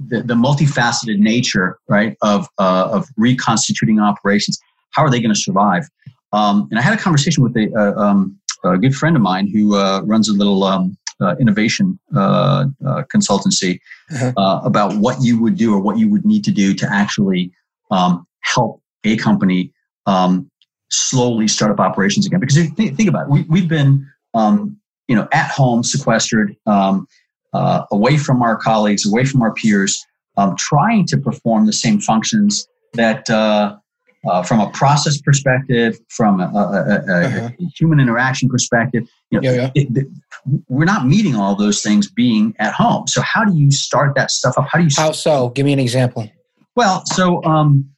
the, 0.08 0.22
the 0.22 0.34
multifaceted 0.34 1.18
nature, 1.18 1.78
right, 1.88 2.16
of 2.22 2.48
uh, 2.58 2.88
of 2.90 3.06
reconstituting 3.16 4.00
operations. 4.00 4.58
How 4.90 5.02
are 5.02 5.10
they 5.10 5.20
going 5.20 5.34
to 5.34 5.40
survive? 5.40 5.88
Um, 6.32 6.68
and 6.70 6.78
I 6.78 6.82
had 6.82 6.94
a 6.94 7.00
conversation 7.00 7.42
with 7.42 7.56
a, 7.56 7.72
uh, 7.76 8.00
um, 8.00 8.38
a 8.64 8.76
good 8.76 8.94
friend 8.94 9.16
of 9.16 9.22
mine 9.22 9.48
who 9.48 9.76
uh, 9.76 10.02
runs 10.02 10.28
a 10.28 10.32
little 10.32 10.64
um, 10.64 10.96
uh, 11.20 11.34
innovation 11.40 11.98
uh, 12.14 12.66
uh, 12.86 13.02
consultancy 13.14 13.78
uh-huh. 14.12 14.60
about 14.64 14.94
what 14.96 15.16
you 15.20 15.40
would 15.40 15.56
do 15.56 15.74
or 15.74 15.80
what 15.80 15.98
you 15.98 16.08
would 16.08 16.24
need 16.24 16.44
to 16.44 16.50
do 16.50 16.74
to 16.74 16.86
actually 16.90 17.52
um, 17.90 18.26
help 18.40 18.80
a 19.04 19.16
company 19.16 19.72
um, 20.06 20.50
slowly 20.90 21.48
start 21.48 21.70
up 21.70 21.80
operations 21.80 22.26
again. 22.26 22.40
Because 22.40 22.56
if 22.56 22.72
think, 22.72 22.96
think 22.96 23.08
about 23.08 23.26
it, 23.26 23.30
we, 23.30 23.42
we've 23.42 23.68
been 23.68 24.06
um, 24.34 24.76
you 25.08 25.16
know 25.16 25.28
at 25.32 25.50
home, 25.50 25.82
sequestered. 25.82 26.56
Um, 26.66 27.06
uh, 27.54 27.86
away 27.92 28.18
from 28.18 28.42
our 28.42 28.56
colleagues, 28.56 29.06
away 29.06 29.24
from 29.24 29.40
our 29.40 29.54
peers, 29.54 30.04
um, 30.36 30.56
trying 30.56 31.06
to 31.06 31.16
perform 31.16 31.66
the 31.66 31.72
same 31.72 32.00
functions 32.00 32.66
that, 32.94 33.30
uh, 33.30 33.76
uh, 34.28 34.42
from 34.42 34.58
a 34.58 34.68
process 34.70 35.20
perspective, 35.20 35.96
from 36.08 36.40
a, 36.40 36.44
a, 36.44 36.58
a, 36.58 37.26
uh-huh. 37.26 37.50
a 37.60 37.64
human 37.76 38.00
interaction 38.00 38.48
perspective, 38.48 39.08
you 39.30 39.40
know, 39.40 39.48
yeah, 39.48 39.70
yeah. 39.74 39.82
It, 39.82 40.08
we're 40.68 40.84
not 40.84 41.06
meeting 41.06 41.34
all 41.34 41.54
those 41.54 41.82
things 41.82 42.10
being 42.10 42.54
at 42.58 42.74
home. 42.74 43.06
So 43.06 43.22
how 43.22 43.44
do 43.44 43.56
you 43.56 43.70
start 43.70 44.14
that 44.16 44.30
stuff 44.30 44.58
up? 44.58 44.66
How 44.70 44.78
do 44.78 44.84
you? 44.84 44.90
How 44.96 45.12
so? 45.12 45.50
Give 45.50 45.66
me 45.66 45.72
an 45.72 45.78
example. 45.78 46.30
Well, 46.76 47.04
so 47.06 47.42
um, 47.44 47.88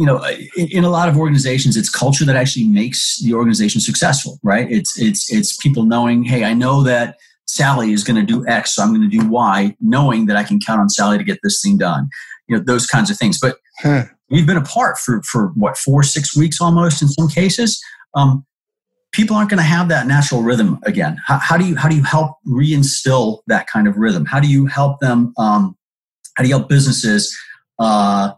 you 0.00 0.06
know, 0.06 0.24
in, 0.56 0.68
in, 0.68 0.84
a 0.84 0.90
lot 0.90 1.08
of 1.08 1.16
organizations, 1.16 1.76
it's 1.76 1.90
culture 1.90 2.24
that 2.24 2.36
actually 2.36 2.66
makes 2.66 3.20
the 3.22 3.34
organization 3.34 3.80
successful, 3.80 4.38
right? 4.42 4.70
It's 4.70 4.98
it's 4.98 5.32
it's 5.32 5.56
people 5.56 5.84
knowing, 5.84 6.24
hey, 6.24 6.44
I 6.44 6.54
know 6.54 6.82
that 6.82 7.16
Sally 7.46 7.92
is 7.92 8.04
going 8.04 8.16
to 8.16 8.22
do 8.22 8.46
X, 8.46 8.76
so 8.76 8.82
I'm 8.82 8.94
going 8.94 9.08
to 9.08 9.18
do 9.18 9.28
Y, 9.28 9.76
knowing 9.80 10.26
that 10.26 10.36
I 10.36 10.44
can 10.44 10.58
count 10.58 10.80
on 10.80 10.88
Sally 10.88 11.18
to 11.18 11.24
get 11.24 11.38
this 11.42 11.60
thing 11.62 11.76
done. 11.76 12.08
You 12.48 12.56
know, 12.56 12.62
those 12.64 12.86
kinds 12.86 13.10
of 13.10 13.16
things. 13.16 13.38
But 13.38 13.56
huh. 13.80 14.04
we've 14.30 14.46
been 14.46 14.56
apart 14.56 14.98
for 14.98 15.22
for 15.22 15.48
what 15.48 15.76
four, 15.76 16.02
six 16.02 16.36
weeks 16.36 16.60
almost 16.60 17.02
in 17.02 17.08
some 17.08 17.28
cases. 17.28 17.82
Um, 18.14 18.44
people 19.12 19.36
aren't 19.36 19.50
going 19.50 19.58
to 19.58 19.64
have 19.64 19.88
that 19.88 20.06
natural 20.06 20.42
rhythm 20.42 20.78
again. 20.84 21.18
How, 21.26 21.38
how, 21.38 21.56
do 21.56 21.66
you 21.66 21.76
how 21.76 21.88
do 21.88 21.96
you 21.96 22.02
help 22.02 22.36
reinstill 22.46 23.40
that 23.46 23.66
kind 23.66 23.86
of 23.86 23.96
rhythm? 23.96 24.24
How 24.24 24.40
do 24.40 24.48
you 24.48 24.66
help 24.66 25.00
them? 25.00 25.32
Um, 25.36 25.76
how 26.36 26.44
do 26.44 26.48
you 26.48 26.56
help 26.56 26.68
businesses 26.68 27.36
uh, 27.78 28.32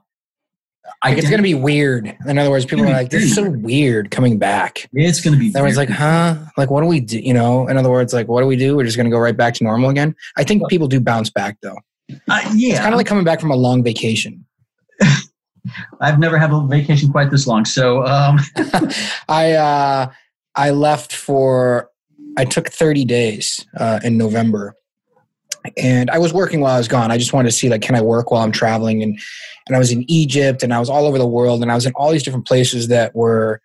like 1.05 1.18
it's 1.18 1.29
going 1.29 1.39
to 1.39 1.43
be 1.43 1.55
weird. 1.55 2.16
In 2.27 2.39
other 2.39 2.51
words, 2.51 2.64
people 2.64 2.85
are 2.85 2.91
like, 2.91 3.11
"This 3.11 3.25
is 3.25 3.35
so 3.35 3.51
weird 3.51 4.12
coming 4.12 4.39
back." 4.39 4.89
It's 4.93 5.20
going 5.20 5.35
to 5.35 5.39
be. 5.39 5.49
Everyone's 5.49 5.77
like, 5.77 5.89
"Huh? 5.89 6.37
Like, 6.57 6.70
what 6.70 6.83
do 6.83 6.87
we 6.87 7.01
do?" 7.01 7.18
You 7.18 7.35
know. 7.35 7.66
In 7.66 7.77
other 7.77 7.91
words, 7.91 8.12
like, 8.12 8.29
what 8.29 8.41
do 8.41 8.47
we 8.47 8.57
do? 8.57 8.77
We're 8.77 8.85
just 8.85 8.97
going 8.97 9.07
to 9.07 9.11
go 9.11 9.18
right 9.18 9.37
back 9.37 9.55
to 9.55 9.64
normal 9.64 9.91
again. 9.91 10.14
I 10.37 10.45
think 10.45 10.68
people 10.68 10.87
do 10.87 11.01
bounce 11.01 11.29
back 11.29 11.59
though. 11.61 11.77
Uh, 12.29 12.41
yeah, 12.55 12.75
it's 12.75 12.81
kind 12.81 12.95
of 12.95 12.99
like 12.99 13.07
coming 13.07 13.25
back 13.25 13.41
from 13.41 13.51
a 13.51 13.57
long 13.57 13.83
vacation. 13.83 14.45
I've 16.01 16.20
never 16.20 16.39
had 16.39 16.53
a 16.53 16.61
vacation 16.66 17.11
quite 17.11 17.31
this 17.31 17.49
long. 17.49 17.64
So 17.64 18.07
um. 18.07 18.39
I 19.29 19.53
uh, 19.53 20.12
I 20.55 20.71
left 20.71 21.13
for 21.15 21.91
I 22.37 22.45
took 22.45 22.69
30 22.69 23.05
days 23.05 23.67
uh, 23.77 24.01
in 24.03 24.17
November 24.17 24.75
and 25.77 26.11
I 26.11 26.19
was 26.19 26.33
working 26.33 26.61
while 26.61 26.75
I 26.75 26.79
was 26.79 26.89
gone. 26.89 27.11
I 27.11 27.19
just 27.19 27.33
wanted 27.33 27.51
to 27.51 27.57
see 27.57 27.69
like, 27.69 27.83
can 27.83 27.95
I 27.95 28.01
work 28.01 28.31
while 28.31 28.43
I'm 28.43 28.53
traveling? 28.53 29.03
And 29.03 29.19
and 29.67 29.77
I 29.77 29.79
was 29.79 29.93
in 29.93 30.05
Egypt, 30.11 30.63
and 30.63 30.75
I 30.75 30.81
was 30.81 30.91
all 30.91 31.07
over 31.07 31.19
the 31.19 31.27
world, 31.27 31.63
and 31.63 31.71
I 31.71 31.75
was 31.75 31.87
in 31.87 31.93
all 31.95 32.11
these 32.11 32.23
different 32.23 32.47
places 32.47 32.89
that 32.89 33.15
were 33.15 33.61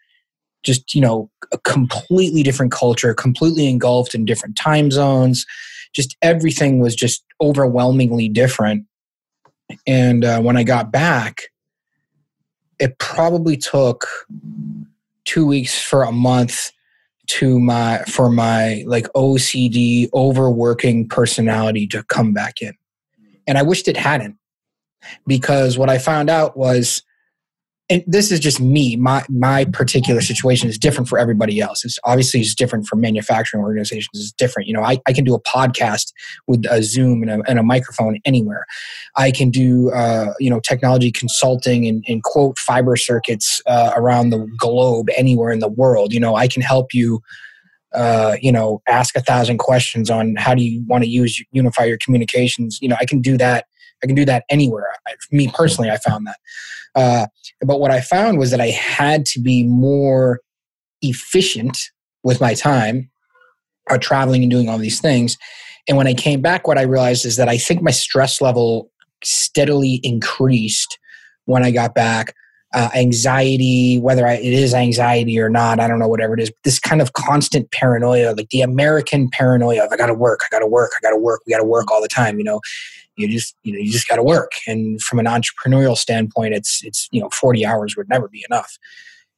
just 0.64 0.94
you 0.94 1.02
know 1.02 1.30
a 1.52 1.58
completely 1.60 2.44
different 2.44 2.72
culture, 2.72 3.14
completely 3.14 3.68
engulfed 3.68 4.14
in 4.14 4.26
different 4.26 4.56
time 4.56 4.92
zones. 4.92 5.46
Just 5.94 6.16
everything 6.22 6.80
was 6.80 6.96
just 6.96 7.24
overwhelmingly 7.42 8.30
different. 8.30 8.86
And 9.86 10.24
uh, 10.24 10.40
when 10.42 10.56
I 10.56 10.64
got 10.64 10.92
back, 10.92 11.44
it 12.80 13.00
probably 13.00 13.58
took 13.58 14.08
two 15.26 15.46
weeks 15.46 15.82
for 15.82 16.04
a 16.04 16.12
month 16.12 16.72
to 17.28 17.59
my 17.59 18.03
for 18.07 18.30
my 18.30 18.84
like 18.88 19.07
OCD 19.13 20.09
overworking 20.13 21.07
personality 21.07 21.88
to 21.88 22.03
come 22.03 22.34
back 22.34 22.61
in. 22.61 22.73
And 23.45 23.57
I 23.57 23.63
wished 23.63 23.88
it 23.88 23.97
hadn't 23.97 24.38
because 25.25 25.78
what 25.78 25.89
I 25.89 25.97
found 25.97 26.30
out 26.30 26.57
was 26.57 27.03
and 27.90 28.04
this 28.06 28.32
is 28.32 28.40
just 28.40 28.60
me. 28.60 28.98
My 28.98 29.26
my 29.30 29.64
particular 29.66 30.20
situation 30.20 30.68
is 30.68 30.78
different 30.78 31.08
for 31.08 31.18
everybody 31.18 31.62
else. 31.62 31.86
It's 31.86 31.98
obviously 32.04 32.42
it's 32.42 32.54
different 32.54 32.86
for 32.86 32.98
manufacturing 32.98 33.64
organizations. 33.64 34.10
It's 34.14 34.32
different. 34.34 34.68
You 34.68 34.74
know 34.74 34.84
i, 34.84 35.00
I 35.08 35.14
can 35.14 35.24
do 35.24 35.34
a 35.34 35.42
podcast 35.42 36.12
with 36.48 36.66
a 36.70 36.84
zoom 36.84 37.24
and 37.24 37.32
a, 37.32 37.50
and 37.50 37.60
a 37.60 37.64
microphone 37.64 38.20
anywhere. 38.26 38.66
I 39.16 39.32
can 39.32 39.50
do 39.50 39.92
uh, 39.92 40.34
you 40.40 40.50
know 40.50 40.60
technology 40.60 41.12
consulting 41.12 41.88
and, 41.88 42.04
and 42.08 42.24
quote 42.24 42.58
fiber 42.58 42.98
circuits 42.98 43.62
uh, 43.66 43.94
around 43.96 44.32
the 44.32 44.46
globe 44.58 45.08
anywhere 45.16 45.52
in 45.52 45.60
the 45.60 45.70
world. 45.70 46.14
You 46.14 46.20
know 46.20 46.36
i 46.36 46.48
can 46.48 46.62
help 46.62 46.94
you 46.94 47.22
uh, 47.94 48.36
you 48.42 48.52
know 48.52 48.82
ask 48.90 49.16
a 49.16 49.22
thousand 49.22 49.60
questions 49.60 50.10
on 50.10 50.36
how 50.36 50.54
do 50.54 50.62
you 50.62 50.84
want 50.88 51.06
to 51.06 51.10
use 51.10 51.42
unify 51.52 51.86
your 51.86 51.98
communications. 51.98 52.80
You 52.82 52.90
know 52.90 52.98
i 53.00 53.06
can 53.06 53.22
do 53.22 53.38
that 53.38 53.66
I 54.04 54.08
can 54.08 54.16
do 54.16 54.26
that 54.26 54.43
anywhere. 54.50 54.88
I, 55.08 55.14
me 55.32 55.50
personally, 55.54 55.89
I 55.89 55.98
found 55.98 56.28
that. 56.28 56.38
Uh, 56.95 57.28
but 57.62 57.80
what 57.80 57.91
I 57.91 58.02
found 58.02 58.39
was 58.39 58.52
that 58.52 58.62
I 58.62 58.68
had 58.68 59.26
to 59.28 59.39
be 59.39 59.64
more 59.64 60.39
efficient 61.02 61.78
with 62.24 62.41
my 62.41 62.54
time, 62.54 63.10
uh, 63.89 63.98
traveling 63.98 64.41
and 64.41 64.52
doing 64.52 64.70
all 64.70 64.78
these 64.78 65.00
things. 65.00 65.38
And 65.88 65.95
when 65.95 66.08
I 66.08 66.14
came 66.14 66.41
back, 66.41 66.68
what 66.68 66.78
I 66.78 66.84
realized 66.84 67.26
is 67.26 67.38
that 67.38 67.48
I 67.48 67.58
think 67.58 67.82
my 67.82 67.91
stress 67.91 68.41
level 68.41 68.91
steadily 69.24 70.02
increased 70.04 71.00
when 71.45 71.64
I 71.64 71.72
got 71.72 71.95
back. 71.95 72.34
Uh, 72.74 72.89
anxiety, 72.95 73.98
whether 73.98 74.28
I, 74.28 74.34
it 74.34 74.54
is 74.54 74.74
anxiety 74.74 75.39
or 75.39 75.50
not, 75.50 75.80
I 75.80 75.88
don't 75.88 76.00
know, 76.00 76.08
whatever 76.10 76.34
it 76.34 76.41
is. 76.41 76.52
This 76.66 76.80
kind 76.80 77.02
of 77.02 77.14
constant 77.14 77.72
paranoia, 77.72 78.34
like 78.36 78.50
the 78.50 78.62
American 78.62 79.30
paranoia 79.30 79.86
of 79.86 79.91
I 79.93 79.95
got 79.95 80.08
to 80.08 80.14
work, 80.14 80.41
I 80.45 80.50
got 80.54 80.60
to 80.60 80.68
work, 80.68 80.91
I 80.98 81.00
got 81.00 81.12
to 81.12 81.18
work, 81.18 81.41
we 81.48 81.54
got 81.54 81.60
to 81.60 81.64
work 81.64 81.89
all 81.89 82.02
the 82.02 82.10
time. 82.10 82.38
You 82.38 82.43
know, 82.43 82.60
you 83.18 83.28
just 83.28 83.55
you 83.63 83.74
know 83.74 83.80
you 83.80 83.91
just 83.91 84.07
got 84.07 84.15
to 84.15 84.24
work. 84.24 84.51
And 84.68 85.01
from 85.01 85.20
an 85.20 85.26
entrepreneurial 85.26 85.97
standpoint 85.97 86.53
it's 86.53 86.82
it's 86.84 87.09
you 87.11 87.22
know 87.22 87.30
40 87.30 87.65
hours 87.65 87.95
would 87.97 88.07
never 88.09 88.28
be 88.28 88.45
enough. 88.49 88.78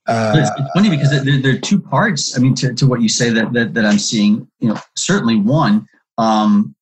Uh, 0.08 0.34
it's, 0.38 0.50
it's, 0.60 0.70
funny 0.74 0.90
because 0.90 1.10
there, 1.12 1.40
there, 1.40 1.54
are 1.54 1.60
two 1.60 1.80
parts 1.80 2.36
i 2.36 2.42
mean 2.42 2.56
to, 2.56 2.74
to 2.74 2.88
what 2.88 3.00
you 3.00 3.10
say 3.10 3.30
that, 3.30 3.54
that, 3.54 3.76
that 3.76 3.86
i'm 3.86 4.00
seeing 4.00 4.48
you 4.60 4.68
know 4.68 4.80
certainly 4.96 5.36
one 5.36 5.86
um, 6.18 6.74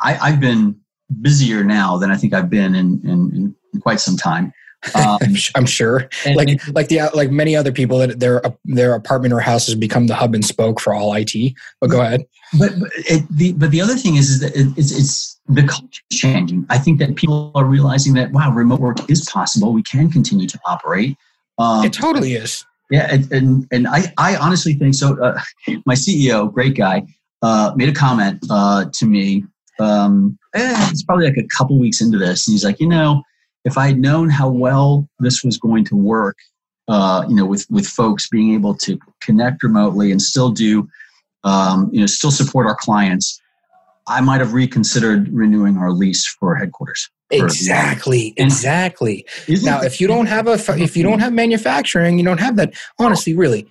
I, 0.00 0.16
i've 0.22 0.40
been 0.40 0.78
busier 1.20 1.62
now 1.62 1.98
than 1.98 2.10
i 2.10 2.16
think 2.16 2.32
i've 2.32 2.48
been 2.48 2.74
in, 2.74 3.02
in, 3.04 3.54
in 3.74 3.80
quite 3.80 4.00
some 4.00 4.16
time 4.16 4.52
Um, 4.94 5.18
I'm 5.56 5.66
sure, 5.66 6.08
like 6.34 6.48
and, 6.48 6.74
like 6.74 6.88
the 6.88 7.10
like 7.12 7.30
many 7.30 7.56
other 7.56 7.72
people 7.72 7.98
that 7.98 8.20
their 8.20 8.40
their 8.64 8.94
apartment 8.94 9.34
or 9.34 9.40
house 9.40 9.66
has 9.66 9.74
become 9.74 10.06
the 10.06 10.14
hub 10.14 10.34
and 10.34 10.44
spoke 10.44 10.80
for 10.80 10.94
all 10.94 11.12
IT. 11.14 11.34
But 11.80 11.90
go 11.90 12.00
ahead. 12.00 12.24
But 12.58 12.78
but, 12.78 12.90
it, 12.94 13.26
the 13.28 13.52
but 13.54 13.72
the 13.72 13.80
other 13.80 13.96
thing 13.96 14.16
is, 14.16 14.30
is 14.30 14.40
that 14.40 14.52
it's 14.54 14.92
it's 14.92 15.40
the 15.48 15.64
culture 15.64 16.00
is 16.10 16.18
changing. 16.18 16.64
I 16.70 16.78
think 16.78 17.00
that 17.00 17.16
people 17.16 17.50
are 17.56 17.64
realizing 17.64 18.14
that 18.14 18.30
wow, 18.30 18.52
remote 18.52 18.80
work 18.80 19.10
is 19.10 19.28
possible. 19.28 19.72
We 19.72 19.82
can 19.82 20.10
continue 20.10 20.46
to 20.46 20.58
operate. 20.64 21.16
Um, 21.58 21.84
it 21.84 21.92
totally 21.92 22.34
is. 22.34 22.64
Yeah, 22.90 23.08
and 23.12 23.30
and, 23.32 23.66
and 23.72 23.88
I 23.88 24.12
I 24.16 24.36
honestly 24.36 24.74
think 24.74 24.94
so. 24.94 25.20
Uh, 25.20 25.40
my 25.86 25.94
CEO, 25.94 26.52
great 26.52 26.76
guy, 26.76 27.02
uh, 27.42 27.72
made 27.74 27.88
a 27.88 27.92
comment 27.92 28.44
uh, 28.48 28.84
to 28.94 29.06
me. 29.06 29.44
Um, 29.80 30.38
eh, 30.54 30.88
it's 30.90 31.02
probably 31.02 31.26
like 31.26 31.36
a 31.36 31.46
couple 31.56 31.78
weeks 31.80 32.00
into 32.00 32.16
this, 32.16 32.46
and 32.46 32.54
he's 32.54 32.64
like, 32.64 32.78
you 32.78 32.88
know 32.88 33.24
if 33.64 33.76
I 33.76 33.88
had 33.88 33.98
known 33.98 34.30
how 34.30 34.48
well 34.48 35.08
this 35.18 35.42
was 35.42 35.58
going 35.58 35.84
to 35.86 35.96
work, 35.96 36.36
uh, 36.88 37.24
you 37.28 37.34
know, 37.34 37.44
with 37.44 37.66
with 37.70 37.86
folks 37.86 38.28
being 38.28 38.54
able 38.54 38.74
to 38.76 38.98
connect 39.20 39.62
remotely 39.62 40.10
and 40.10 40.22
still 40.22 40.50
do, 40.50 40.88
um, 41.44 41.90
you 41.92 42.00
know, 42.00 42.06
still 42.06 42.30
support 42.30 42.66
our 42.66 42.76
clients, 42.76 43.40
I 44.06 44.20
might 44.20 44.40
have 44.40 44.54
reconsidered 44.54 45.28
renewing 45.28 45.76
our 45.76 45.92
lease 45.92 46.26
for 46.26 46.54
headquarters. 46.56 47.10
Exactly, 47.30 48.32
exactly. 48.38 49.26
Now, 49.62 49.82
if 49.82 50.00
you 50.00 50.06
don't 50.06 50.26
have 50.26 50.46
a 50.46 50.58
if 50.80 50.96
you 50.96 51.02
don't 51.02 51.18
have 51.18 51.32
manufacturing, 51.32 52.18
you 52.18 52.24
don't 52.24 52.40
have 52.40 52.56
that. 52.56 52.72
Honestly, 52.98 53.34
really, 53.34 53.66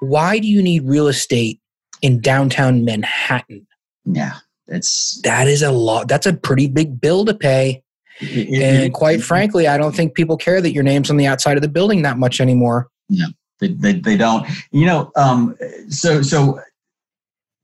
why 0.00 0.38
do 0.38 0.46
you 0.46 0.62
need 0.62 0.84
real 0.84 1.08
estate 1.08 1.58
in 2.02 2.20
downtown 2.20 2.84
Manhattan? 2.84 3.66
Yeah, 4.04 4.34
it's 4.66 5.22
that 5.22 5.48
is 5.48 5.62
a 5.62 5.70
lot. 5.70 6.08
That's 6.08 6.26
a 6.26 6.34
pretty 6.34 6.66
big 6.66 7.00
bill 7.00 7.24
to 7.24 7.32
pay 7.32 7.82
and 8.20 8.92
quite 8.92 9.22
frankly, 9.22 9.66
I 9.66 9.78
don't 9.78 9.94
think 9.94 10.14
people 10.14 10.36
care 10.36 10.60
that 10.60 10.72
your 10.72 10.82
name's 10.82 11.10
on 11.10 11.16
the 11.16 11.26
outside 11.26 11.56
of 11.56 11.62
the 11.62 11.68
building 11.68 12.02
that 12.02 12.18
much 12.18 12.40
anymore. 12.40 12.88
Yeah, 13.08 13.26
they, 13.60 13.68
they, 13.68 13.92
they 13.94 14.16
don't. 14.16 14.46
You 14.70 14.86
know, 14.86 15.10
um, 15.16 15.56
so 15.88 16.22
so 16.22 16.60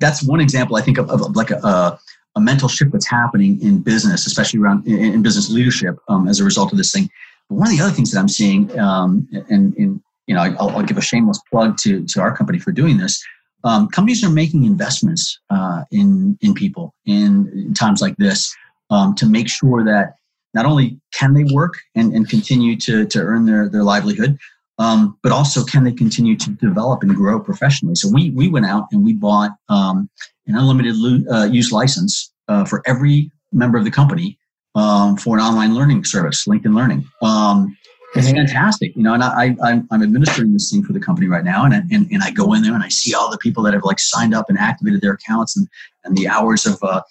that's 0.01 0.23
one 0.23 0.41
example 0.41 0.77
I 0.77 0.83
think 0.83 0.99
of, 0.99 1.11
of 1.11 1.37
like 1.37 1.51
a, 1.51 1.99
a, 2.37 2.41
mental 2.41 2.69
shift 2.69 2.93
that's 2.93 3.09
happening 3.09 3.61
in 3.63 3.81
business, 3.81 4.27
especially 4.27 4.61
around 4.61 4.87
in, 4.87 4.99
in 4.99 5.23
business 5.23 5.51
leadership 5.51 5.97
um, 6.09 6.29
as 6.29 6.41
a 6.41 6.45
result 6.45 6.73
of 6.73 6.79
this 6.79 6.93
thing. 6.93 7.09
But 7.49 7.57
one 7.57 7.69
of 7.69 7.77
the 7.77 7.83
other 7.83 7.95
things 7.95 8.11
that 8.11 8.19
I'm 8.19 8.29
seeing, 8.29 8.77
um, 8.79 9.29
and, 9.33 9.75
and 9.77 10.01
you 10.27 10.35
know, 10.35 10.43
I'll, 10.43 10.71
I'll, 10.71 10.83
give 10.83 10.99
a 10.99 11.03
shameless 11.03 11.41
plug 11.51 11.77
to 11.79 12.05
to 12.05 12.21
our 12.21 12.37
company 12.37 12.59
for 12.59 12.73
doing 12.73 12.99
this. 12.99 13.23
Um, 13.63 13.89
companies 13.89 14.23
are 14.25 14.31
making 14.31 14.65
investments 14.65 15.39
uh, 15.51 15.85
in 15.91 16.39
in 16.41 16.55
people 16.55 16.95
in, 17.07 17.49
in 17.55 17.75
times 17.75 18.01
like 18.03 18.17
this 18.17 18.55
um, 18.91 19.15
to 19.17 19.27
make 19.27 19.49
sure 19.49 19.85
that 19.85 20.17
not 20.55 20.67
only 20.67 20.99
can 21.13 21.35
they 21.35 21.45
work 21.53 21.75
and, 21.95 22.13
and 22.13 22.29
continue 22.29 22.77
to, 22.77 23.05
to 23.07 23.21
earn 23.21 23.45
their, 23.45 23.69
their 23.69 23.83
livelihood, 23.83 24.39
um, 24.79 25.19
but 25.23 25.33
also 25.33 25.65
can 25.65 25.85
they 25.85 25.93
continue 25.93 26.37
to 26.37 26.51
develop 26.51 27.03
and 27.03 27.15
grow 27.15 27.39
professionally? 27.41 27.95
So 27.95 28.09
we, 28.11 28.31
we 28.31 28.49
went 28.49 28.67
out 28.67 28.87
and 28.93 29.05
we 29.05 29.13
bought 29.13 29.53
um, 29.69 30.09
an 30.47 30.57
unlimited 30.57 30.97
uh, 31.31 31.45
use 31.45 31.73
license 31.73 32.33
uh, 32.49 32.65
for 32.65 32.83
every 32.87 33.31
member 33.53 33.79
of 33.79 33.85
the 33.85 33.91
company 33.91 34.39
um, 34.75 35.17
for 35.17 35.37
an 35.37 35.43
online 35.43 35.75
learning 35.75 36.05
service, 36.05 36.47
LinkedIn 36.47 36.75
Learning. 36.75 37.05
Um, 37.23 37.77
it's 38.15 38.29
mm-hmm. 38.29 38.37
fantastic, 38.37 38.95
you 38.97 39.03
know. 39.03 39.15
And 39.15 39.25
I, 39.25 39.57
I, 39.63 39.83
I'm 39.91 40.03
administering 40.03 40.53
this 40.53 40.71
thing 40.71 40.85
for 40.85 40.93
the 40.93 41.01
company 41.01 41.27
right 41.27 41.45
now, 41.45 41.65
and, 41.65 41.75
and 41.75 42.09
and 42.13 42.23
I 42.23 42.31
go 42.31 42.53
in 42.53 42.63
there 42.63 42.75
and 42.75 42.83
I 42.83 42.89
see 42.89 43.13
all 43.13 43.29
the 43.29 43.39
people 43.39 43.65
that 43.65 43.75
have 43.75 43.83
like 43.83 43.99
signed 43.99 44.35
up 44.35 44.49
and 44.49 44.57
activated 44.57 45.01
their 45.01 45.15
accounts, 45.15 45.57
and 45.57 45.67
and 46.05 46.17
the 46.17 46.29
hours 46.29 46.65
of 46.65 46.79
uh, 46.83 46.99
of 46.99 47.05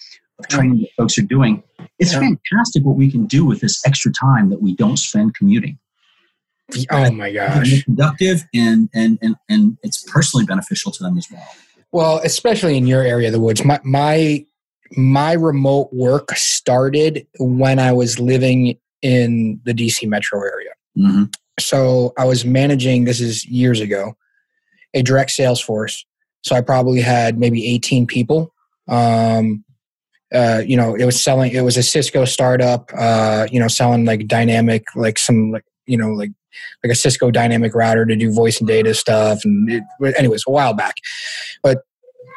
training 0.49 0.79
that 0.79 0.89
folks 0.97 1.17
are 1.17 1.23
doing. 1.23 1.63
It's 1.99 2.13
yeah. 2.13 2.19
fantastic 2.19 2.83
what 2.83 2.95
we 2.95 3.11
can 3.11 3.25
do 3.25 3.45
with 3.45 3.61
this 3.61 3.85
extra 3.85 4.11
time 4.11 4.49
that 4.49 4.61
we 4.61 4.75
don't 4.75 4.97
spend 4.97 5.35
commuting. 5.35 5.79
Oh 6.91 7.11
my 7.11 7.31
gosh. 7.31 7.85
Productive 7.85 8.43
and, 8.53 8.89
and, 8.93 9.19
and, 9.21 9.35
and 9.49 9.77
it's 9.83 10.03
personally 10.09 10.45
beneficial 10.45 10.91
to 10.91 11.03
them 11.03 11.17
as 11.17 11.27
well. 11.31 11.47
Well, 11.91 12.21
especially 12.23 12.77
in 12.77 12.87
your 12.87 13.03
area 13.03 13.27
of 13.27 13.33
the 13.33 13.39
woods. 13.39 13.63
My, 13.63 13.79
my, 13.83 14.45
my 14.95 15.33
remote 15.33 15.89
work 15.93 16.31
started 16.31 17.27
when 17.39 17.79
I 17.79 17.91
was 17.91 18.19
living 18.19 18.77
in 19.01 19.59
the 19.65 19.73
DC 19.73 20.07
metro 20.07 20.39
area. 20.41 20.71
Mm-hmm. 20.97 21.23
So 21.59 22.13
I 22.17 22.25
was 22.25 22.45
managing, 22.45 23.05
this 23.05 23.21
is 23.21 23.45
years 23.45 23.79
ago, 23.79 24.15
a 24.93 25.03
direct 25.03 25.31
sales 25.31 25.61
force. 25.61 26.05
So 26.43 26.55
I 26.55 26.61
probably 26.61 27.01
had 27.01 27.37
maybe 27.37 27.67
18 27.67 28.07
people. 28.07 28.53
Um, 28.87 29.62
uh, 30.33 30.63
you 30.65 30.75
know, 30.75 30.95
it 30.95 31.05
was 31.05 31.21
selling. 31.21 31.51
It 31.51 31.61
was 31.61 31.77
a 31.77 31.83
Cisco 31.83 32.25
startup. 32.25 32.89
Uh, 32.97 33.47
you 33.51 33.59
know, 33.59 33.67
selling 33.67 34.05
like 34.05 34.27
dynamic, 34.27 34.83
like 34.95 35.19
some 35.19 35.51
like 35.51 35.63
you 35.85 35.97
know, 35.97 36.09
like 36.09 36.31
like 36.83 36.91
a 36.91 36.95
Cisco 36.95 37.31
dynamic 37.31 37.75
router 37.75 38.05
to 38.05 38.15
do 38.15 38.33
voice 38.33 38.59
and 38.59 38.67
data 38.67 38.93
stuff. 38.93 39.39
And 39.45 39.69
it, 39.69 39.83
anyways, 40.17 40.43
a 40.47 40.51
while 40.51 40.73
back. 40.73 40.95
But 41.61 41.79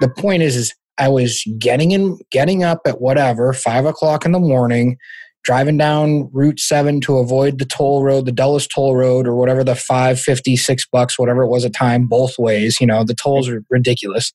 the 0.00 0.08
point 0.08 0.42
is, 0.42 0.56
is 0.56 0.74
I 0.98 1.08
was 1.08 1.42
getting 1.58 1.92
in, 1.92 2.18
getting 2.30 2.64
up 2.64 2.80
at 2.86 3.00
whatever 3.00 3.52
five 3.52 3.86
o'clock 3.86 4.26
in 4.26 4.32
the 4.32 4.40
morning, 4.40 4.98
driving 5.42 5.78
down 5.78 6.28
Route 6.32 6.60
Seven 6.60 7.00
to 7.02 7.16
avoid 7.16 7.58
the 7.58 7.64
toll 7.64 8.02
road, 8.02 8.26
the 8.26 8.32
Dulles 8.32 8.66
Toll 8.66 8.94
Road, 8.96 9.26
or 9.26 9.34
whatever 9.36 9.64
the 9.64 9.74
five 9.74 10.20
fifty 10.20 10.56
six 10.56 10.86
bucks, 10.86 11.18
whatever 11.18 11.42
it 11.42 11.48
was 11.48 11.64
at 11.64 11.72
time, 11.72 12.06
both 12.06 12.38
ways. 12.38 12.78
You 12.80 12.86
know, 12.86 13.04
the 13.04 13.14
tolls 13.14 13.48
are 13.48 13.64
ridiculous 13.70 14.32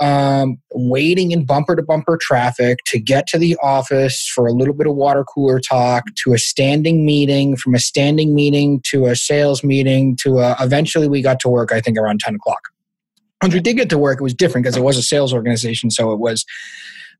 um, 0.00 0.58
waiting 0.72 1.30
in 1.30 1.44
bumper 1.44 1.76
to 1.76 1.82
bumper 1.82 2.18
traffic 2.20 2.78
to 2.86 2.98
get 2.98 3.26
to 3.28 3.38
the 3.38 3.56
office 3.62 4.26
for 4.26 4.46
a 4.46 4.52
little 4.52 4.72
bit 4.74 4.86
of 4.86 4.94
water 4.94 5.24
cooler 5.24 5.60
talk 5.60 6.04
to 6.24 6.32
a 6.32 6.38
standing 6.38 7.04
meeting 7.04 7.56
from 7.56 7.74
a 7.74 7.78
standing 7.78 8.34
meeting 8.34 8.80
to 8.84 9.06
a 9.06 9.14
sales 9.14 9.62
meeting 9.62 10.16
to 10.16 10.38
a, 10.38 10.56
eventually 10.60 11.08
we 11.08 11.20
got 11.20 11.38
to 11.40 11.48
work 11.48 11.72
i 11.72 11.80
think 11.80 11.98
around 11.98 12.20
10 12.20 12.36
o'clock. 12.36 12.60
Once 13.42 13.54
we 13.54 13.60
did 13.60 13.76
get 13.76 13.90
to 13.90 13.98
work 13.98 14.20
it 14.20 14.24
was 14.24 14.34
different 14.34 14.64
because 14.64 14.76
it 14.76 14.82
was 14.82 14.96
a 14.96 15.02
sales 15.02 15.34
organization 15.34 15.90
so 15.90 16.12
it 16.12 16.18
was 16.18 16.44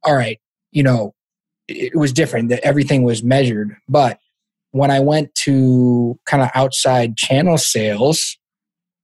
all 0.04 0.14
right 0.14 0.40
you 0.72 0.82
know 0.82 1.14
it 1.68 1.96
was 1.96 2.12
different 2.12 2.48
that 2.48 2.60
everything 2.64 3.04
was 3.04 3.22
measured. 3.22 3.76
But 3.88 4.18
when 4.72 4.90
i 4.90 5.00
went 5.00 5.34
to 5.34 6.18
kind 6.26 6.42
of 6.42 6.50
outside 6.54 7.16
channel 7.16 7.58
sales 7.58 8.38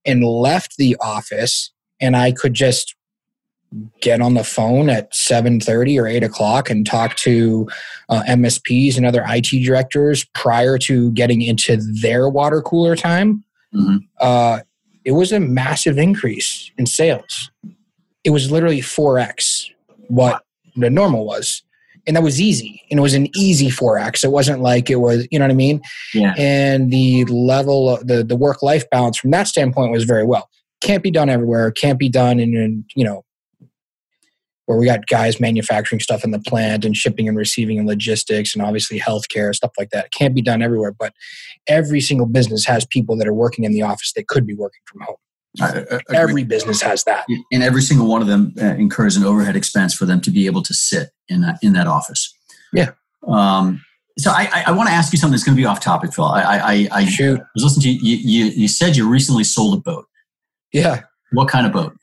and 0.05 0.23
left 0.23 0.77
the 0.77 0.95
office 1.01 1.71
and 1.99 2.15
i 2.15 2.31
could 2.31 2.53
just 2.53 2.95
get 4.01 4.21
on 4.21 4.33
the 4.33 4.43
phone 4.43 4.89
at 4.89 5.11
7.30 5.11 6.01
or 6.01 6.07
8 6.07 6.23
o'clock 6.23 6.69
and 6.69 6.85
talk 6.85 7.15
to 7.17 7.67
uh, 8.07 8.23
msps 8.23 8.95
and 8.95 9.05
other 9.05 9.23
it 9.27 9.63
directors 9.63 10.25
prior 10.33 10.77
to 10.77 11.11
getting 11.11 11.41
into 11.41 11.77
their 12.01 12.29
water 12.29 12.61
cooler 12.61 12.95
time 12.95 13.43
mm-hmm. 13.75 13.97
uh, 14.21 14.59
it 15.07 15.13
was 15.13 15.31
a 15.31 15.39
massive 15.39 15.97
increase 15.97 16.69
in 16.77 16.85
sales. 16.85 17.49
It 18.25 18.31
was 18.31 18.51
literally 18.51 18.81
4x 18.81 19.71
what 20.09 20.43
the 20.75 20.89
normal 20.89 21.25
was. 21.25 21.63
And 22.05 22.17
that 22.17 22.23
was 22.23 22.41
easy. 22.41 22.83
And 22.91 22.99
it 22.99 23.01
was 23.01 23.13
an 23.13 23.29
easy 23.33 23.69
4x 23.69 24.25
it 24.25 24.31
wasn't 24.31 24.61
like 24.61 24.89
it 24.89 24.97
was 24.97 25.25
you 25.31 25.39
know 25.39 25.45
what 25.45 25.51
i 25.51 25.55
mean? 25.55 25.81
Yeah. 26.13 26.33
and 26.37 26.91
the 26.91 27.23
level 27.25 27.89
of 27.89 28.05
the, 28.05 28.21
the 28.21 28.35
work 28.35 28.61
life 28.61 28.89
balance 28.89 29.17
from 29.17 29.31
that 29.31 29.47
standpoint 29.47 29.93
was 29.93 30.03
very 30.03 30.25
well. 30.25 30.49
Can't 30.81 31.01
be 31.01 31.11
done 31.11 31.29
everywhere. 31.29 31.71
Can't 31.71 31.97
be 31.97 32.09
done 32.09 32.37
in, 32.39 32.55
in 32.57 32.85
you 32.93 33.05
know 33.05 33.23
where 34.67 34.77
we 34.77 34.85
got 34.85 35.07
guys 35.07 35.39
manufacturing 35.39 35.99
stuff 35.99 36.23
in 36.23 36.31
the 36.31 36.39
plant 36.39 36.85
and 36.85 36.95
shipping 36.95 37.27
and 37.27 37.37
receiving 37.37 37.79
and 37.79 37.87
logistics 37.87 38.53
and 38.53 38.63
obviously 38.63 38.99
healthcare 38.99 39.55
stuff 39.55 39.71
like 39.77 39.89
that. 39.89 40.05
It 40.05 40.11
can't 40.11 40.35
be 40.35 40.41
done 40.41 40.61
everywhere, 40.61 40.91
but 40.91 41.13
every 41.67 42.01
single 42.01 42.27
business 42.27 42.65
has 42.65 42.85
people 42.85 43.15
that 43.17 43.27
are 43.27 43.33
working 43.33 43.63
in 43.63 43.71
the 43.71 43.81
office 43.81 44.11
that 44.13 44.27
could 44.27 44.45
be 44.45 44.53
working 44.53 44.81
from 44.85 45.01
home. 45.01 45.15
I, 45.59 45.85
I, 45.89 46.15
every 46.15 46.43
business 46.43 46.81
has 46.81 47.03
that, 47.05 47.25
and 47.51 47.63
every 47.63 47.81
single 47.81 48.07
one 48.07 48.21
of 48.21 48.27
them 48.27 48.53
uh, 48.61 48.75
incurs 48.75 49.15
an 49.15 49.23
overhead 49.23 49.55
expense 49.55 49.93
for 49.93 50.05
them 50.05 50.21
to 50.21 50.29
be 50.29 50.45
able 50.45 50.61
to 50.61 50.73
sit 50.73 51.09
in 51.29 51.41
that, 51.41 51.57
in 51.63 51.73
that 51.73 51.87
office. 51.87 52.31
Yeah. 52.73 52.91
Um, 53.27 53.83
so 54.19 54.31
I, 54.31 54.63
I 54.67 54.71
want 54.71 54.89
to 54.89 54.93
ask 54.93 55.13
you 55.13 55.17
something 55.17 55.31
that's 55.31 55.43
going 55.43 55.55
to 55.55 55.61
be 55.61 55.65
off 55.65 55.79
topic, 55.79 56.13
Phil. 56.13 56.25
I, 56.25 56.41
I, 56.41 56.87
I, 56.91 57.05
Shoot. 57.05 57.39
was 57.55 57.63
listening 57.63 57.97
to 57.99 58.05
you, 58.05 58.17
you. 58.17 58.45
You 58.51 58.67
said 58.67 58.95
you 58.95 59.09
recently 59.09 59.43
sold 59.43 59.77
a 59.77 59.81
boat. 59.81 60.05
Yeah. 60.73 61.03
What 61.31 61.47
kind 61.47 61.65
of 61.65 61.73
boat? 61.73 61.96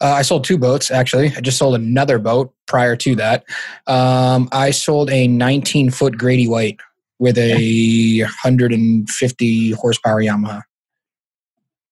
Uh, 0.00 0.12
I 0.12 0.22
sold 0.22 0.44
two 0.44 0.56
boats 0.58 0.90
actually. 0.90 1.32
I 1.36 1.40
just 1.40 1.58
sold 1.58 1.74
another 1.74 2.18
boat 2.18 2.54
prior 2.66 2.96
to 2.96 3.14
that. 3.16 3.44
Um, 3.86 4.48
I 4.52 4.70
sold 4.70 5.10
a 5.10 5.28
19 5.28 5.90
foot 5.90 6.16
Grady 6.16 6.48
White 6.48 6.80
with 7.18 7.36
a 7.36 8.20
150 8.22 9.70
horsepower 9.72 10.22
Yamaha 10.22 10.62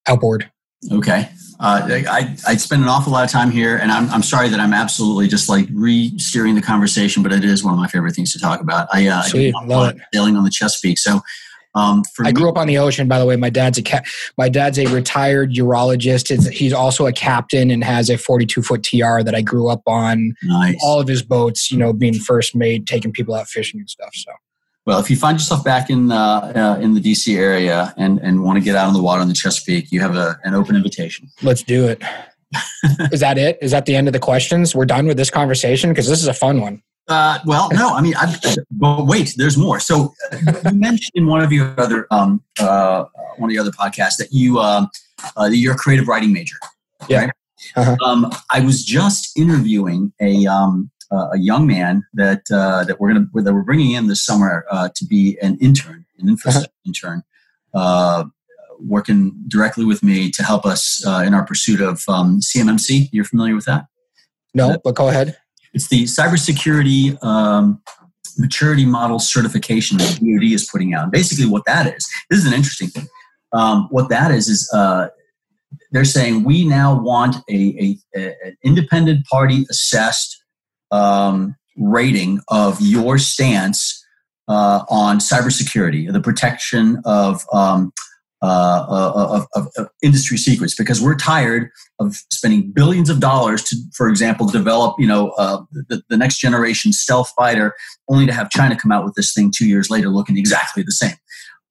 outboard. 0.07 0.49
Okay. 0.91 1.29
Uh, 1.59 1.87
I, 2.09 2.37
I 2.47 2.55
spend 2.55 2.83
an 2.83 2.87
awful 2.87 3.11
lot 3.11 3.25
of 3.25 3.29
time 3.29 3.51
here, 3.51 3.75
and 3.75 3.91
I'm, 3.91 4.09
I'm 4.11 4.23
sorry 4.23 4.47
that 4.47 4.61
I'm 4.61 4.73
absolutely 4.73 5.27
just 5.27 5.49
like 5.49 5.67
re 5.73 6.17
steering 6.17 6.55
the 6.55 6.61
conversation, 6.61 7.21
but 7.21 7.33
it 7.33 7.43
is 7.43 7.65
one 7.65 7.73
of 7.73 7.79
my 7.79 7.87
favorite 7.87 8.15
things 8.15 8.31
to 8.31 8.39
talk 8.39 8.61
about. 8.61 8.87
I, 8.93 9.07
uh, 9.07 9.21
Sweet, 9.23 9.53
I 9.53 9.65
love 9.65 9.95
it. 9.95 10.01
sailing 10.13 10.37
on 10.37 10.45
the 10.45 10.49
Chesapeake. 10.49 10.97
So 10.97 11.19
um, 11.75 12.03
I 12.19 12.23
me, 12.23 12.33
grew 12.33 12.49
up 12.49 12.57
on 12.57 12.67
the 12.67 12.77
ocean, 12.77 13.07
by 13.07 13.19
the 13.19 13.25
way. 13.25 13.35
My 13.35 13.49
dad's 13.49 13.77
a 13.77 13.83
ca- 13.83 14.01
my 14.37 14.49
dad's 14.49 14.79
a 14.79 14.87
retired 14.87 15.53
urologist. 15.53 16.49
he's 16.51 16.73
also 16.73 17.05
a 17.05 17.13
captain 17.13 17.69
and 17.69 17.83
has 17.83 18.09
a 18.09 18.17
42 18.17 18.63
foot 18.63 18.83
TR 18.83 19.21
that 19.23 19.35
I 19.35 19.41
grew 19.41 19.69
up 19.69 19.81
on. 19.85 20.33
Nice. 20.43 20.75
All 20.83 20.99
of 20.99 21.07
his 21.07 21.21
boats, 21.21 21.69
you 21.71 21.77
know, 21.77 21.93
being 21.93 22.15
first 22.15 22.55
mate, 22.55 22.85
taking 22.87 23.11
people 23.11 23.35
out 23.35 23.47
fishing 23.47 23.79
and 23.79 23.89
stuff. 23.89 24.11
So. 24.13 24.31
Well, 24.85 24.99
if 24.99 25.09
you 25.11 25.15
find 25.15 25.37
yourself 25.37 25.63
back 25.63 25.91
in 25.91 26.11
uh, 26.11 26.51
uh, 26.55 26.81
in 26.81 26.95
the 26.95 27.01
DC 27.01 27.37
area 27.37 27.93
and 27.97 28.19
and 28.19 28.43
want 28.43 28.57
to 28.57 28.63
get 28.63 28.75
out 28.75 28.87
on 28.87 28.93
the 28.93 29.01
water 29.01 29.21
in 29.21 29.27
the 29.27 29.35
Chesapeake, 29.35 29.91
you 29.91 29.99
have 29.99 30.15
a, 30.15 30.39
an 30.43 30.55
open 30.55 30.75
invitation. 30.75 31.29
Let's 31.43 31.61
do 31.61 31.87
it. 31.87 32.01
is 33.11 33.19
that 33.19 33.37
it? 33.37 33.59
Is 33.61 33.69
that 33.71 33.85
the 33.85 33.95
end 33.95 34.07
of 34.07 34.13
the 34.13 34.19
questions? 34.19 34.73
We're 34.73 34.85
done 34.85 35.05
with 35.05 35.17
this 35.17 35.29
conversation 35.29 35.91
because 35.91 36.07
this 36.07 36.19
is 36.19 36.27
a 36.27 36.33
fun 36.33 36.61
one. 36.61 36.81
Uh, 37.09 37.39
well, 37.45 37.69
no, 37.73 37.89
I 37.89 38.01
mean, 38.01 38.13
I, 38.15 38.35
but 38.71 39.07
wait, 39.07 39.33
there's 39.35 39.57
more. 39.57 39.79
So 39.79 40.13
you 40.31 40.71
mentioned 40.73 41.11
in 41.15 41.25
one 41.25 41.41
of 41.41 41.51
your 41.51 41.73
other 41.79 42.07
um, 42.11 42.43
uh, 42.59 43.05
one 43.37 43.49
of 43.49 43.53
your 43.53 43.61
other 43.61 43.71
podcasts 43.71 44.17
that 44.17 44.31
you 44.31 44.59
um, 44.59 44.89
uh, 45.35 45.49
that 45.49 45.57
you're 45.57 45.73
a 45.73 45.77
creative 45.77 46.07
writing 46.07 46.31
major. 46.31 46.55
Yeah. 47.07 47.21
Right? 47.21 47.31
Uh-huh. 47.75 47.97
Um, 48.05 48.31
I 48.51 48.61
was 48.61 48.83
just 48.83 49.37
interviewing 49.37 50.13
a 50.21 50.45
um, 50.45 50.91
a 51.11 51.37
young 51.37 51.65
man 51.65 52.05
that 52.13 52.43
uh, 52.51 52.83
that 52.83 52.99
we're 52.99 53.13
gonna 53.13 53.27
that 53.33 53.53
we're 53.53 53.63
bringing 53.63 53.91
in 53.91 54.07
this 54.07 54.23
summer 54.23 54.65
uh, 54.69 54.89
to 54.95 55.05
be 55.05 55.37
an 55.41 55.57
intern, 55.59 56.05
an 56.19 56.29
infrastructure 56.29 56.67
uh-huh. 56.69 56.85
intern, 56.85 57.23
uh, 57.73 58.25
working 58.79 59.33
directly 59.47 59.85
with 59.85 60.03
me 60.03 60.29
to 60.31 60.43
help 60.43 60.65
us 60.65 61.03
uh, 61.05 61.23
in 61.25 61.33
our 61.33 61.45
pursuit 61.45 61.81
of 61.81 62.03
um, 62.07 62.39
CMMC. 62.39 63.09
You're 63.11 63.25
familiar 63.25 63.55
with 63.55 63.65
that? 63.65 63.85
No, 64.53 64.77
but 64.83 64.95
go 64.95 65.09
ahead. 65.09 65.37
It's 65.73 65.87
the 65.87 66.03
cybersecurity 66.03 67.21
um, 67.23 67.81
maturity 68.37 68.85
model 68.85 69.19
certification 69.19 69.97
that 69.97 70.19
DoD 70.19 70.51
is 70.51 70.69
putting 70.71 70.93
out. 70.93 71.11
basically, 71.11 71.45
what 71.45 71.65
that 71.65 71.87
is, 71.87 72.09
this 72.29 72.39
is 72.39 72.45
an 72.45 72.53
interesting 72.53 72.87
thing. 72.87 73.07
Um, 73.51 73.87
what 73.89 74.09
that 74.09 74.31
is 74.31 74.47
is 74.47 74.69
uh, 74.73 75.07
they're 75.91 76.05
saying 76.05 76.43
we 76.43 76.65
now 76.65 76.99
want 76.99 77.37
a, 77.49 77.97
a, 78.15 78.19
a 78.19 78.35
an 78.45 78.57
independent 78.63 79.25
party 79.25 79.65
assessed 79.69 80.43
um, 80.91 81.55
rating 81.77 82.39
of 82.49 82.79
your 82.79 83.17
stance 83.17 84.05
uh, 84.47 84.83
on 84.89 85.19
cybersecurity, 85.19 86.11
the 86.11 86.21
protection 86.21 87.01
of 87.05 87.45
um, 87.53 87.93
uh, 88.41 88.85
of, 88.87 89.47
of, 89.53 89.67
of, 89.77 89.89
industry 90.01 90.37
secrets 90.37 90.73
because 90.73 91.01
we're 91.01 91.15
tired 91.15 91.69
of 91.99 92.15
spending 92.31 92.71
billions 92.71 93.09
of 93.09 93.19
dollars 93.19 93.63
to, 93.63 93.75
for 93.93 94.07
example, 94.07 94.47
develop 94.47 94.95
you 94.97 95.07
know 95.07 95.31
uh, 95.31 95.61
the, 95.71 96.01
the, 96.07 96.15
next 96.15 96.39
generation 96.39 96.93
stealth 96.93 97.33
fighter, 97.35 97.75
only 98.07 98.25
to 98.25 98.31
have 98.31 98.49
China 98.49 98.77
come 98.77 98.91
out 98.91 99.03
with 99.03 99.15
this 99.15 99.33
thing 99.33 99.51
two 99.53 99.67
years 99.67 99.89
later 99.89 100.07
looking 100.07 100.37
exactly 100.37 100.83
the 100.83 100.91
same. 100.91 101.15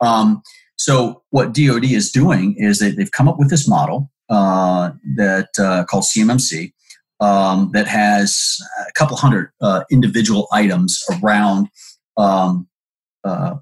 Um, 0.01 0.43
so 0.77 1.23
what 1.31 1.55
DoD 1.55 1.85
is 1.85 2.13
doing 2.13 2.55
is 2.59 2.79
they, 2.79 2.91
they've 2.91 3.11
come 3.11 3.29
up 3.29 3.39
with 3.39 3.51
this 3.51 3.67
model 3.67 4.11
uh, 4.29 4.93
that 5.17 5.49
uh, 5.59 5.85
called 5.85 6.05
CMMC 6.05 6.73
um, 7.21 7.71
that 7.73 7.87
has 7.87 8.59
a 8.87 8.93
couple 8.93 9.17
hundred 9.17 9.51
uh, 9.61 9.85
individual 9.91 10.49
items 10.53 11.03
around 11.23 11.69
um, 12.17 12.69
uh, 13.25 13.55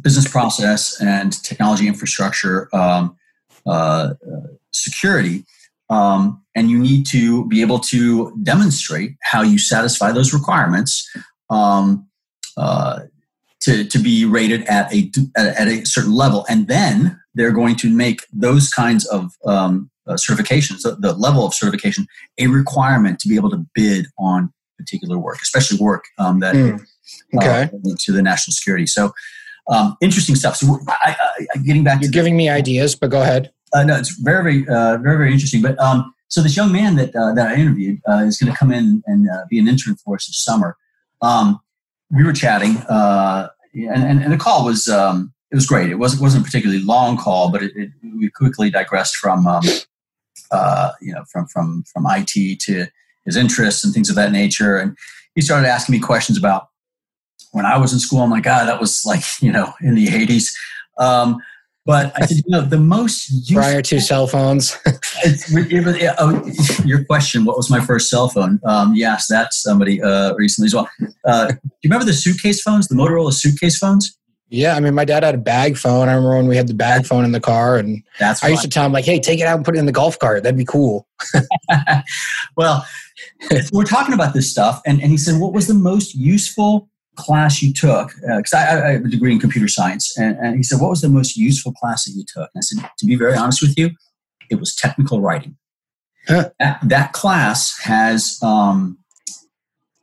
business 0.00 0.28
process 0.28 1.00
and 1.00 1.42
technology 1.42 1.86
infrastructure 1.86 2.68
um, 2.74 3.16
uh, 3.66 4.14
security. 4.72 5.44
Um, 5.88 6.42
and 6.54 6.70
you 6.70 6.78
need 6.78 7.06
to 7.06 7.46
be 7.48 7.62
able 7.62 7.80
to 7.80 8.36
demonstrate 8.42 9.12
how 9.22 9.42
you 9.42 9.58
satisfy 9.58 10.12
those 10.12 10.32
requirements 10.32 11.08
um, 11.50 12.06
uh, 12.56 13.00
to, 13.60 13.84
to 13.84 13.98
be 13.98 14.24
rated 14.24 14.62
at 14.64 14.92
a, 14.92 15.10
at 15.36 15.68
a 15.68 15.84
certain 15.84 16.12
level. 16.12 16.46
And 16.48 16.68
then 16.68 17.20
they're 17.34 17.52
going 17.52 17.76
to 17.76 17.90
make 17.90 18.20
those 18.32 18.70
kinds 18.70 19.06
of 19.06 19.32
um, 19.46 19.90
uh, 20.06 20.14
certifications, 20.14 20.82
the, 20.82 20.96
the, 20.98 21.12
level 21.12 21.44
of 21.44 21.54
certification, 21.54 22.06
a 22.38 22.46
requirement 22.46 23.18
to 23.20 23.28
be 23.28 23.36
able 23.36 23.50
to 23.50 23.64
bid 23.74 24.06
on 24.18 24.52
particular 24.78 25.18
work, 25.18 25.38
especially 25.42 25.78
work 25.78 26.04
um, 26.18 26.40
that 26.40 26.54
mm. 26.54 26.80
okay. 27.36 27.62
uh, 27.64 27.94
to 27.98 28.12
the 28.12 28.22
national 28.22 28.52
security. 28.52 28.86
So 28.86 29.12
um, 29.70 29.96
interesting 30.00 30.34
stuff. 30.34 30.56
So 30.56 30.78
I, 30.88 31.16
I, 31.54 31.58
getting 31.58 31.84
back, 31.84 32.02
you're 32.02 32.10
giving 32.10 32.36
me 32.36 32.48
ideas, 32.48 32.94
but 32.94 33.10
go 33.10 33.22
ahead. 33.22 33.52
Uh, 33.72 33.84
no, 33.84 33.96
it's 33.96 34.16
very, 34.16 34.42
very, 34.42 34.68
uh, 34.68 34.98
very, 34.98 35.16
very 35.16 35.32
interesting. 35.32 35.62
But 35.62 35.78
um, 35.78 36.12
so 36.28 36.42
this 36.42 36.56
young 36.56 36.72
man 36.72 36.96
that 36.96 37.14
uh, 37.14 37.32
that 37.34 37.48
I 37.48 37.54
interviewed 37.54 38.00
uh, 38.08 38.24
is 38.26 38.38
going 38.38 38.52
to 38.52 38.58
come 38.58 38.72
in 38.72 39.02
and 39.06 39.28
uh, 39.30 39.44
be 39.48 39.58
an 39.58 39.68
intern 39.68 39.96
for 39.96 40.16
us 40.16 40.26
this 40.26 40.42
summer. 40.42 40.76
Um, 41.22 41.60
we 42.10 42.24
were 42.24 42.32
chatting, 42.32 42.76
and, 42.88 43.48
and, 43.72 44.22
and 44.22 44.32
the 44.32 44.36
call 44.36 44.64
was 44.64 44.88
um, 44.88 45.32
it 45.52 45.54
was 45.54 45.66
great. 45.66 45.90
It 45.90 45.96
wasn't 45.96 46.22
wasn't 46.22 46.42
a 46.42 46.44
particularly 46.44 46.82
long 46.82 47.16
call, 47.16 47.52
but 47.52 47.62
it, 47.62 47.72
it, 47.76 47.90
we 48.02 48.28
quickly 48.30 48.70
digressed 48.70 49.16
from 49.16 49.46
um, 49.46 49.62
you 51.00 51.12
know 51.12 51.24
from 51.30 51.46
from 51.46 51.84
from 51.92 52.06
IT 52.08 52.60
to 52.60 52.86
his 53.24 53.36
interests 53.36 53.84
and 53.84 53.94
things 53.94 54.10
of 54.10 54.16
that 54.16 54.32
nature. 54.32 54.76
And 54.76 54.96
he 55.36 55.40
started 55.40 55.68
asking 55.68 55.92
me 55.92 56.00
questions 56.00 56.36
about 56.36 56.70
when 57.52 57.66
I 57.66 57.78
was 57.78 57.92
in 57.92 57.98
school, 57.98 58.20
I'm 58.20 58.30
like, 58.30 58.44
God, 58.44 58.66
that 58.66 58.80
was 58.80 59.04
like, 59.04 59.22
you 59.40 59.52
know, 59.52 59.72
in 59.80 59.94
the 59.94 60.06
80s. 60.06 60.54
Um, 60.98 61.40
but 61.86 62.12
I 62.14 62.26
said, 62.26 62.36
you 62.36 62.42
know, 62.48 62.60
the 62.60 62.78
most 62.78 63.30
useful, 63.30 63.56
prior 63.56 63.82
to 63.82 64.00
cell 64.00 64.26
phones. 64.26 64.78
it, 64.86 66.14
oh, 66.18 66.52
your 66.84 67.04
question, 67.04 67.44
what 67.44 67.56
was 67.56 67.70
my 67.70 67.80
first 67.80 68.10
cell 68.10 68.28
phone? 68.28 68.60
Um, 68.64 68.94
yes, 68.94 69.26
that's 69.28 69.62
somebody 69.62 70.00
uh, 70.00 70.34
recently 70.34 70.66
as 70.66 70.74
well. 70.74 70.88
Uh, 71.24 71.48
do 71.48 71.54
you 71.82 71.88
remember 71.88 72.04
the 72.04 72.12
suitcase 72.12 72.60
phones, 72.60 72.86
the 72.88 72.94
Motorola 72.94 73.32
suitcase 73.32 73.78
phones? 73.78 74.16
Yeah, 74.50 74.74
I 74.74 74.80
mean, 74.80 74.94
my 74.94 75.04
dad 75.04 75.22
had 75.22 75.36
a 75.36 75.38
bag 75.38 75.78
phone. 75.78 76.08
I 76.08 76.12
remember 76.12 76.36
when 76.36 76.48
we 76.48 76.56
had 76.56 76.66
the 76.66 76.74
bag 76.74 77.06
phone 77.06 77.24
in 77.24 77.30
the 77.32 77.40
car, 77.40 77.78
and 77.78 78.02
that's 78.18 78.42
I 78.42 78.48
used 78.48 78.62
to 78.62 78.68
tell 78.68 78.84
him 78.84 78.92
like, 78.92 79.04
"Hey, 79.04 79.20
take 79.20 79.38
it 79.38 79.46
out 79.46 79.56
and 79.56 79.64
put 79.64 79.76
it 79.76 79.78
in 79.78 79.86
the 79.86 79.92
golf 79.92 80.18
cart. 80.18 80.42
That'd 80.42 80.58
be 80.58 80.64
cool." 80.64 81.06
well, 82.56 82.84
we're 83.72 83.84
talking 83.84 84.12
about 84.12 84.34
this 84.34 84.50
stuff, 84.50 84.80
and, 84.84 85.00
and 85.00 85.12
he 85.12 85.18
said, 85.18 85.40
"What 85.40 85.52
was 85.52 85.68
the 85.68 85.74
most 85.74 86.16
useful 86.16 86.89
class 87.20 87.62
you 87.62 87.72
took? 87.72 88.08
Because 88.14 88.52
uh, 88.52 88.58
I, 88.58 88.88
I, 88.88 88.92
have 88.92 89.04
a 89.04 89.08
degree 89.08 89.32
in 89.32 89.38
computer 89.38 89.68
science. 89.68 90.16
And, 90.16 90.36
and, 90.38 90.56
he 90.56 90.62
said, 90.62 90.80
What 90.80 90.90
was 90.90 91.00
the 91.00 91.08
most 91.08 91.36
useful 91.36 91.72
class 91.72 92.04
that 92.04 92.12
you 92.12 92.24
took? 92.26 92.50
And 92.54 92.60
I 92.60 92.62
said, 92.62 92.90
To 92.98 93.06
be 93.06 93.16
very 93.16 93.36
honest 93.36 93.62
with 93.62 93.78
you, 93.78 93.90
it 94.50 94.56
was 94.56 94.74
technical 94.74 95.20
writing. 95.20 95.56
Huh. 96.26 96.50
That, 96.58 96.80
that, 96.82 97.12
class 97.12 97.78
has, 97.80 98.38
um, 98.42 98.98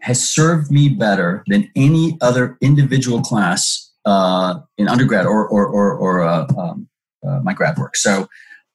has 0.01 0.24
served 0.24 0.72
me 0.72 0.89
better 0.89 1.43
than 1.47 1.70
any 1.76 2.18
other 2.22 2.57
individual 2.61 3.22
class 3.22 3.91
uh, 4.05 4.59
in 4.78 4.88
undergrad 4.88 5.26
or, 5.26 5.47
or, 5.47 5.68
or, 5.68 5.93
or 5.93 6.22
uh, 6.22 6.47
um, 6.57 6.88
uh, 7.28 7.39
my 7.41 7.53
grad 7.53 7.78
work. 7.78 7.95
So, 7.95 8.28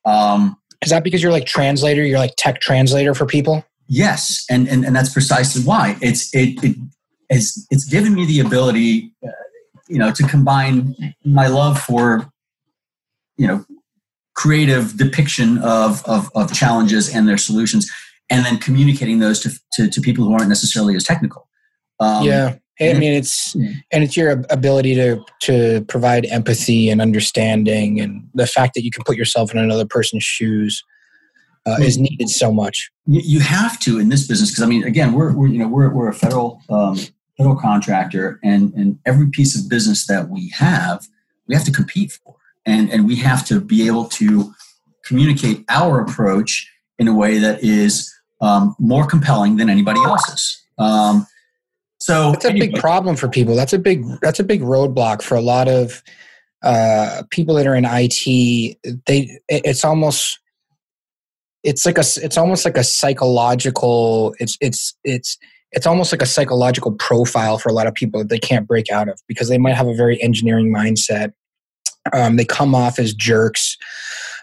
um, 0.05 0.57
is 0.83 0.91
that 0.91 1.05
because 1.05 1.23
you're 1.23 1.33
like 1.33 1.47
translator? 1.47 2.05
You're 2.05 2.19
like 2.19 2.35
tech 2.37 2.61
translator 2.61 3.15
for 3.15 3.25
people? 3.25 3.65
Yes, 3.89 4.45
and, 4.51 4.69
and 4.69 4.85
and 4.85 4.97
that's 4.97 5.13
precisely 5.13 5.63
why 5.63 5.97
it's 6.01 6.35
it, 6.35 6.63
it 6.65 6.77
it's, 7.33 7.67
it's 7.71 7.85
given 7.85 8.15
me 8.15 8.27
the 8.27 8.41
ability, 8.41 9.13
uh, 9.27 9.31
you 9.89 9.99
know, 9.99 10.13
to 10.13 10.23
combine 10.27 10.95
my 11.25 11.47
love 11.47 11.81
for, 11.81 12.31
you 13.37 13.47
know, 13.47 13.65
creative 14.35 14.97
depiction 14.97 15.59
of, 15.59 16.05
of, 16.07 16.31
of 16.35 16.53
challenges 16.53 17.15
and 17.15 17.29
their 17.29 17.39
solutions, 17.39 17.91
and 18.31 18.45
then 18.45 18.59
communicating 18.59 19.19
those 19.19 19.41
to, 19.41 19.51
to, 19.73 19.89
to 19.91 20.01
people 20.01 20.25
who 20.25 20.33
aren't 20.33 20.49
necessarily 20.49 20.97
as 20.97 21.05
technical. 21.05 21.49
Um, 22.01 22.25
yeah. 22.25 22.57
I 22.81 22.95
mean, 22.95 23.13
it's 23.13 23.55
and 23.55 24.03
it's 24.03 24.17
your 24.17 24.43
ability 24.51 24.95
to 24.97 25.23
to 25.43 25.85
provide 25.89 26.27
empathy 26.27 26.91
and 26.91 27.01
understanding, 27.01 28.01
and 28.01 28.29
the 28.35 28.47
fact 28.47 28.75
that 28.75 28.83
you 28.83 28.91
can 28.91 29.05
put 29.05 29.17
yourself 29.17 29.53
in 29.53 29.59
another 29.59 29.85
person's 29.85 30.25
shoes 30.25 30.83
uh, 31.67 31.77
is 31.81 31.99
needed 31.99 32.29
so 32.29 32.53
much. 32.53 32.91
You 33.07 33.41
have 33.41 33.79
to 33.81 33.99
in 34.01 34.09
this 34.09 34.27
business 34.27 34.51
because 34.51 34.63
I 34.63 34.67
mean, 34.67 34.85
again, 34.85 35.13
we're, 35.13 35.33
we're 35.33 35.49
you 35.49 35.59
know 35.59 35.69
we're 35.69 35.93
we're 35.95 36.09
a 36.09 36.15
federal 36.15 36.61
um, 36.71 36.99
federal 37.37 37.57
contractor, 37.57 38.39
and, 38.43 38.73
and 38.75 38.99
every 39.07 39.29
piece 39.31 39.59
of 39.59 39.69
business 39.69 40.07
that 40.07 40.29
we 40.29 40.51
have, 40.51 41.07
we 41.49 41.55
have 41.55 41.65
to 41.65 41.73
compete 41.73 42.13
for. 42.13 42.37
And, 42.65 42.91
and 42.91 43.07
we 43.07 43.17
have 43.17 43.45
to 43.47 43.61
be 43.61 43.87
able 43.87 44.05
to 44.07 44.53
communicate 45.05 45.65
our 45.69 46.01
approach 46.01 46.71
in 46.99 47.09
a 47.09 47.15
way 47.15 47.39
that 47.39 47.63
is 47.65 48.13
um, 48.41 48.77
more 48.79 49.07
compelling 49.07 49.57
than 49.57 49.69
anybody 49.69 50.01
else's. 50.01 50.63
Um, 50.79 51.27
so 51.99 52.33
that's 52.33 52.45
a 52.45 52.51
anyway. 52.51 52.69
big 52.69 52.81
problem 52.81 53.17
for 53.17 53.29
people. 53.29 53.55
That's 53.55 53.73
a 53.73 53.79
big 53.79 54.05
that's 54.21 54.41
a 54.41 54.45
big 54.45 54.61
roadblock 54.61 55.23
for 55.23 55.37
a 55.37 55.41
lot 55.41 55.69
of 55.69 56.03
uh, 56.63 57.23
people 57.31 57.55
that 57.55 57.67
are 57.67 57.77
in 57.77 57.85
IT. 57.87 58.77
They 59.07 59.39
it's 59.49 59.85
almost 59.85 60.41
it's 61.63 61.87
like 61.87 61.99
a 61.99 62.05
it's 62.17 62.37
almost 62.37 62.65
like 62.65 62.77
a 62.77 62.83
psychological. 62.83 64.35
It's 64.41 64.59
it's 64.61 64.97
it's 65.05 65.39
it's 65.73 65.87
almost 65.87 66.13
like 66.13 66.23
a 66.23 66.27
psychological 66.27 66.93
profile 66.93 67.59
for 67.59 67.69
a 67.69 67.73
lot 67.73 67.87
of 67.87 67.95
people 67.95 68.21
that 68.21 68.29
they 68.29 68.39
can't 68.39 68.67
break 68.67 68.91
out 68.91 69.09
of 69.09 69.21
because 69.27 69.49
they 69.49 69.59
might 69.59 69.75
have 69.75 69.89
a 69.89 69.95
very 69.95 70.23
engineering 70.23 70.73
mindset. 70.73 71.33
Um, 72.13 72.37
they 72.37 72.45
come 72.45 72.75
off 72.75 72.99
as 72.99 73.15
jerks 73.15 73.77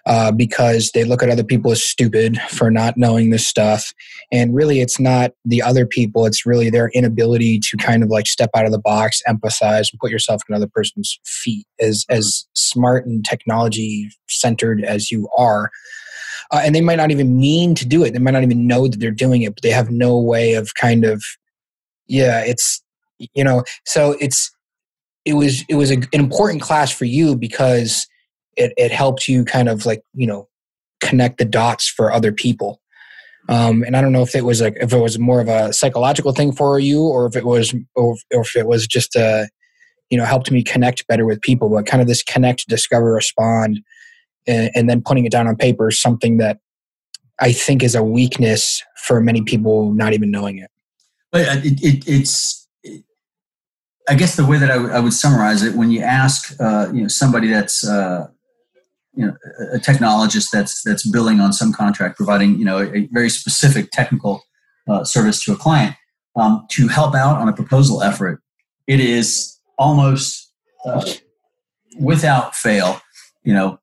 uh, 0.06 0.32
because 0.32 0.92
they 0.94 1.04
look 1.04 1.22
at 1.22 1.30
other 1.30 1.44
people 1.44 1.72
as 1.72 1.84
stupid 1.84 2.40
for 2.50 2.72
not 2.72 2.98
knowing 2.98 3.30
this 3.30 3.48
stuff. 3.48 3.94
And 4.32 4.56
really, 4.56 4.80
it's 4.80 5.00
not 5.00 5.32
the 5.46 5.62
other 5.62 5.86
people, 5.86 6.26
it's 6.26 6.46
really 6.46 6.70
their 6.70 6.90
inability 6.94 7.60
to 7.60 7.78
kind 7.78 8.02
of 8.02 8.10
like 8.10 8.26
step 8.26 8.50
out 8.56 8.66
of 8.66 8.72
the 8.72 8.80
box, 8.80 9.22
empathize, 9.28 9.92
and 9.92 10.00
put 10.00 10.10
yourself 10.10 10.42
in 10.48 10.56
another 10.56 10.72
person's 10.74 11.20
feet. 11.26 11.68
As, 11.80 12.06
as 12.10 12.48
smart 12.56 13.06
and 13.06 13.26
technology 13.26 14.10
centered 14.30 14.84
as 14.84 15.12
you 15.12 15.30
are, 15.38 15.70
uh, 16.52 16.62
and 16.64 16.74
they 16.74 16.82
might 16.82 16.98
not 16.98 17.12
even 17.12 17.38
mean 17.38 17.76
to 17.76 17.86
do 17.86 18.04
it. 18.04 18.12
They 18.12 18.20
might 18.20 18.32
not 18.32 18.44
even 18.44 18.68
know 18.68 18.88
that 18.88 19.00
they're 19.00 19.12
doing 19.12 19.42
it, 19.44 19.56
but 19.56 19.64
they 19.64 19.72
have 19.72 19.92
no 19.92 20.18
way 20.18 20.54
of 20.54 20.74
kind 20.76 21.06
of, 21.06 21.24
yeah, 22.08 22.42
it's, 22.44 22.82
you 23.34 23.44
know, 23.44 23.64
so 23.86 24.16
it's, 24.20 24.52
it 25.26 25.34
was 25.34 25.64
it 25.68 25.76
was 25.76 25.92
a, 25.92 25.96
an 25.96 26.08
important 26.14 26.62
class 26.62 26.92
for 26.92 27.06
you 27.06 27.36
because 27.36 28.08
it, 28.56 28.74
it 28.78 28.90
helped 28.90 29.28
you 29.28 29.44
kind 29.44 29.68
of 29.68 29.86
like 29.86 30.02
you 30.14 30.26
know 30.26 30.48
connect 31.02 31.38
the 31.38 31.46
dots 31.46 31.90
for 31.90 32.12
other 32.12 32.32
people 32.32 32.80
um, 33.50 33.82
and 33.84 33.98
I 33.98 34.02
don't 34.02 34.12
know 34.12 34.22
if 34.22 34.36
it 34.36 34.46
was 34.46 34.62
like 34.62 34.78
if 34.80 34.94
it 34.94 35.00
was 35.00 35.18
more 35.18 35.42
of 35.42 35.48
a 35.48 35.74
psychological 35.74 36.34
thing 36.34 36.52
for 36.52 36.80
you, 36.80 37.02
or 37.02 37.26
if 37.26 37.36
it 37.36 37.46
was, 37.46 37.74
or, 37.96 38.16
if 38.30 38.56
it 38.56 38.68
was 38.68 38.86
just 38.86 39.16
a, 39.16 39.50
you 40.12 40.18
know, 40.20 40.24
helped 40.24 40.52
me 40.52 40.62
connect 40.62 41.08
better 41.08 41.26
with 41.26 41.42
people. 41.42 41.68
But 41.68 41.88
kind 41.88 42.00
of 42.00 42.08
this 42.08 42.22
connect, 42.22 42.68
discover, 42.68 43.12
respond, 43.12 43.80
and, 44.50 44.72
and 44.76 44.90
then 44.90 45.02
putting 45.02 45.26
it 45.26 45.32
down 45.32 45.48
on 45.48 45.56
paper 45.56 45.90
is 45.90 46.02
something 46.02 46.38
that 46.38 46.60
I 47.40 47.52
think 47.52 47.84
is 47.84 47.96
a 47.96 48.04
weakness 48.04 48.84
for 48.98 49.22
many 49.22 49.42
people, 49.42 49.94
not 49.94 50.14
even 50.14 50.32
knowing 50.32 50.58
it. 50.58 50.70
But 51.32 51.48
uh, 51.48 51.62
it, 51.64 51.82
it, 51.82 52.04
it's, 52.08 52.68
I 54.10 54.16
guess 54.16 54.36
the 54.36 54.46
way 54.46 54.58
that 54.58 54.72
I, 54.72 54.76
w- 54.76 54.94
I 54.94 55.00
would 55.00 55.14
summarize 55.14 55.64
it, 55.64 55.76
when 55.76 55.92
you 55.92 56.02
ask, 56.02 56.60
uh, 56.60 56.88
you 56.92 57.04
know, 57.04 57.08
somebody 57.08 57.48
that's 57.48 57.88
uh, 57.88 58.28
you 59.16 59.26
know 59.26 59.36
a 59.74 59.78
technologist 59.78 60.50
that's 60.52 60.82
that's 60.84 61.08
billing 61.10 61.40
on 61.40 61.52
some 61.52 61.74
contract 61.74 62.16
providing 62.16 62.58
you 62.58 62.66
know 62.66 62.80
a, 62.80 63.08
very 63.12 63.30
specific 63.30 63.90
technical 63.92 64.44
uh, 64.88 65.04
service 65.04 65.44
to 65.44 65.52
a 65.52 65.56
client 65.56 65.96
um, 66.36 66.66
to 66.70 66.88
help 66.88 67.16
out 67.16 67.38
on 67.38 67.50
a 67.50 67.54
proposal 67.54 68.02
effort 68.04 68.42
it 68.88 69.00
is 69.00 69.60
almost 69.78 70.52
uh, 70.86 71.04
without 72.00 72.56
fail 72.56 73.02
you 73.44 73.54
know 73.54 73.79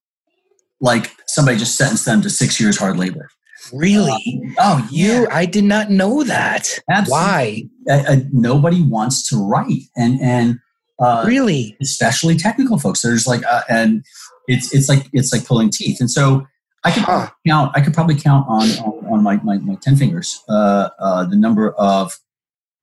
like 0.81 1.11
somebody 1.27 1.57
just 1.57 1.77
sentenced 1.77 2.05
them 2.05 2.23
to 2.23 2.31
six 2.31 2.61
years 2.61 2.77
hard 2.79 2.99
labor 2.99 3.29
really 3.73 4.41
um, 4.45 4.55
oh 4.59 4.89
you 4.93 5.23
yeah. 5.23 5.27
i 5.31 5.45
did 5.45 5.65
not 5.65 5.91
know 5.91 6.23
that 6.23 6.79
Absolutely. 6.91 7.71
why 7.87 8.23
nobody 8.33 8.83
wants 8.83 9.29
to 9.29 9.37
write 9.37 9.83
and 9.97 10.21
and 10.21 10.59
uh, 10.99 11.25
really 11.27 11.77
especially 11.83 12.37
technical 12.37 12.79
folks 12.79 13.03
there's 13.03 13.27
like 13.27 13.45
uh, 13.45 13.63
and 13.69 14.05
it's 14.49 14.75
it's 14.75 14.89
like 14.89 15.09
it's 15.13 15.33
like 15.33 15.45
pulling 15.45 15.71
teeth. 15.71 16.01
And 16.01 16.11
so 16.11 16.47
I 16.85 16.91
could 16.91 17.03
huh. 17.03 17.31
count. 17.47 17.73
I 17.75 17.81
could 17.81 17.95
probably 17.95 18.15
count 18.15 18.47
on 18.49 18.69
on, 18.85 19.07
on 19.07 19.23
my, 19.23 19.37
my, 19.43 19.59
my 19.59 19.77
ten 19.77 19.97
fingers 19.97 20.43
uh, 20.49 20.91
uh, 20.99 21.25
the 21.25 21.37
number 21.37 21.73
of 21.73 22.19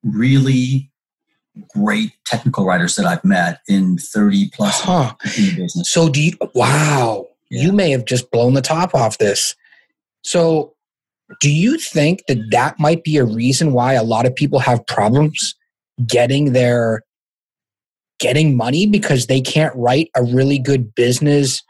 really 0.04 0.91
great 1.74 2.12
technical 2.26 2.66
writers 2.66 2.96
that 2.96 3.06
I've 3.06 3.24
met 3.24 3.62
in 3.68 3.98
thirty 3.98 4.50
plus 4.54 4.82
huh. 4.82 5.14
in 5.38 5.46
the 5.46 5.56
business. 5.56 5.89
So 5.89 6.10
do 6.10 6.22
you? 6.22 6.34
Wow, 6.54 7.28
yeah. 7.54 7.64
you 7.64 7.72
may 7.72 7.91
have 7.91 8.06
just 8.06 8.32
blown 8.32 8.54
the 8.54 8.62
top 8.62 8.93
off 8.95 9.18
this. 9.18 9.56
So, 10.24 10.74
do 11.39 11.51
you 11.51 11.78
think 11.78 12.24
that 12.28 12.39
that 12.51 12.80
might 12.80 13.04
be 13.04 13.18
a 13.18 13.26
reason 13.26 13.74
why 13.74 13.93
a 13.93 14.04
lot 14.04 14.26
of 14.26 14.36
people 14.36 14.60
have 14.60 14.86
problems 14.88 15.56
getting 16.08 16.54
their 16.54 17.01
getting 18.20 18.56
money 18.56 18.86
because 18.86 19.28
they 19.28 19.41
can't 19.41 19.76
write 19.76 20.10
a 20.16 20.24
really 20.24 20.60
good 20.60 20.93
business 20.95 21.62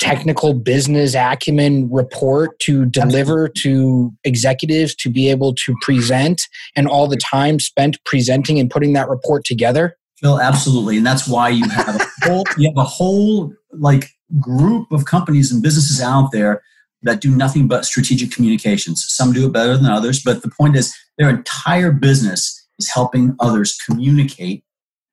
technical 0.00 0.54
business 0.54 1.14
acumen 1.14 1.88
report 1.90 2.58
to 2.58 2.86
deliver 2.86 3.48
to 3.48 4.10
executives 4.24 4.94
to 4.94 5.10
be 5.10 5.28
able 5.28 5.54
to 5.54 5.74
present 5.82 6.40
and 6.74 6.88
all 6.88 7.06
the 7.06 7.18
time 7.18 7.60
spent 7.60 8.02
presenting 8.04 8.58
and 8.58 8.70
putting 8.70 8.94
that 8.94 9.08
report 9.08 9.44
together 9.44 9.94
phil 10.18 10.40
absolutely 10.40 10.96
and 10.96 11.06
that's 11.06 11.28
why 11.28 11.50
you 11.50 11.68
have 11.68 12.00
a 12.00 12.06
whole 12.24 12.44
you 12.56 12.66
have 12.66 12.78
a 12.78 12.88
whole 12.88 13.52
like 13.72 14.08
group 14.38 14.90
of 14.92 15.04
companies 15.04 15.50
and 15.52 15.62
businesses 15.62 16.00
out 16.00 16.30
there 16.32 16.62
that 17.02 17.20
do 17.20 17.34
nothing 17.34 17.66
but 17.66 17.84
strategic 17.84 18.30
communications 18.30 19.04
some 19.08 19.32
do 19.32 19.46
it 19.46 19.52
better 19.52 19.76
than 19.76 19.86
others 19.86 20.22
but 20.22 20.42
the 20.42 20.50
point 20.50 20.76
is 20.76 20.94
their 21.18 21.30
entire 21.30 21.90
business 21.90 22.68
is 22.78 22.90
helping 22.92 23.34
others 23.40 23.78
communicate 23.86 24.64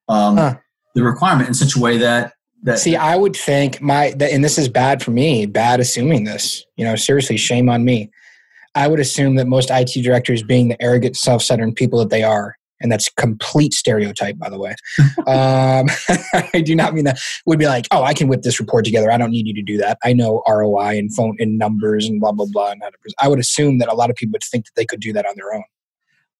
um, 0.08 0.36
huh. 0.36 0.54
the 0.94 1.02
requirement 1.02 1.48
in 1.48 1.54
such 1.54 1.76
a 1.76 1.80
way 1.80 1.96
that 1.96 2.34
that 2.62 2.78
see 2.78 2.96
i 2.96 3.16
would 3.16 3.34
think 3.34 3.80
my 3.80 4.14
and 4.20 4.44
this 4.44 4.58
is 4.58 4.68
bad 4.68 5.02
for 5.02 5.10
me 5.10 5.46
bad 5.46 5.80
assuming 5.80 6.24
this 6.24 6.64
you 6.76 6.84
know 6.84 6.94
seriously 6.94 7.36
shame 7.36 7.68
on 7.68 7.84
me 7.84 8.10
i 8.74 8.86
would 8.86 9.00
assume 9.00 9.36
that 9.36 9.46
most 9.46 9.70
it 9.70 9.90
directors 10.02 10.42
being 10.42 10.68
the 10.68 10.82
arrogant 10.82 11.16
self-centered 11.16 11.74
people 11.74 11.98
that 11.98 12.10
they 12.10 12.22
are 12.22 12.57
and 12.80 12.90
that's 12.90 13.08
complete 13.10 13.72
stereotype 13.72 14.38
by 14.38 14.48
the 14.48 14.58
way 14.58 14.74
um, 15.26 15.86
i 16.54 16.62
do 16.64 16.74
not 16.74 16.94
mean 16.94 17.04
that 17.04 17.20
would 17.46 17.58
be 17.58 17.66
like 17.66 17.86
oh 17.90 18.02
i 18.02 18.14
can 18.14 18.28
whip 18.28 18.42
this 18.42 18.60
report 18.60 18.84
together 18.84 19.10
i 19.10 19.16
don't 19.16 19.30
need 19.30 19.46
you 19.46 19.54
to 19.54 19.62
do 19.62 19.76
that 19.76 19.98
i 20.04 20.12
know 20.12 20.42
roi 20.48 20.98
and 20.98 21.14
phone 21.14 21.36
and 21.38 21.58
numbers 21.58 22.06
and 22.06 22.20
blah 22.20 22.32
blah 22.32 22.46
blah 22.50 22.70
and 22.70 22.82
i 23.20 23.28
would 23.28 23.38
assume 23.38 23.78
that 23.78 23.88
a 23.88 23.94
lot 23.94 24.10
of 24.10 24.16
people 24.16 24.32
would 24.32 24.44
think 24.44 24.64
that 24.64 24.72
they 24.76 24.84
could 24.84 25.00
do 25.00 25.12
that 25.12 25.26
on 25.26 25.34
their 25.36 25.54
own 25.54 25.64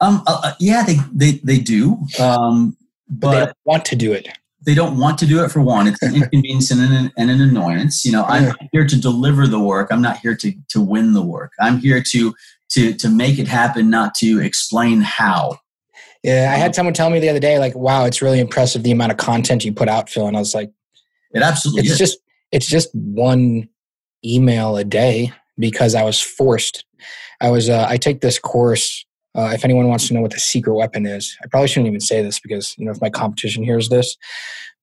um, 0.00 0.22
uh, 0.26 0.40
uh 0.44 0.52
yeah 0.60 0.84
they, 0.84 0.96
they, 1.12 1.40
they 1.42 1.58
do 1.58 1.98
um, 2.20 2.76
but, 3.08 3.30
they 3.30 3.38
don't 3.46 3.56
want 3.64 3.84
to 3.86 3.96
do 3.96 4.12
it. 4.12 4.28
They 4.64 4.74
don't 4.74 4.98
want 4.98 5.18
to 5.18 5.26
do 5.26 5.42
it 5.44 5.50
for 5.50 5.60
one. 5.60 5.86
It's 5.86 6.02
an 6.02 6.14
inconvenience 6.22 6.70
and 6.70 6.80
an, 6.80 7.12
and 7.16 7.30
an 7.30 7.40
annoyance. 7.40 8.04
You 8.04 8.12
know, 8.12 8.24
I'm 8.24 8.54
here 8.72 8.86
to 8.86 9.00
deliver 9.00 9.46
the 9.46 9.60
work. 9.60 9.88
I'm 9.90 10.02
not 10.02 10.18
here 10.18 10.34
to 10.36 10.52
to 10.70 10.80
win 10.80 11.12
the 11.12 11.22
work. 11.22 11.52
I'm 11.60 11.78
here 11.78 12.02
to 12.10 12.34
to 12.72 12.92
to 12.94 13.08
make 13.08 13.38
it 13.38 13.48
happen, 13.48 13.88
not 13.90 14.14
to 14.16 14.40
explain 14.40 15.00
how. 15.00 15.58
Yeah, 16.22 16.50
I 16.52 16.56
had 16.56 16.74
someone 16.74 16.94
tell 16.94 17.10
me 17.10 17.20
the 17.20 17.28
other 17.28 17.40
day, 17.40 17.58
like, 17.58 17.74
"Wow, 17.74 18.04
it's 18.04 18.20
really 18.20 18.40
impressive 18.40 18.82
the 18.82 18.90
amount 18.90 19.12
of 19.12 19.18
content 19.18 19.64
you 19.64 19.72
put 19.72 19.88
out, 19.88 20.10
Phil." 20.10 20.26
And 20.26 20.36
I 20.36 20.40
was 20.40 20.54
like, 20.54 20.70
"It 21.32 21.42
absolutely 21.42 21.82
it's 21.82 21.92
is. 21.92 21.98
just 21.98 22.18
it's 22.50 22.66
just 22.66 22.92
one 22.94 23.68
email 24.24 24.76
a 24.76 24.84
day 24.84 25.32
because 25.58 25.94
I 25.94 26.02
was 26.02 26.20
forced. 26.20 26.84
I 27.40 27.50
was 27.50 27.68
uh, 27.68 27.86
I 27.88 27.96
take 27.96 28.20
this 28.20 28.38
course 28.38 29.04
uh, 29.38 29.50
if 29.52 29.64
anyone 29.64 29.86
wants 29.86 30.08
to 30.08 30.14
know 30.14 30.20
what 30.20 30.32
the 30.32 30.40
secret 30.40 30.74
weapon 30.74 31.06
is, 31.06 31.36
I 31.44 31.46
probably 31.46 31.68
shouldn't 31.68 31.86
even 31.86 32.00
say 32.00 32.22
this 32.22 32.40
because 32.40 32.74
you 32.76 32.84
know 32.84 32.90
if 32.90 33.00
my 33.00 33.10
competition 33.10 33.62
hears 33.62 33.88
this. 33.88 34.16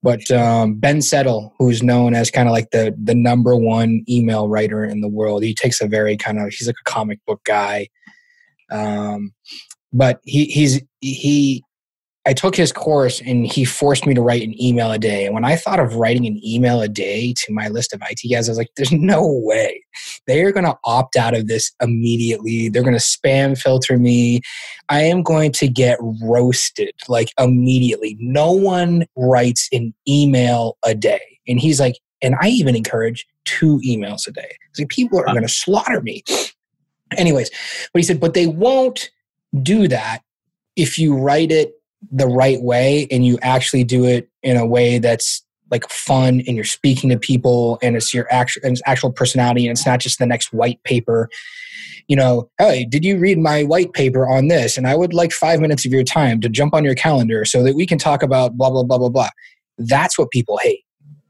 But 0.02 0.30
um, 0.32 0.76
Ben 0.76 1.02
Settle, 1.02 1.54
who's 1.58 1.84
known 1.84 2.14
as 2.14 2.32
kind 2.32 2.48
of 2.48 2.54
like 2.54 2.72
the 2.72 2.96
the 3.02 3.16
number 3.16 3.56
one 3.56 4.06
email 4.08 4.48
writer 4.48 4.86
in 4.86 5.02
the 5.02 5.10
world, 5.10 5.44
he 5.44 5.54
takes 5.54 5.82
a 5.82 5.88
very 5.88 6.16
kind 6.16 6.40
of 6.40 6.54
he's 6.54 6.68
like 6.68 6.78
a 6.80 6.90
comic 6.90 7.20
book 7.26 7.42
guy, 7.44 7.90
um, 8.72 9.34
but 9.92 10.22
he 10.24 10.46
he's 10.46 10.82
he 11.14 11.64
I 12.28 12.34
took 12.34 12.56
his 12.56 12.72
course 12.72 13.22
and 13.22 13.46
he 13.46 13.66
forced 13.66 14.08
me 14.08 14.16
to 14.16 14.22
write 14.22 14.42
an 14.42 14.60
email 14.60 14.92
a 14.92 14.98
day. 14.98 15.26
And 15.26 15.36
when 15.36 15.46
I 15.46 15.56
thought 15.56 15.80
of 15.80 15.96
writing 15.96 16.26
an 16.26 16.44
email 16.44 16.82
a 16.82 16.88
day 16.88 17.34
to 17.38 17.54
my 17.54 17.68
list 17.68 17.94
of 17.94 18.02
IT 18.10 18.28
guys, 18.32 18.50
I 18.50 18.52
was 18.52 18.58
like, 18.58 18.72
there's 18.76 18.92
no 18.92 19.22
way. 19.24 19.84
They 20.26 20.42
are 20.42 20.52
going 20.52 20.66
to 20.66 20.76
opt 20.86 21.16
out 21.16 21.36
of 21.36 21.48
this 21.48 21.72
immediately. 21.82 22.70
They're 22.70 22.82
going 22.82 22.98
to 22.98 23.00
spam 23.00 23.56
filter 23.56 24.00
me. 24.00 24.42
I 24.90 25.02
am 25.02 25.22
going 25.22 25.52
to 25.54 25.68
get 25.68 26.00
roasted 26.24 26.96
like 27.08 27.30
immediately. 27.40 28.18
No 28.20 28.52
one 28.52 29.06
writes 29.16 29.70
an 29.72 29.94
email 30.08 30.78
a 30.84 30.96
day. 30.96 31.40
And 31.48 31.60
he's 31.60 31.80
like, 31.80 32.00
and 32.24 32.36
I 32.42 32.48
even 32.48 32.76
encourage 32.76 33.28
two 33.44 33.80
emails 33.86 34.28
a 34.28 34.32
day. 34.32 34.58
like, 34.80 34.90
people 34.90 35.20
are 35.20 35.26
going 35.26 35.44
to 35.44 35.48
slaughter 35.48 36.02
me. 36.02 36.24
Anyways, 37.18 37.52
but 37.94 38.00
he 38.00 38.04
said, 38.04 38.20
but 38.20 38.34
they 38.34 38.48
won't 38.48 39.12
do 39.62 39.88
that 39.88 40.24
if 40.76 41.00
you 41.00 41.16
write 41.18 41.52
it 41.52 41.74
the 42.12 42.28
right 42.28 42.62
way 42.62 43.08
and 43.12 43.26
you 43.26 43.38
actually 43.42 43.84
do 43.84 44.06
it 44.06 44.30
in 44.44 44.58
a 44.58 44.66
way 44.66 45.00
that's 45.00 45.44
like 45.72 45.90
fun 45.90 46.42
and 46.46 46.56
you're 46.56 46.64
speaking 46.64 47.10
to 47.10 47.18
people 47.18 47.80
and 47.82 47.96
it's 47.96 48.14
your 48.14 48.32
actual 48.32 48.62
it's 48.64 48.82
actual 48.86 49.12
personality 49.12 49.66
and 49.66 49.72
it's 49.72 49.86
not 49.86 50.00
just 50.00 50.20
the 50.20 50.26
next 50.26 50.54
white 50.54 50.82
paper 50.84 51.28
you 52.08 52.16
know 52.16 52.50
hey 52.60 52.86
did 52.86 53.04
you 53.04 53.18
read 53.18 53.40
my 53.40 53.64
white 53.64 53.94
paper 53.94 54.28
on 54.28 54.48
this? 54.48 54.78
And 54.78 54.88
i 54.88 54.96
would 54.96 55.14
like 55.14 55.32
five 55.32 55.60
minutes 55.60 55.86
of 55.86 55.92
your 55.92 56.04
time 56.04 56.40
to 56.42 56.50
jump 56.50 56.74
on 56.74 56.84
your 56.84 56.96
calendar 56.96 57.46
so 57.46 57.64
that 57.64 57.76
we 57.76 57.86
can 57.86 57.98
talk 57.98 58.22
about 58.22 58.58
blah 58.58 58.70
blah 58.70 58.84
blah 58.84 58.98
blah 58.98 59.10
blah. 59.10 59.30
That's 59.78 60.18
what 60.18 60.30
people 60.32 60.58
hate. 60.62 60.84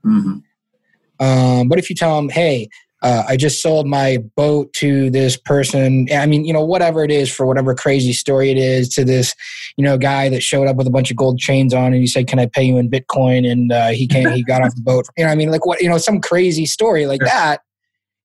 Mm-hmm. 0.06 1.26
um, 1.26 1.68
but 1.68 1.80
if 1.80 1.90
you 1.90 1.96
tell 1.96 2.16
them 2.18 2.30
hey 2.30 2.70
uh, 3.02 3.24
I 3.28 3.38
just 3.38 3.62
sold 3.62 3.88
my 3.88 4.18
boat 4.36 4.72
to 4.74 5.10
this 5.10 5.38
person. 5.38 6.08
I 6.12 6.26
mean, 6.26 6.46
you 6.46 6.54
know, 6.54 6.64
whatever 6.64 7.04
it 7.04 7.12
is 7.12 7.32
for 7.32 7.46
whatever 7.46 7.76
crazy 7.76 8.14
story 8.14 8.50
it 8.50 8.58
is 8.58 8.90
to 8.90 9.04
this, 9.04 9.34
you 9.78 9.84
know, 9.84 9.98
guy 9.98 10.30
that 10.30 10.42
showed 10.42 10.68
up 10.68 10.78
with 10.78 10.88
a 10.88 10.92
bunch 10.92 11.12
of 11.12 11.18
gold 11.18 11.38
chains 11.38 11.74
on 11.74 11.88
and 11.88 11.96
he 11.96 12.08
said, 12.08 12.28
"Can 12.28 12.40
I 12.40 12.48
pay 12.48 12.64
you 12.64 12.78
in 12.78 12.90
Bitcoin?" 12.90 13.50
And 13.50 13.72
uh, 13.72 13.90
he 13.90 14.08
came, 14.08 14.30
he 14.30 14.44
got 14.44 14.62
off 14.62 14.74
the 14.76 14.82
boat. 14.82 15.06
You 15.18 15.26
know, 15.26 15.32
I 15.32 15.36
mean, 15.36 15.52
like 15.52 15.66
what, 15.66 15.82
you 15.82 15.90
know, 15.90 15.98
some 15.98 16.22
crazy 16.22 16.66
story 16.66 17.06
like 17.06 17.22
that. 17.22 17.62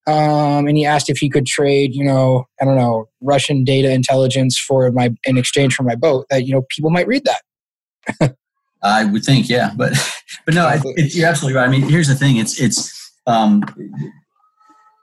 Um, 0.06 0.66
and 0.66 0.76
he 0.76 0.86
asked 0.86 1.10
if 1.10 1.18
he 1.18 1.28
could 1.28 1.46
trade, 1.46 1.94
you 1.94 2.04
know, 2.04 2.46
I 2.60 2.64
don't 2.64 2.76
know, 2.76 3.08
Russian 3.20 3.64
data 3.64 3.90
intelligence 3.92 4.58
for 4.58 4.90
my 4.92 5.10
in 5.24 5.36
exchange 5.36 5.74
for 5.74 5.82
my 5.82 5.94
boat. 5.94 6.26
That 6.30 6.46
you 6.46 6.54
know, 6.54 6.62
people 6.70 6.90
might 6.90 7.06
read 7.06 7.26
that. 7.26 8.36
I 8.82 9.04
would 9.04 9.24
think, 9.24 9.48
yeah, 9.48 9.72
but 9.76 9.92
but 10.46 10.54
no, 10.54 10.68
it, 10.96 11.14
you're 11.14 11.28
absolutely 11.28 11.58
right. 11.58 11.68
I 11.68 11.70
mean, 11.70 11.82
here's 11.82 12.08
the 12.08 12.14
thing: 12.14 12.36
it's 12.36 12.58
it's 12.58 13.12
um, 13.26 13.62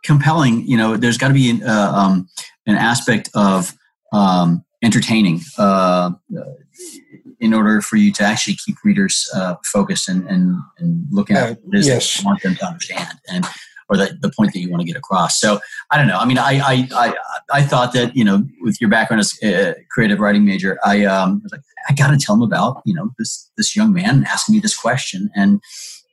compelling, 0.07 0.65
you 0.65 0.77
know, 0.77 0.95
there's 0.95 1.17
got 1.17 1.27
to 1.27 1.33
be 1.33 1.49
an, 1.49 1.61
uh, 1.63 1.91
um, 1.93 2.29
an 2.65 2.75
aspect 2.75 3.29
of 3.35 3.73
um, 4.13 4.63
entertaining 4.81 5.41
uh, 5.57 6.11
in 7.39 7.53
order 7.53 7.81
for 7.81 7.97
you 7.97 8.11
to 8.13 8.23
actually 8.23 8.55
keep 8.55 8.77
readers 8.83 9.29
uh, 9.35 9.55
focused 9.65 10.07
and, 10.07 10.25
and, 10.27 10.55
and 10.79 11.05
looking 11.11 11.35
at 11.35 11.59
what 11.61 11.75
it 11.75 11.79
is 11.79 11.87
yes. 11.87 12.19
you 12.19 12.25
want 12.25 12.41
them 12.41 12.55
to 12.55 12.65
understand. 12.65 13.19
And 13.29 13.45
or 13.89 13.95
the, 13.95 14.17
the 14.19 14.31
point 14.35 14.51
that 14.53 14.59
you 14.59 14.69
want 14.69 14.81
to 14.81 14.87
get 14.87 14.97
across. 14.97 15.39
So 15.39 15.59
I 15.91 15.97
don't 15.97 16.07
know. 16.07 16.17
I 16.17 16.25
mean, 16.25 16.37
I 16.37 16.59
I 16.59 16.87
I, 16.93 17.13
I 17.53 17.61
thought 17.63 17.93
that 17.93 18.17
you 18.17 18.23
know 18.25 18.45
with 18.59 18.81
your 18.81 18.89
background 18.89 19.21
as 19.21 19.37
a 19.41 19.75
creative 19.89 20.19
writing 20.19 20.45
major, 20.45 20.77
I 20.83 21.05
um 21.05 21.41
was 21.41 21.53
like 21.53 21.61
I 21.87 21.93
got 21.93 22.11
to 22.11 22.17
tell 22.17 22.35
him 22.35 22.41
about 22.41 22.81
you 22.85 22.93
know 22.93 23.11
this 23.17 23.49
this 23.55 23.77
young 23.77 23.93
man 23.93 24.25
asking 24.25 24.55
me 24.55 24.59
this 24.59 24.77
question 24.77 25.29
and. 25.35 25.61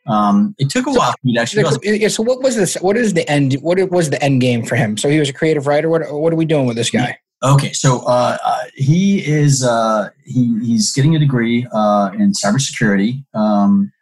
Um, 0.07 0.55
it 0.59 0.69
took 0.71 0.87
a 0.87 0.93
while 0.93 1.13
for 1.13 1.19
me 1.23 1.35
to 1.35 1.41
actually. 1.41 1.65
Yeah, 1.83 2.09
so 2.09 2.23
what 2.23 2.43
was 2.43 2.57
this? 2.57 2.75
What 2.77 2.97
is 2.97 3.15
the 3.15 3.29
end? 3.31 3.55
What 3.55 3.79
was 3.91 4.11
the 4.11 4.23
end 4.23 4.41
game 4.41 4.65
for 4.65 4.77
him? 4.77 4.97
So 4.97 5.09
he 5.09 5.19
was 5.19 5.29
a 5.29 5.33
creative 5.33 5.67
writer. 5.67 5.89
What 5.89 6.03
What 6.13 6.33
are 6.33 6.37
we 6.37 6.45
doing 6.45 6.67
with 6.67 6.77
this 6.77 6.91
guy? 6.91 7.19
Okay, 7.43 7.73
so 7.73 7.99
uh, 8.07 8.39
uh, 8.43 8.65
he 8.75 9.25
is 9.27 9.63
uh, 9.63 10.09
he, 10.25 10.59
he's 10.65 10.93
getting 10.93 11.15
a 11.15 11.19
degree 11.19 11.67
uh, 11.73 12.11
in 12.15 12.33
cybersecurity, 12.33 13.23
um, 13.35 13.93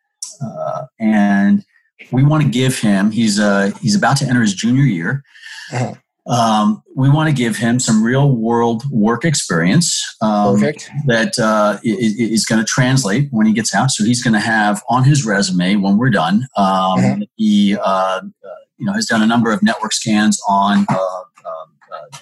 uh, 0.41 0.87
and 1.01 1.65
we 2.13 2.23
want 2.23 2.45
to 2.45 2.49
give 2.49 2.79
him. 2.79 3.11
He's 3.11 3.41
uh, 3.41 3.73
he's 3.81 3.97
about 3.97 4.17
to 4.19 4.27
enter 4.27 4.43
his 4.43 4.55
junior 4.55 4.85
year. 4.85 5.25
Uh-huh. 5.73 5.95
Um, 6.27 6.83
we 6.95 7.11
want 7.11 7.29
to 7.29 7.35
give 7.35 7.57
him 7.57 7.81
some 7.81 8.03
real 8.03 8.37
world 8.37 8.85
work 8.91 9.25
experience 9.25 10.01
um, 10.21 10.61
that 11.07 11.37
uh, 11.39 11.79
is, 11.83 12.47
going 12.47 12.61
to 12.61 12.65
translate 12.65 13.29
when 13.33 13.45
he 13.45 13.53
gets 13.53 13.75
out. 13.75 13.91
So 13.91 14.05
he's 14.05 14.23
going 14.23 14.35
to 14.35 14.41
have 14.41 14.83
on 14.89 15.03
his 15.03 15.27
resume 15.27 15.77
when 15.77 15.99
we're 15.99 16.11
done. 16.11 16.47
Um, 16.57 16.67
uh-huh. 16.67 17.17
He 17.35 17.77
uh, 17.77 18.21
you 18.79 18.87
know 18.87 18.93
has 18.93 19.07
done 19.07 19.23
a 19.23 19.27
number 19.27 19.51
of 19.53 19.63
network 19.63 19.93
scans 19.93 20.41
on. 20.49 20.87
Uh, 20.89 21.23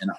you 0.00 0.06
know, 0.06 0.14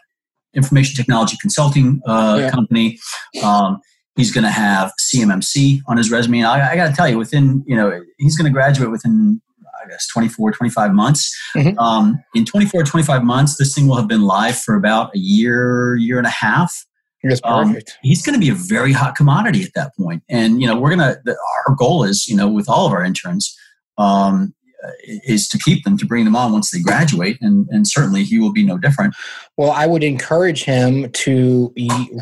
information 0.54 0.96
technology 0.96 1.38
consulting 1.42 2.02
uh, 2.06 2.38
yeah. 2.40 2.50
company. 2.52 3.00
Um, 3.44 3.80
he's 4.16 4.32
going 4.32 4.44
to 4.44 4.52
have 4.52 4.92
CMMC 5.00 5.80
on 5.88 5.98
his 5.98 6.12
resume. 6.12 6.44
I, 6.44 6.72
I 6.72 6.76
got 6.76 6.90
to 6.90 6.94
tell 6.94 7.08
you, 7.08 7.18
within, 7.18 7.64
you 7.66 7.76
know, 7.76 8.02
he's 8.18 8.38
going 8.38 8.52
to 8.52 8.54
graduate 8.54 8.92
within, 8.92 9.42
I 9.84 9.88
guess, 9.90 10.08
24, 10.08 10.52
25 10.52 10.94
months. 10.94 11.38
Mm-hmm. 11.56 11.78
Um, 11.80 12.24
in 12.36 12.46
24, 12.46 12.84
25 12.84 13.24
months, 13.24 13.58
this 13.58 13.74
thing 13.74 13.88
will 13.88 13.98
have 13.98 14.08
been 14.08 14.22
live 14.22 14.58
for 14.58 14.76
about 14.76 15.16
a 15.16 15.20
year, 15.20 15.96
year 15.96 16.18
and 16.18 16.28
a 16.28 16.32
half. 16.32 16.86
Yes, 17.24 17.40
um, 17.44 17.70
perfect. 17.70 17.92
Um, 17.92 17.98
he's 18.02 18.26
going 18.26 18.34
to 18.34 18.40
be 18.40 18.50
a 18.50 18.56
very 18.56 18.94
hot 18.94 19.16
commodity 19.16 19.64
at 19.64 19.74
that 19.76 19.96
point. 19.96 20.24
And, 20.30 20.60
you 20.60 20.68
know, 20.68 20.80
we're 20.80 20.96
going 20.96 21.00
to, 21.00 21.38
our 21.68 21.76
goal 21.76 22.04
is, 22.04 22.28
you 22.28 22.36
know, 22.36 22.48
with 22.48 22.68
all 22.68 22.88
of 22.88 22.94
our 22.94 23.04
interns, 23.04 23.56
um, 23.98 24.54
is 25.06 25.48
to 25.50 25.58
keep 25.58 25.84
them 25.84 25.98
to 25.98 26.06
bring 26.06 26.26
them 26.26 26.36
on 26.36 26.52
once 26.52 26.72
they 26.72 26.80
graduate 26.80 27.38
and, 27.42 27.68
and 27.70 27.88
certainly 27.88 28.24
he 28.24 28.40
will 28.40 28.52
be 28.52 28.64
no 28.64 28.78
different 28.78 29.16
well 29.58 29.72
i 29.72 29.86
would 29.86 30.04
encourage 30.04 30.64
him 30.64 31.12
to 31.12 31.74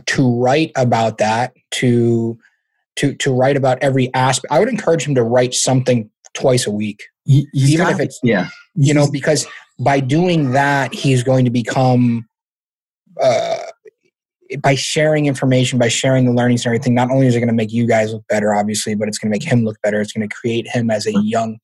to 0.05 0.29
write 0.41 0.71
about 0.75 1.17
that 1.17 1.53
to 1.71 2.37
to 2.95 3.13
to 3.15 3.31
write 3.31 3.55
about 3.55 3.77
every 3.81 4.13
aspect 4.13 4.51
i 4.51 4.59
would 4.59 4.69
encourage 4.69 5.07
him 5.07 5.15
to 5.15 5.23
write 5.23 5.53
something 5.53 6.09
twice 6.33 6.67
a 6.67 6.71
week 6.71 7.03
he, 7.29 7.47
even 7.53 7.87
if 7.87 7.99
it's 7.99 8.19
yeah. 8.23 8.49
You 8.75 8.93
know 8.93 9.09
because 9.09 9.45
by 9.79 9.99
doing 9.99 10.51
that 10.51 10.93
he's 10.93 11.23
going 11.23 11.45
to 11.45 11.51
become 11.51 12.27
uh, 13.21 13.57
by 14.61 14.75
sharing 14.75 15.25
information, 15.27 15.77
by 15.77 15.87
sharing 15.87 16.25
the 16.25 16.31
learnings 16.31 16.65
and 16.65 16.73
everything, 16.73 16.95
not 16.95 17.11
only 17.11 17.27
is 17.27 17.35
it 17.35 17.39
going 17.39 17.49
to 17.49 17.53
make 17.53 17.71
you 17.71 17.87
guys 17.87 18.13
look 18.13 18.27
better, 18.27 18.53
obviously, 18.53 18.95
but 18.95 19.07
it's 19.07 19.17
going 19.17 19.31
to 19.31 19.33
make 19.33 19.43
him 19.43 19.63
look 19.63 19.79
better. 19.81 20.01
It's 20.01 20.11
going 20.11 20.27
to 20.27 20.35
create 20.35 20.67
him 20.67 20.89
as 20.89 21.05
a 21.05 21.13
young. 21.21 21.57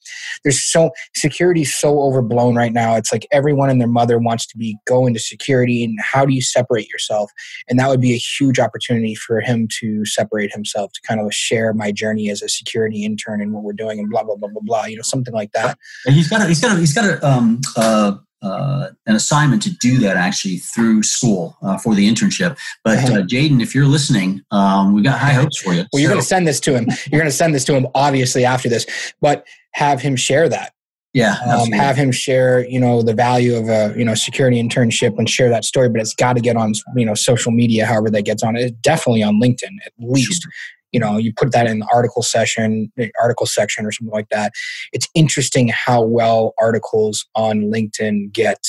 There's 0.44 0.64
so 0.64 0.92
security 1.16 1.62
is 1.62 1.74
so 1.74 2.00
overblown 2.02 2.56
right 2.56 2.74
now. 2.74 2.96
It's 2.96 3.12
like 3.12 3.28
everyone 3.32 3.70
and 3.70 3.82
their 3.82 3.88
mother 3.88 4.20
wants 4.20 4.46
to 4.48 4.58
be 4.58 4.78
go 4.86 5.08
into 5.08 5.20
security, 5.20 5.84
and 5.84 5.98
how 6.02 6.26
do 6.26 6.34
you 6.34 6.42
separate 6.42 6.90
yourself? 6.90 7.32
And 7.68 7.80
that 7.80 7.90
would 7.90 8.02
be 8.02 8.14
a 8.14 8.18
huge 8.18 8.60
opportunity 8.60 9.16
for 9.16 9.42
him 9.42 9.68
to 9.80 10.06
separate 10.06 10.54
himself, 10.54 10.92
to 10.94 11.02
kind 11.02 11.20
of 11.20 11.34
share 11.34 11.74
my 11.74 11.92
journey 11.92 12.30
as 12.30 12.42
a 12.42 12.50
security 12.50 13.04
intern 13.04 13.42
and 13.42 13.54
what 13.54 13.64
we're 13.64 13.74
doing, 13.74 14.00
and 14.00 14.10
blah 14.10 14.24
blah 14.24 14.36
blah 14.36 14.50
blah 14.50 14.62
blah. 14.64 14.86
You 14.86 14.98
know, 14.98 15.04
something 15.04 15.34
like 15.34 15.52
that. 15.54 15.78
And 16.06 16.16
he's 16.16 16.28
got 16.28 16.42
a, 16.42 16.48
he's 16.48 16.62
got 16.62 16.76
a, 16.76 16.80
he's 16.80 16.94
got 16.94 17.06
a 17.06 17.28
um 17.28 17.62
uh 17.76 18.18
uh, 18.46 18.92
an 19.06 19.16
assignment 19.16 19.62
to 19.64 19.72
do 19.72 19.98
that 20.00 20.18
actually 20.18 20.58
through 20.58 21.04
school 21.04 21.58
uh, 21.62 21.78
for 21.78 21.96
the 21.96 22.08
internship. 22.08 22.58
But 22.84 23.00
uh, 23.00 23.24
Jaden, 23.24 23.62
if 23.62 23.74
you're 23.74 23.86
listening, 23.86 24.42
um, 24.52 24.94
we 24.94 25.02
got 25.02 25.20
high 25.20 25.34
hopes 25.34 25.62
for 25.62 25.74
you. 25.74 25.86
Well, 25.92 26.02
you're 26.02 26.12
going 26.12 26.22
to 26.22 26.28
send 26.28 26.48
this 26.48 26.60
to 26.62 26.74
him. 26.74 26.88
You're 27.12 27.20
going 27.20 27.32
to 27.32 27.36
send 27.36 27.56
this 27.56 27.66
to 27.66 27.76
him, 27.76 27.88
obviously, 27.96 28.46
after 28.46 28.70
this. 28.70 28.86
But 29.22 29.46
have 29.74 30.02
him 30.02 30.16
share 30.16 30.48
that. 30.50 30.74
Yeah, 31.14 31.38
um, 31.48 31.72
have 31.72 31.96
him 31.96 32.12
share, 32.12 32.68
you 32.68 32.78
know, 32.78 33.02
the 33.02 33.14
value 33.14 33.56
of 33.56 33.70
a 33.70 33.98
you 33.98 34.04
know 34.04 34.16
security 34.16 34.62
internship 34.62 35.18
and 35.18 35.30
share 35.30 35.50
that 35.50 35.64
story. 35.64 35.88
But 35.88 36.02
it's 36.02 36.14
got 36.14 36.34
to 36.34 36.42
get 36.42 36.58
on 36.58 36.74
you 36.98 37.06
know 37.06 37.14
social 37.14 37.54
media, 37.54 37.86
however 37.86 38.10
that 38.10 38.24
gets 38.24 38.44
on. 38.44 38.58
It 38.58 38.82
definitely 38.82 39.24
on 39.24 39.40
LinkedIn 39.42 39.78
at 39.86 39.94
least. 39.98 40.44
Sure 40.44 40.52
you 40.96 41.00
know 41.00 41.18
you 41.18 41.32
put 41.36 41.52
that 41.52 41.68
in 41.68 41.80
the 41.80 41.88
article 41.94 42.24
session 42.24 42.92
article 43.22 43.46
section 43.46 43.86
or 43.86 43.92
something 43.92 44.14
like 44.14 44.30
that 44.30 44.52
it's 44.94 45.08
interesting 45.14 45.68
how 45.68 46.02
well 46.02 46.54
articles 46.60 47.26
on 47.36 47.72
linkedin 47.72 48.32
get 48.32 48.60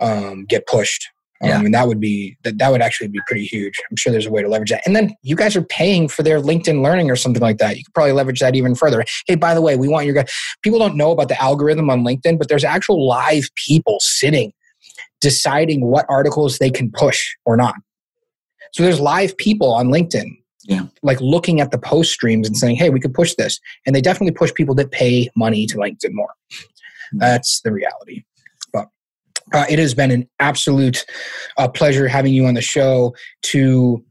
um, 0.00 0.44
get 0.46 0.66
pushed. 0.66 1.08
Um, 1.42 1.48
yeah. 1.48 1.60
and 1.60 1.74
that 1.74 1.88
would 1.88 2.00
be 2.00 2.36
that, 2.44 2.58
that 2.58 2.70
would 2.70 2.80
actually 2.80 3.08
be 3.08 3.20
pretty 3.26 3.44
huge. 3.44 3.74
I'm 3.90 3.96
sure 3.96 4.12
there's 4.12 4.26
a 4.26 4.30
way 4.30 4.40
to 4.40 4.48
leverage 4.48 4.70
that. 4.70 4.82
And 4.86 4.94
then 4.94 5.14
you 5.22 5.34
guys 5.34 5.56
are 5.56 5.64
paying 5.64 6.08
for 6.08 6.22
their 6.22 6.40
linkedin 6.40 6.82
learning 6.82 7.10
or 7.10 7.16
something 7.16 7.42
like 7.42 7.58
that. 7.58 7.76
You 7.76 7.84
could 7.84 7.92
probably 7.92 8.12
leverage 8.12 8.40
that 8.40 8.54
even 8.54 8.74
further. 8.74 9.04
Hey 9.26 9.34
by 9.34 9.52
the 9.52 9.60
way 9.60 9.76
we 9.76 9.88
want 9.88 10.06
your 10.06 10.14
guys 10.14 10.32
people 10.62 10.78
don't 10.78 10.96
know 10.96 11.10
about 11.10 11.28
the 11.28 11.40
algorithm 11.42 11.90
on 11.90 12.04
linkedin 12.04 12.38
but 12.38 12.48
there's 12.48 12.64
actual 12.64 13.06
live 13.06 13.48
people 13.56 13.98
sitting 14.00 14.52
deciding 15.20 15.84
what 15.84 16.06
articles 16.08 16.58
they 16.58 16.70
can 16.70 16.90
push 16.92 17.34
or 17.44 17.56
not. 17.56 17.74
So 18.72 18.82
there's 18.82 19.00
live 19.00 19.36
people 19.36 19.74
on 19.74 19.88
linkedin 19.88 20.36
yeah. 20.64 20.86
Like 21.02 21.20
looking 21.20 21.60
at 21.60 21.70
the 21.70 21.78
post 21.78 22.12
streams 22.12 22.46
and 22.46 22.56
saying, 22.56 22.76
hey, 22.76 22.90
we 22.90 23.00
could 23.00 23.14
push 23.14 23.34
this. 23.34 23.60
And 23.86 23.94
they 23.94 24.00
definitely 24.00 24.32
push 24.32 24.52
people 24.54 24.74
that 24.76 24.90
pay 24.90 25.30
money 25.36 25.66
to 25.66 25.76
LinkedIn 25.76 26.12
more. 26.12 26.28
Mm-hmm. 26.28 27.18
That's 27.18 27.60
the 27.60 27.72
reality. 27.72 28.24
But 28.72 28.88
uh, 29.52 29.66
it 29.68 29.78
has 29.78 29.94
been 29.94 30.10
an 30.10 30.28
absolute 30.40 31.04
uh, 31.58 31.68
pleasure 31.68 32.08
having 32.08 32.32
you 32.32 32.46
on 32.46 32.54
the 32.54 32.62
show 32.62 33.14
to 33.42 34.02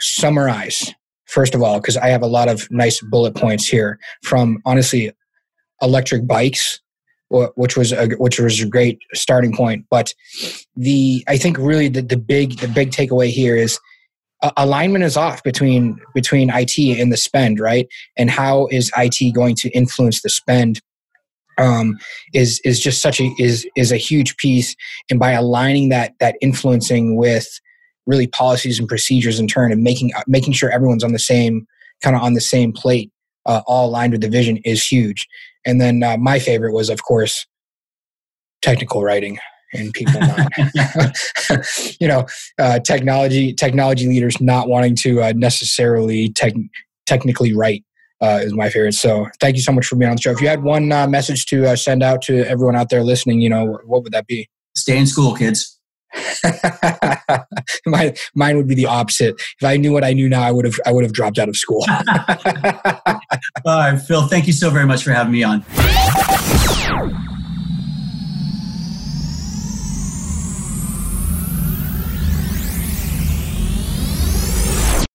summarize, 0.00 0.92
first 1.26 1.54
of 1.54 1.62
all, 1.62 1.80
because 1.80 1.96
I 1.96 2.08
have 2.08 2.22
a 2.22 2.26
lot 2.28 2.48
of 2.48 2.68
nice 2.70 3.00
bullet 3.00 3.36
points 3.36 3.66
here 3.66 3.98
from 4.22 4.60
honestly 4.66 5.12
electric 5.80 6.26
bikes 6.26 6.80
which 7.54 7.76
was 7.76 7.92
a 7.92 8.08
which 8.16 8.40
was 8.40 8.60
a 8.60 8.66
great 8.66 8.98
starting 9.14 9.54
point. 9.54 9.86
But 9.88 10.12
the 10.74 11.24
I 11.28 11.36
think 11.36 11.58
really 11.58 11.88
the, 11.88 12.02
the 12.02 12.16
big 12.16 12.58
the 12.58 12.66
big 12.66 12.90
takeaway 12.90 13.30
here 13.30 13.54
is 13.54 13.78
alignment 14.56 15.04
is 15.04 15.16
off 15.16 15.42
between 15.42 16.00
between 16.14 16.50
IT 16.50 16.78
and 16.78 17.12
the 17.12 17.16
spend, 17.16 17.60
right? 17.60 17.86
And 18.16 18.30
how 18.30 18.68
is 18.70 18.90
IT 18.96 19.34
going 19.34 19.54
to 19.56 19.70
influence 19.70 20.22
the 20.22 20.30
spend? 20.30 20.80
Um, 21.58 21.98
is 22.32 22.60
is 22.64 22.80
just 22.80 23.02
such 23.02 23.20
a 23.20 23.30
is 23.38 23.66
is 23.76 23.92
a 23.92 23.96
huge 23.96 24.36
piece, 24.38 24.74
and 25.10 25.20
by 25.20 25.32
aligning 25.32 25.90
that 25.90 26.14
that 26.20 26.36
influencing 26.40 27.16
with 27.16 27.60
really 28.06 28.26
policies 28.26 28.78
and 28.78 28.88
procedures 28.88 29.38
in 29.38 29.46
turn, 29.46 29.70
and 29.70 29.82
making 29.82 30.12
uh, 30.14 30.22
making 30.26 30.54
sure 30.54 30.70
everyone's 30.70 31.04
on 31.04 31.12
the 31.12 31.18
same 31.18 31.66
kind 32.02 32.16
of 32.16 32.22
on 32.22 32.32
the 32.32 32.40
same 32.40 32.72
plate, 32.72 33.10
uh, 33.44 33.60
all 33.66 33.88
aligned 33.88 34.12
with 34.12 34.22
the 34.22 34.28
vision, 34.28 34.56
is 34.64 34.86
huge. 34.86 35.26
And 35.66 35.80
then 35.80 36.02
uh, 36.02 36.16
my 36.16 36.38
favorite 36.38 36.72
was, 36.72 36.88
of 36.88 37.02
course, 37.02 37.46
technical 38.62 39.02
writing 39.02 39.38
in 39.72 39.92
people 39.92 40.20
mind. 40.20 40.48
you 42.00 42.08
know, 42.08 42.26
uh, 42.58 42.78
technology 42.80 43.52
technology 43.52 44.06
leaders 44.06 44.40
not 44.40 44.68
wanting 44.68 44.96
to 44.96 45.22
uh, 45.22 45.32
necessarily 45.36 46.30
tech, 46.32 46.52
technically 47.06 47.54
write 47.54 47.84
uh, 48.20 48.40
is 48.42 48.52
my 48.52 48.68
favorite. 48.68 48.94
So 48.94 49.26
thank 49.40 49.56
you 49.56 49.62
so 49.62 49.72
much 49.72 49.86
for 49.86 49.96
being 49.96 50.10
on 50.10 50.16
the 50.16 50.22
show. 50.22 50.30
If 50.30 50.40
you 50.40 50.48
had 50.48 50.62
one 50.62 50.92
uh, 50.92 51.06
message 51.06 51.46
to 51.46 51.70
uh, 51.70 51.76
send 51.76 52.02
out 52.02 52.22
to 52.22 52.44
everyone 52.46 52.76
out 52.76 52.90
there 52.90 53.02
listening, 53.02 53.40
you 53.40 53.48
know, 53.48 53.78
what 53.84 54.02
would 54.02 54.12
that 54.12 54.26
be? 54.26 54.48
Stay 54.74 54.98
in 54.98 55.06
school, 55.06 55.34
kids. 55.34 55.78
my, 57.86 58.14
mine 58.34 58.56
would 58.56 58.66
be 58.66 58.74
the 58.74 58.86
opposite. 58.86 59.36
If 59.38 59.64
I 59.64 59.76
knew 59.76 59.92
what 59.92 60.04
I 60.04 60.12
knew 60.12 60.28
now, 60.28 60.42
I 60.42 60.50
would 60.50 60.64
have 60.64 60.74
I 60.84 60.92
would 60.92 61.04
have 61.04 61.12
dropped 61.12 61.38
out 61.38 61.48
of 61.48 61.56
school. 61.56 61.84
All 61.88 63.16
right, 63.66 63.96
Phil. 63.96 64.26
Thank 64.26 64.46
you 64.46 64.52
so 64.52 64.70
very 64.70 64.86
much 64.86 65.04
for 65.04 65.12
having 65.12 65.32
me 65.32 65.44
on. 65.44 65.64